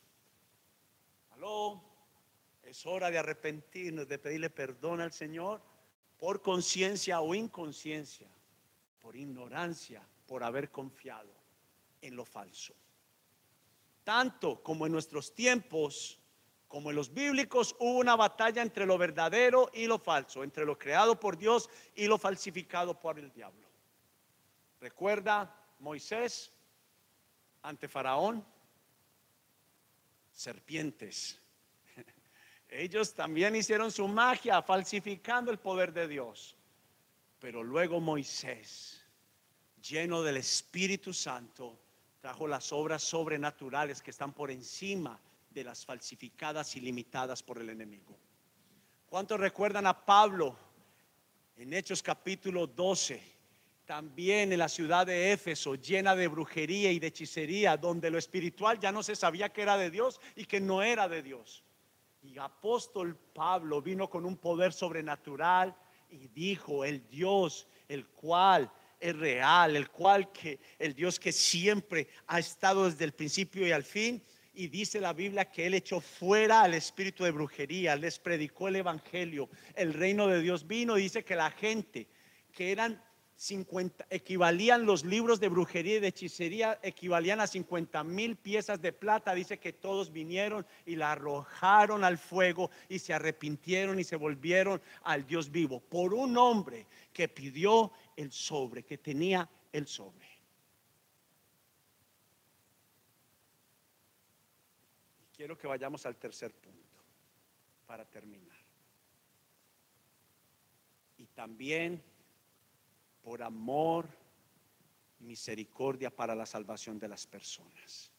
Aló, 1.33 1.81
es 2.63 2.85
hora 2.85 3.11
de 3.11 3.19
arrepentirnos, 3.19 4.09
de 4.09 4.19
pedirle 4.19 4.51
perdón 4.51 5.01
al 5.01 5.13
Señor 5.13 5.63
por 6.19 6.43
conciencia 6.43 7.21
o 7.21 7.35
inconsciencia 7.35 8.29
por 9.05 9.17
ignorancia, 9.17 10.01
por 10.27 10.43
haber 10.43 10.71
confiado 10.71 11.31
en 12.01 12.17
lo 12.17 12.25
falso. 12.25 12.73
Tanto 14.03 14.63
como 14.63 14.87
en 14.87 14.93
nuestros 14.93 15.35
tiempos, 15.35 16.19
como 16.75 16.91
en 16.91 16.97
los 16.97 17.15
bíblicos, 17.15 17.77
hubo 17.79 18.01
una 18.01 18.17
batalla 18.17 18.61
entre 18.61 18.85
lo 18.85 18.99
verdadero 18.99 19.71
y 19.75 19.87
lo 19.87 19.97
falso, 19.97 20.43
entre 20.43 20.65
lo 20.65 20.77
creado 20.77 21.21
por 21.21 21.39
Dios 21.39 21.71
y 21.95 22.09
lo 22.09 22.19
falsificado 22.19 22.99
por 22.99 23.17
el 23.17 23.33
diablo. 23.33 23.69
Recuerda 24.81 25.55
Moisés 25.79 26.51
ante 27.63 27.87
Faraón, 27.87 28.45
serpientes. 30.33 31.41
Ellos 32.69 33.15
también 33.15 33.55
hicieron 33.55 33.93
su 33.93 34.09
magia 34.09 34.61
falsificando 34.61 35.53
el 35.53 35.61
poder 35.61 35.93
de 35.93 36.09
Dios. 36.09 36.57
Pero 37.39 37.63
luego 37.63 38.01
Moisés, 38.01 39.01
lleno 39.81 40.25
del 40.25 40.39
Espíritu 40.39 41.13
Santo, 41.13 41.79
trajo 42.21 42.49
las 42.49 42.73
obras 42.73 43.05
sobrenaturales 43.05 44.03
que 44.03 44.11
están 44.11 44.33
por 44.33 44.51
encima 44.51 45.21
de 45.55 45.65
las 45.65 45.87
falsificadas 45.87 46.75
y 46.75 46.81
limitadas 46.81 47.43
por 47.43 47.59
el 47.59 47.71
enemigo. 47.71 48.19
¿Cuántos 49.07 49.39
recuerdan 49.39 49.87
a 49.87 50.05
Pablo 50.05 50.57
en 51.57 51.73
Hechos 51.73 52.03
capítulo 52.03 52.67
12? 52.67 53.23
También 53.87 54.53
en 54.53 54.59
la 54.59 54.69
ciudad 54.69 55.07
de 55.07 55.31
Éfeso, 55.31 55.77
llena 55.77 56.17
de 56.17 56.27
brujería 56.27 56.91
y 56.91 56.99
de 56.99 57.07
hechicería, 57.07 57.77
donde 57.77 58.11
lo 58.11 58.19
espiritual 58.19 58.81
ya 58.81 58.91
no 58.91 59.03
se 59.03 59.15
sabía 59.15 59.53
que 59.53 59.63
era 59.63 59.77
de 59.77 59.91
Dios 59.91 60.21
y 60.35 60.45
que 60.45 60.61
no 60.61 60.83
era 60.83 61.09
de 61.09 61.23
Dios. 61.23 61.63
Y 62.23 62.39
apóstol 62.39 63.17
Pablo 63.33 63.81
vino 63.81 64.11
con 64.11 64.25
un 64.25 64.37
poder 64.37 64.73
sobrenatural 64.73 65.77
y 66.11 66.29
dijo, 66.29 66.85
el 66.85 67.07
Dios, 67.07 67.69
el 67.87 68.09
cual 68.09 68.73
es 68.99 69.17
real, 69.17 69.77
el 69.77 69.91
cual 69.91 70.33
que 70.33 70.59
el 70.79 70.95
Dios 70.95 71.21
que 71.21 71.31
siempre 71.31 72.09
ha 72.27 72.39
estado 72.39 72.87
desde 72.87 73.05
el 73.05 73.13
principio 73.13 73.67
y 73.67 73.71
al 73.71 73.85
fin. 73.85 74.21
Y 74.55 74.69
dice 74.69 75.01
la 75.01 75.13
Biblia 75.13 75.51
que 75.51 75.67
él 75.67 75.75
echó 75.75 76.01
fuera 76.01 76.63
al 76.63 76.75
espíritu 76.75 77.25
de 77.25 77.33
brujería, 77.33 77.97
les 77.97 78.19
predicó 78.21 78.69
el 78.69 78.77
evangelio, 78.77 79.49
el 79.75 79.93
reino 79.93 80.29
de 80.29 80.41
Dios 80.41 80.67
vino. 80.67 80.95
Dice 80.95 81.25
que 81.25 81.35
la 81.35 81.51
gente 81.51 82.07
que 82.53 82.71
eran 82.71 83.03
50, 83.37 84.07
equivalían 84.11 84.87
los 84.87 85.05
libros 85.05 85.41
de 85.41 85.49
brujería 85.49 85.97
y 85.97 86.01
de 86.01 86.09
hechicería, 86.09 86.79
equivalían 86.83 87.41
a 87.41 87.49
50 87.49 88.05
mil 88.05 88.37
piezas 88.37 88.81
de 88.81 88.93
plata. 88.93 89.35
Dice 89.35 89.59
que 89.59 89.73
todos 89.73 90.13
vinieron 90.13 90.65
y 90.87 90.95
la 90.95 91.13
arrojaron 91.13 92.05
al 92.05 92.17
fuego 92.17 92.71
y 92.89 93.01
se 93.01 93.13
arrepintieron 93.13 93.99
y 93.99 94.05
se 94.05 94.17
volvieron 94.17 94.81
al 95.03 95.27
Dios 95.27 95.51
vivo 95.51 95.81
por 95.81 96.15
un 96.15 96.37
hombre 96.39 96.87
que 97.13 97.29
pidió 97.29 97.91
el 98.17 98.31
sobre, 98.31 98.85
que 98.85 98.99
tenía 98.99 99.49
el 99.73 99.89
sobre. 99.89 100.34
Quiero 105.37 105.59
que 105.59 105.67
vayamos 105.67 106.07
al 106.07 106.17
tercer 106.17 106.55
punto 106.55 106.99
para 107.87 108.05
terminar. 108.05 108.57
Y 111.17 111.27
también 111.27 112.03
por 113.23 113.43
amor 113.43 114.09
y 115.19 115.25
misericordia 115.25 116.15
para 116.15 116.35
la 116.35 116.47
salvación 116.47 116.99
de 116.99 117.09
las 117.09 117.27
personas. 117.27 118.13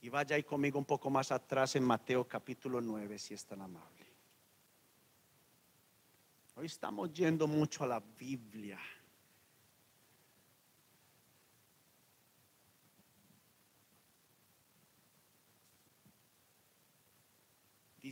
Y 0.00 0.08
vaya 0.08 0.34
ahí 0.34 0.42
conmigo 0.42 0.78
un 0.78 0.84
poco 0.84 1.10
más 1.10 1.30
atrás 1.30 1.76
en 1.76 1.84
Mateo 1.84 2.26
capítulo 2.26 2.80
9, 2.80 3.18
si 3.18 3.34
es 3.34 3.46
tan 3.46 3.60
amable. 3.60 4.06
Hoy 6.56 6.66
estamos 6.66 7.12
yendo 7.12 7.46
mucho 7.46 7.84
a 7.84 7.86
la 7.86 8.00
Biblia. 8.00 8.80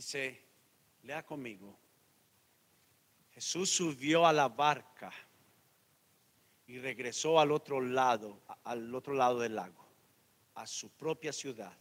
Dice, 0.01 0.35
lea 1.03 1.23
conmigo. 1.23 1.77
Jesús 3.35 3.69
subió 3.69 4.25
a 4.25 4.33
la 4.33 4.47
barca 4.47 5.13
y 6.65 6.79
regresó 6.79 7.39
al 7.39 7.51
otro 7.51 7.79
lado, 7.79 8.41
al 8.63 8.95
otro 8.95 9.13
lado 9.13 9.37
del 9.37 9.53
lago, 9.53 9.85
a 10.55 10.65
su 10.65 10.89
propia 10.89 11.31
ciudad. 11.31 11.77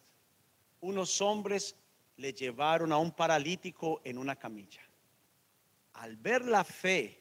Unos 0.81 1.23
hombres 1.23 1.75
le 2.19 2.35
llevaron 2.35 2.93
a 2.93 2.99
un 2.99 3.11
paralítico 3.11 4.03
en 4.05 4.19
una 4.19 4.37
camilla. 4.37 4.83
Al 5.95 6.19
ver 6.19 6.45
la 6.45 6.63
fe 6.63 7.19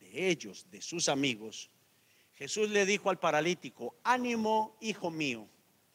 de 0.00 0.28
ellos, 0.28 0.68
de 0.68 0.82
sus 0.82 1.08
amigos, 1.08 1.70
Jesús 2.34 2.68
le 2.70 2.84
dijo 2.84 3.10
al 3.10 3.20
paralítico, 3.20 3.94
ánimo, 4.02 4.76
hijo 4.80 5.08
mío, 5.08 5.48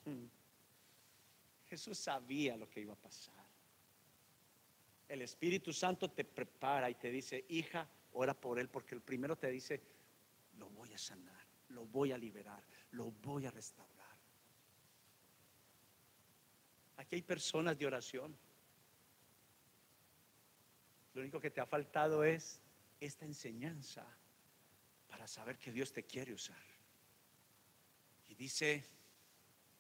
Jesús 1.66 1.98
sabía 1.98 2.56
lo 2.56 2.70
que 2.70 2.80
iba 2.80 2.94
a 2.94 2.96
pasar. 2.96 3.43
El 5.14 5.22
Espíritu 5.22 5.72
Santo 5.72 6.10
te 6.10 6.24
prepara 6.26 6.90
y 6.90 6.96
te 6.96 7.12
dice, 7.12 7.46
hija, 7.50 7.88
ora 8.14 8.34
por 8.34 8.58
él, 8.58 8.68
porque 8.68 8.96
el 8.96 9.02
primero 9.02 9.38
te 9.38 9.52
dice, 9.52 9.80
lo 10.58 10.72
voy 10.72 10.92
a 10.92 10.98
sanar, 10.98 11.46
lo 11.70 11.86
voy 11.86 12.12
a 12.12 12.18
liberar, 12.18 12.64
lo 12.94 13.12
voy 13.12 13.46
a 13.46 13.52
restaurar. 13.52 14.18
Aquí 16.98 17.18
hay 17.18 17.22
personas 17.22 17.78
de 17.78 17.86
oración. 17.86 18.36
Lo 21.14 21.22
único 21.22 21.40
que 21.40 21.52
te 21.52 21.62
ha 21.62 21.68
faltado 21.68 22.24
es 22.24 22.60
esta 23.00 23.24
enseñanza 23.24 24.04
para 25.08 25.28
saber 25.28 25.60
que 25.60 25.72
Dios 25.72 25.94
te 25.94 26.02
quiere 26.02 26.34
usar. 26.34 26.66
Y 28.30 28.34
dice, 28.34 28.84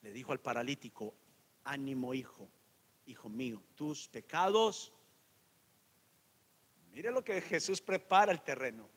le 0.03 0.11
dijo 0.11 0.31
al 0.31 0.41
paralítico, 0.41 1.15
ánimo 1.63 2.13
hijo, 2.13 2.47
hijo 3.07 3.29
mío, 3.29 3.63
tus 3.73 4.07
pecados. 4.07 4.93
Mire 6.93 7.09
lo 7.09 7.23
que 7.23 7.41
Jesús 7.41 7.81
prepara 7.81 8.31
el 8.31 8.41
terreno. 8.41 8.87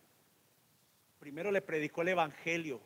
Primero 1.18 1.50
le 1.50 1.62
predicó 1.62 2.02
el 2.02 2.08
Evangelio. 2.08 2.80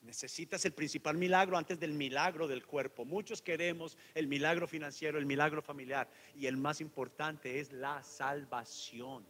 Necesitas 0.00 0.64
el 0.64 0.72
principal 0.72 1.18
milagro 1.18 1.58
antes 1.58 1.78
del 1.78 1.92
milagro 1.92 2.48
del 2.48 2.64
cuerpo. 2.64 3.04
Muchos 3.04 3.42
queremos 3.42 3.98
el 4.14 4.26
milagro 4.26 4.66
financiero, 4.66 5.18
el 5.18 5.26
milagro 5.26 5.60
familiar. 5.60 6.08
Y 6.34 6.46
el 6.46 6.56
más 6.56 6.80
importante 6.80 7.60
es 7.60 7.70
la 7.70 8.02
salvación. 8.02 9.26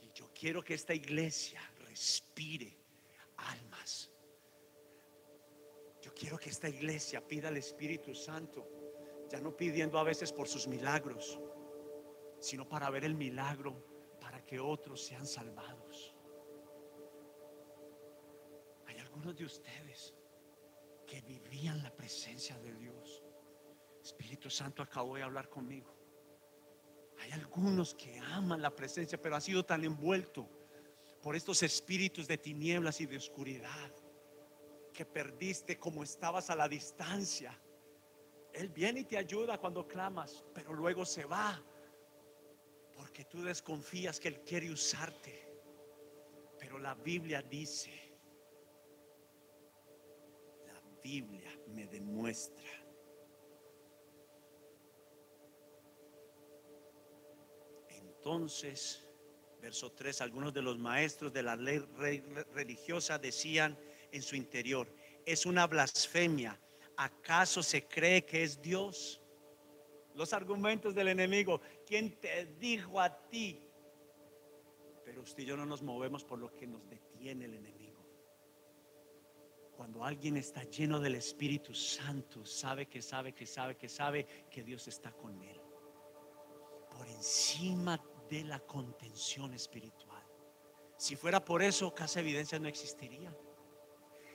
Y 0.00 0.10
yo 0.14 0.30
quiero 0.34 0.64
que 0.64 0.72
esta 0.72 0.94
iglesia 0.94 1.60
respire 1.86 2.74
almas. 3.36 4.10
Yo 6.00 6.14
quiero 6.14 6.38
que 6.38 6.48
esta 6.48 6.70
iglesia 6.70 7.20
pida 7.20 7.48
al 7.48 7.58
Espíritu 7.58 8.14
Santo, 8.14 8.66
ya 9.30 9.40
no 9.40 9.54
pidiendo 9.54 9.98
a 9.98 10.04
veces 10.04 10.32
por 10.32 10.48
sus 10.48 10.66
milagros, 10.66 11.38
sino 12.42 12.68
para 12.68 12.90
ver 12.90 13.04
el 13.04 13.14
milagro, 13.14 13.72
para 14.20 14.44
que 14.44 14.58
otros 14.58 15.00
sean 15.00 15.26
salvados. 15.26 16.12
Hay 18.86 18.98
algunos 18.98 19.36
de 19.36 19.44
ustedes 19.44 20.12
que 21.06 21.20
vivían 21.22 21.82
la 21.84 21.94
presencia 21.94 22.58
de 22.58 22.74
Dios. 22.74 23.22
Espíritu 24.02 24.50
Santo 24.50 24.82
acabó 24.82 25.14
de 25.14 25.22
hablar 25.22 25.48
conmigo. 25.48 25.96
Hay 27.20 27.30
algunos 27.30 27.94
que 27.94 28.18
aman 28.18 28.60
la 28.60 28.74
presencia, 28.74 29.22
pero 29.22 29.36
ha 29.36 29.40
sido 29.40 29.64
tan 29.64 29.84
envuelto 29.84 30.48
por 31.22 31.36
estos 31.36 31.62
espíritus 31.62 32.26
de 32.26 32.38
tinieblas 32.38 33.00
y 33.00 33.06
de 33.06 33.18
oscuridad 33.18 33.92
que 34.92 35.06
perdiste 35.06 35.78
como 35.78 36.02
estabas 36.02 36.50
a 36.50 36.56
la 36.56 36.68
distancia. 36.68 37.56
Él 38.52 38.68
viene 38.68 39.00
y 39.00 39.04
te 39.04 39.16
ayuda 39.16 39.58
cuando 39.58 39.86
clamas, 39.86 40.44
pero 40.52 40.74
luego 40.74 41.06
se 41.06 41.24
va 41.24 41.62
porque 43.02 43.24
tú 43.24 43.42
desconfías 43.42 44.20
que 44.20 44.28
Él 44.28 44.40
quiere 44.42 44.70
usarte. 44.70 45.44
Pero 46.56 46.78
la 46.78 46.94
Biblia 46.94 47.42
dice, 47.42 47.90
la 50.64 50.80
Biblia 51.02 51.50
me 51.66 51.88
demuestra 51.88 52.70
Entonces, 57.88 59.04
verso 59.60 59.90
3, 59.90 60.20
algunos 60.20 60.54
de 60.54 60.62
los 60.62 60.78
maestros 60.78 61.32
de 61.32 61.42
la 61.42 61.56
ley 61.56 61.80
religiosa 62.54 63.18
decían 63.18 63.76
en 64.12 64.22
su 64.22 64.36
interior, 64.36 64.86
es 65.26 65.44
una 65.44 65.66
blasfemia. 65.66 66.56
¿Acaso 66.96 67.64
se 67.64 67.88
cree 67.88 68.24
que 68.24 68.44
es 68.44 68.62
Dios? 68.62 69.21
Los 70.14 70.32
argumentos 70.32 70.94
del 70.94 71.08
enemigo, 71.08 71.60
¿quién 71.86 72.20
te 72.20 72.46
dijo 72.58 73.00
a 73.00 73.28
ti? 73.28 73.60
Pero 75.04 75.22
usted 75.22 75.42
y 75.42 75.46
yo 75.46 75.56
no 75.56 75.66
nos 75.66 75.82
movemos 75.82 76.24
por 76.24 76.38
lo 76.38 76.54
que 76.54 76.66
nos 76.66 76.88
detiene 76.88 77.46
el 77.46 77.54
enemigo. 77.54 77.92
Cuando 79.76 80.04
alguien 80.04 80.36
está 80.36 80.62
lleno 80.64 81.00
del 81.00 81.16
Espíritu 81.16 81.74
Santo, 81.74 82.44
sabe 82.44 82.86
que 82.86 83.02
sabe 83.02 83.32
que 83.32 83.46
sabe 83.46 83.76
que 83.76 83.88
sabe 83.88 84.26
que 84.50 84.62
Dios 84.62 84.86
está 84.86 85.10
con 85.12 85.42
él. 85.42 85.60
Por 86.90 87.08
encima 87.08 88.00
de 88.28 88.44
la 88.44 88.60
contención 88.60 89.52
espiritual. 89.54 90.22
Si 90.96 91.16
fuera 91.16 91.44
por 91.44 91.62
eso, 91.62 91.92
Casa 91.92 92.20
Evidencia 92.20 92.58
no 92.58 92.68
existiría. 92.68 93.34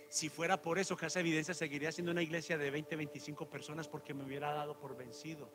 Si 0.09 0.29
fuera 0.29 0.61
por 0.61 0.79
eso, 0.79 0.97
Casa 0.97 1.19
Evidencia 1.19 1.53
seguiría 1.53 1.91
siendo 1.91 2.11
una 2.11 2.21
iglesia 2.21 2.57
de 2.57 2.69
20, 2.71 2.95
25 2.95 3.49
personas 3.49 3.87
porque 3.87 4.13
me 4.13 4.23
hubiera 4.23 4.53
dado 4.53 4.77
por 4.77 4.95
vencido. 4.97 5.49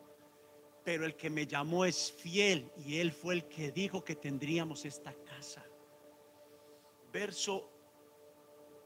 Pero 0.83 1.05
el 1.05 1.15
que 1.15 1.29
me 1.29 1.47
llamó 1.47 1.85
es 1.85 2.11
fiel 2.11 2.71
y 2.85 2.99
él 2.99 3.11
fue 3.11 3.35
el 3.35 3.45
que 3.45 3.71
dijo 3.71 4.03
que 4.03 4.15
tendríamos 4.15 4.85
esta 4.85 5.13
casa. 5.13 5.63
Verso 7.11 7.69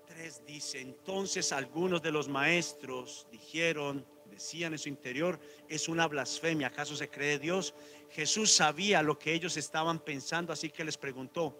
3 0.07 0.45
dice, 0.45 0.79
entonces 0.79 1.51
algunos 1.51 2.01
de 2.01 2.11
los 2.11 2.27
maestros 2.27 3.27
dijeron, 3.31 4.05
decían 4.25 4.73
en 4.73 4.79
su 4.79 4.89
interior, 4.89 5.39
es 5.67 5.87
una 5.87 6.07
blasfemia, 6.07 6.67
¿acaso 6.67 6.95
se 6.95 7.09
cree 7.09 7.39
Dios? 7.39 7.73
Jesús 8.09 8.53
sabía 8.53 9.01
lo 9.01 9.17
que 9.17 9.33
ellos 9.33 9.57
estaban 9.57 9.99
pensando, 9.99 10.53
así 10.53 10.69
que 10.69 10.85
les 10.85 10.97
preguntó, 10.97 11.57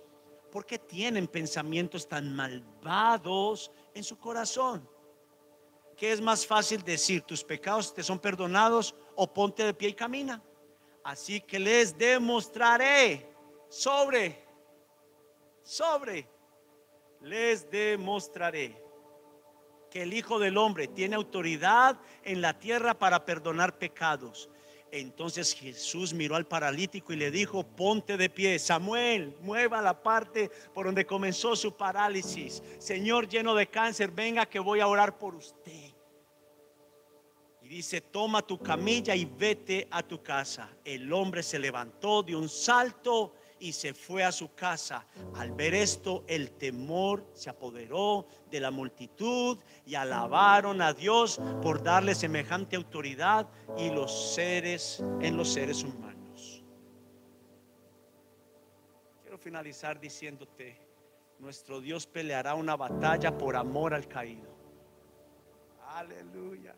¿por 0.52 0.66
qué 0.66 0.78
tienen 0.80 1.28
pensamientos 1.28 2.08
tan 2.08 2.34
malvados 2.36 3.72
en 3.94 4.04
su 4.04 4.18
corazón? 4.18 4.88
¿Qué 5.98 6.12
es 6.12 6.22
más 6.22 6.46
fácil 6.46 6.84
decir, 6.84 7.24
tus 7.24 7.44
pecados 7.44 7.94
te 7.94 8.04
son 8.04 8.20
perdonados 8.20 8.96
o 9.18 9.34
ponte 9.34 9.66
de 9.66 9.74
pie 9.74 9.90
y 9.90 9.94
camina? 9.94 10.42
Así 11.04 11.42
que 11.42 11.60
les 11.60 11.98
demostraré 11.98 13.30
sobre, 13.68 14.46
sobre, 15.64 16.28
les 17.22 17.70
demostraré 17.70 18.82
que 19.90 20.04
el 20.04 20.14
Hijo 20.14 20.40
del 20.40 20.58
Hombre 20.58 20.88
tiene 20.88 21.16
autoridad 21.16 22.00
en 22.24 22.42
la 22.42 22.60
tierra 22.60 22.94
para 22.94 23.26
perdonar 23.26 23.78
pecados. 23.78 24.50
Entonces 24.92 25.54
Jesús 25.54 26.14
miró 26.14 26.36
al 26.36 26.46
paralítico 26.46 27.12
y 27.12 27.18
le 27.18 27.32
dijo, 27.32 27.64
ponte 27.64 28.16
de 28.16 28.30
pie, 28.30 28.58
Samuel, 28.60 29.36
mueva 29.42 29.82
la 29.82 30.02
parte 30.02 30.50
por 30.74 30.86
donde 30.86 31.06
comenzó 31.06 31.56
su 31.56 31.76
parálisis. 31.76 32.64
Señor 32.80 33.28
lleno 33.28 33.54
de 33.54 33.68
cáncer, 33.68 34.12
venga 34.12 34.46
que 34.46 34.60
voy 34.60 34.80
a 34.80 34.88
orar 34.88 35.18
por 35.18 35.36
usted. 35.36 35.87
Y 37.68 37.70
dice, 37.70 38.00
toma 38.00 38.42
tu 38.44 38.58
camilla 38.58 39.14
y 39.14 39.26
vete 39.26 39.90
a 39.92 40.02
tu 40.02 40.24
casa. 40.24 40.70
El 40.86 41.12
hombre 41.12 41.44
se 41.44 41.60
levantó 41.60 42.24
de 42.24 42.34
un 42.34 42.48
salto 42.48 43.34
y 43.60 43.74
se 43.74 43.94
fue 43.94 44.24
a 44.24 44.32
su 44.32 44.56
casa. 44.56 45.06
Al 45.36 45.52
ver 45.52 45.74
esto, 45.74 46.24
el 46.28 46.52
temor 46.52 47.30
se 47.34 47.50
apoderó 47.50 48.26
de 48.50 48.62
la 48.62 48.72
multitud 48.72 49.58
y 49.86 49.96
alabaron 49.96 50.82
a 50.82 50.94
Dios 50.94 51.42
por 51.62 51.84
darle 51.84 52.16
semejante 52.16 52.78
autoridad 52.78 53.50
y 53.78 53.90
los 53.90 54.34
seres 54.34 55.04
en 55.20 55.36
los 55.36 55.50
seres 55.52 55.84
humanos. 55.84 56.64
Quiero 59.24 59.38
finalizar 59.38 60.00
diciéndote, 60.00 60.80
nuestro 61.40 61.82
Dios 61.82 62.08
peleará 62.08 62.56
una 62.56 62.78
batalla 62.78 63.38
por 63.38 63.58
amor 63.58 63.94
al 63.94 64.08
caído. 64.08 64.56
Aleluya 65.90 66.74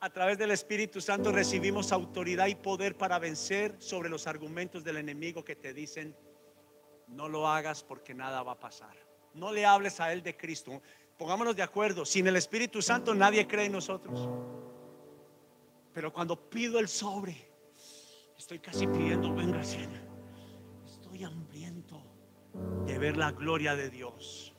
a 0.00 0.10
través 0.10 0.38
del 0.38 0.52
Espíritu 0.52 1.00
Santo 1.00 1.32
recibimos 1.32 1.90
autoridad 1.92 2.46
y 2.46 2.54
poder 2.54 2.96
para 2.96 3.18
vencer 3.18 3.74
sobre 3.78 4.08
los 4.08 4.26
argumentos 4.26 4.84
del 4.84 4.98
enemigo 4.98 5.44
que 5.44 5.56
te 5.56 5.74
dicen, 5.74 6.16
no 7.08 7.28
lo 7.28 7.48
hagas 7.48 7.82
porque 7.82 8.14
nada 8.14 8.42
va 8.42 8.52
a 8.52 8.60
pasar. 8.60 8.96
No 9.34 9.52
le 9.52 9.66
hables 9.66 10.00
a 10.00 10.12
él 10.12 10.22
de 10.22 10.36
Cristo. 10.36 10.82
Pongámonos 11.16 11.56
de 11.56 11.62
acuerdo, 11.62 12.04
sin 12.04 12.26
el 12.28 12.36
Espíritu 12.36 12.80
Santo 12.80 13.14
nadie 13.14 13.46
cree 13.46 13.66
en 13.66 13.72
nosotros. 13.72 14.28
Pero 15.92 16.12
cuando 16.12 16.48
pido 16.48 16.78
el 16.78 16.88
sobre, 16.88 17.50
estoy 18.36 18.60
casi 18.60 18.86
pidiendo, 18.86 19.34
venga, 19.34 19.60
estoy 19.60 21.24
hambriento 21.24 22.00
de 22.86 22.98
ver 22.98 23.16
la 23.16 23.32
gloria 23.32 23.74
de 23.74 23.90
Dios. 23.90 24.54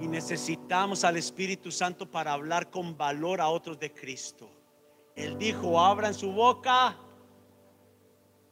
Y 0.00 0.08
necesitamos 0.08 1.04
al 1.04 1.16
Espíritu 1.16 1.70
Santo 1.70 2.10
para 2.10 2.32
hablar 2.32 2.70
con 2.70 2.96
valor 2.96 3.40
a 3.40 3.48
otros 3.48 3.78
de 3.78 3.92
Cristo. 3.92 4.50
Él 5.14 5.38
dijo, 5.38 5.80
abran 5.80 6.14
su 6.14 6.32
boca. 6.32 6.96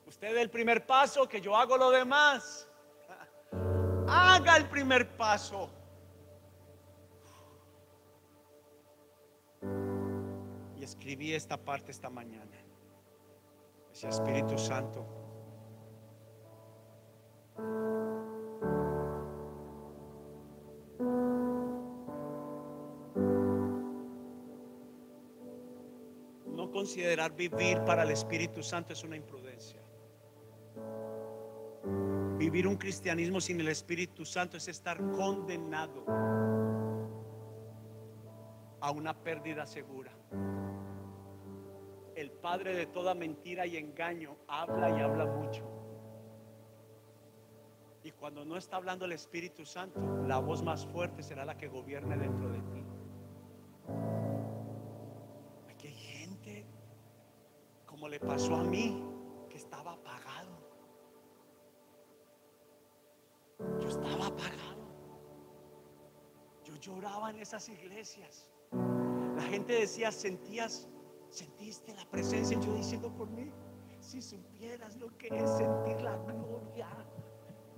Usted 0.07 0.37
el 0.37 0.51
primer 0.51 0.87
paso, 0.87 1.29
que 1.29 1.41
yo 1.41 1.57
hago 1.57 1.77
lo 1.77 1.91
demás. 1.91 2.69
Haga 4.07 4.57
el 4.57 4.69
primer 4.69 5.17
paso. 5.17 5.71
Y 10.77 10.85
escribí 10.85 11.35
esta 11.35 11.57
parte 11.57 11.91
esta 11.91 12.11
mañana. 12.11 12.59
Ese 13.93 14.09
Espíritu 14.09 14.57
Santo. 14.57 15.07
no 21.03 21.32
considerar 26.73 27.37
vivir 27.37 27.85
para 27.85 28.03
el 28.03 28.11
Espíritu 28.11 28.63
Santo 28.63 28.93
es 28.93 29.05
una 29.05 29.17
imprudencia. 29.17 29.81
Vivir 32.39 32.67
un 32.67 32.77
cristianismo 32.77 33.41
sin 33.41 33.61
el 33.61 33.69
Espíritu 33.69 34.25
Santo 34.25 34.57
es 34.57 34.67
estar 34.67 34.99
condenado 35.13 36.05
a 38.81 38.91
una 38.91 39.15
pérdida 39.23 39.65
segura. 39.67 40.11
El 42.17 42.33
padre 42.33 42.75
de 42.75 42.87
toda 42.87 43.15
mentira 43.15 43.65
y 43.67 43.77
engaño 43.77 44.37
habla 44.49 44.91
y 44.91 45.01
habla 45.01 45.27
mucho. 45.27 45.63
Y 48.05 48.11
cuando 48.11 48.45
no 48.45 48.57
está 48.57 48.77
hablando 48.77 49.05
el 49.05 49.13
Espíritu 49.13 49.65
Santo, 49.65 50.01
la 50.27 50.39
voz 50.39 50.63
más 50.63 50.85
fuerte 50.87 51.23
será 51.23 51.45
la 51.45 51.57
que 51.57 51.69
gobierne 51.69 52.17
dentro 52.17 52.51
de 52.51 52.59
ti. 52.59 52.82
Como 58.03 58.11
le 58.11 58.19
pasó 58.19 58.57
a 58.57 58.65
mí, 58.65 59.01
que 59.49 59.59
estaba 59.59 59.93
apagado. 59.93 60.59
Yo 63.81 63.89
estaba 63.89 64.27
apagado. 64.27 64.89
Yo 66.65 66.75
lloraba 66.79 67.31
en 67.31 67.37
esas 67.37 67.69
iglesias. 67.69 68.51
La 69.37 69.43
gente 69.43 69.75
decía, 69.75 70.11
sentías, 70.11 70.89
sentiste 71.31 71.95
la 71.95 72.05
presencia. 72.11 72.59
Yo 72.59 72.75
diciendo 72.75 73.09
por 73.15 73.31
mí, 73.31 73.53
si 74.01 74.21
supieras 74.21 74.97
lo 74.97 75.17
que 75.17 75.29
es 75.29 75.49
sentir 75.59 76.01
la 76.01 76.17
gloria. 76.17 76.89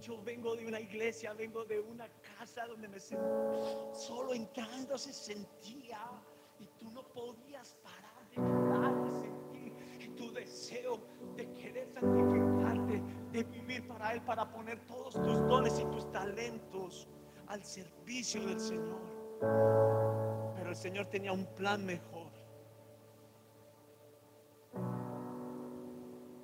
Yo 0.01 0.23
vengo 0.23 0.57
de 0.57 0.67
una 0.67 0.81
iglesia, 0.81 1.35
vengo 1.35 1.67
de 1.67 1.81
una 1.81 2.09
casa 2.39 2.67
donde 2.67 2.89
me 2.89 2.99
sentí 2.99 3.27
solo 3.93 4.33
entrando 4.33 4.97
se 4.97 5.13
sentía 5.13 6.01
y 6.59 6.67
tú 6.79 6.91
no 6.93 7.07
podías 7.09 7.75
parar 7.83 8.27
de 8.31 8.37
llorar, 8.37 9.04
deseo 10.45 11.01
de 11.37 11.51
querer 11.53 11.89
santificarte, 11.89 13.03
de 13.33 13.45
vivir 13.45 13.87
para 13.89 14.13
Él, 14.13 14.23
para 14.23 14.51
poner 14.51 14.79
todos 14.87 15.15
tus 15.15 15.39
dones 15.49 15.79
y 15.79 15.85
tus 15.87 16.11
talentos 16.13 17.09
al 17.47 17.65
servicio 17.65 18.47
del 18.47 18.61
Señor. 18.61 19.01
Pero 20.55 20.71
el 20.71 20.77
Señor 20.77 21.07
tenía 21.07 21.33
un 21.33 21.47
plan 21.55 21.85
mejor. 21.85 22.31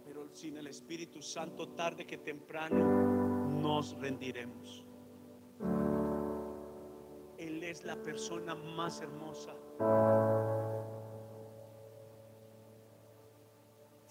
Pero 0.04 0.28
sin 0.32 0.56
el 0.56 0.66
Espíritu 0.66 1.22
Santo, 1.22 1.68
tarde 1.68 2.06
que 2.06 2.18
temprano, 2.18 3.50
nos 3.60 3.98
rendiremos. 4.00 4.84
Él 7.38 7.62
es 7.62 7.84
la 7.84 7.96
persona 7.96 8.54
más 8.54 9.00
hermosa, 9.00 9.54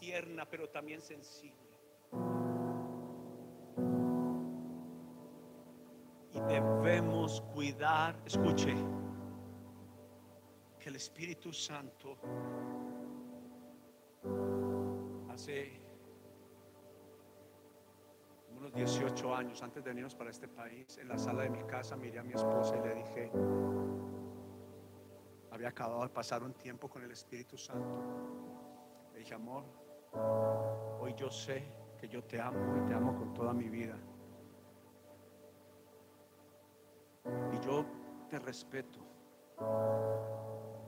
tierna, 0.09 0.49
pero 0.49 0.67
también 0.69 1.01
sensible. 1.01 1.69
Y 6.33 6.39
debemos 6.47 7.41
cuidar, 7.53 8.19
escuche, 8.25 8.73
que 10.79 10.89
el 10.89 10.95
Espíritu 10.95 11.53
Santo 11.53 12.17
hace 15.29 15.79
unos 18.57 18.73
18 18.73 19.35
años 19.35 19.61
antes 19.61 19.83
de 19.83 19.91
venirnos 19.91 20.15
para 20.15 20.31
este 20.31 20.47
país, 20.47 20.97
en 20.97 21.07
la 21.07 21.19
sala 21.19 21.43
de 21.43 21.51
mi 21.51 21.63
casa 21.65 21.95
miré 21.95 22.17
a 22.17 22.23
mi 22.23 22.33
esposa 22.33 22.75
y 22.77 22.81
le 22.81 22.95
dije, 22.95 23.31
había 25.51 25.69
acabado 25.69 26.01
de 26.01 26.09
pasar 26.09 26.41
un 26.41 26.55
tiempo 26.55 26.89
con 26.89 27.03
el 27.03 27.11
Espíritu 27.11 27.57
Santo. 27.59 28.01
Le 29.13 29.19
dije, 29.19 29.35
amor, 29.35 29.78
hoy 30.13 31.13
yo 31.15 31.29
sé 31.29 31.63
que 31.97 32.07
yo 32.07 32.23
te 32.23 32.39
amo 32.39 32.77
y 32.77 32.87
te 32.87 32.93
amo 32.93 33.15
con 33.15 33.33
toda 33.33 33.53
mi 33.53 33.69
vida. 33.69 33.97
Y 37.51 37.65
yo 37.65 37.85
te 38.29 38.39
respeto. 38.39 38.99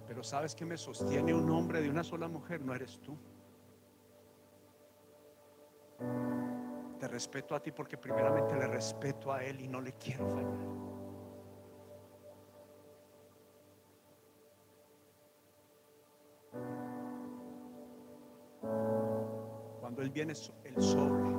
Pero 0.07 0.24
sabes 0.24 0.55
que 0.55 0.65
me 0.65 0.78
sostiene 0.78 1.34
un 1.34 1.49
hombre 1.49 1.82
de 1.82 1.89
una 1.89 2.03
sola 2.03 2.28
mujer, 2.28 2.61
no 2.61 2.74
eres 2.74 2.99
tú. 2.99 3.17
Te 6.99 7.07
respeto 7.07 7.55
a 7.55 7.59
ti 7.59 7.72
porque 7.72 7.97
primeramente 7.97 8.55
le 8.55 8.67
respeto 8.67 9.32
a 9.32 9.43
Él 9.43 9.61
y 9.61 9.67
no 9.67 9.82
le 9.82 9.93
quiero 9.93 10.28
fallar. 10.28 10.90
Viene 20.12 20.34
el 20.66 20.82
sobre, 20.82 21.32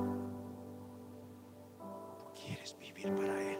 tú 2.17 2.25
quieres 2.33 2.75
vivir 2.79 3.13
para 3.15 3.41
Él. 3.41 3.59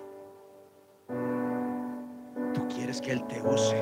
Tú 2.54 2.68
quieres 2.68 3.02
que 3.02 3.12
Él 3.12 3.26
te 3.28 3.42
use. 3.42 3.82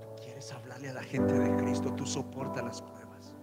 Tú 0.00 0.08
quieres 0.22 0.52
hablarle 0.52 0.90
a 0.90 0.94
la 0.94 1.02
gente 1.02 1.32
de 1.32 1.56
Cristo. 1.56 1.92
Tú 1.94 2.06
soportas 2.06 2.64
las 2.64 2.82
pruebas. 2.82 3.34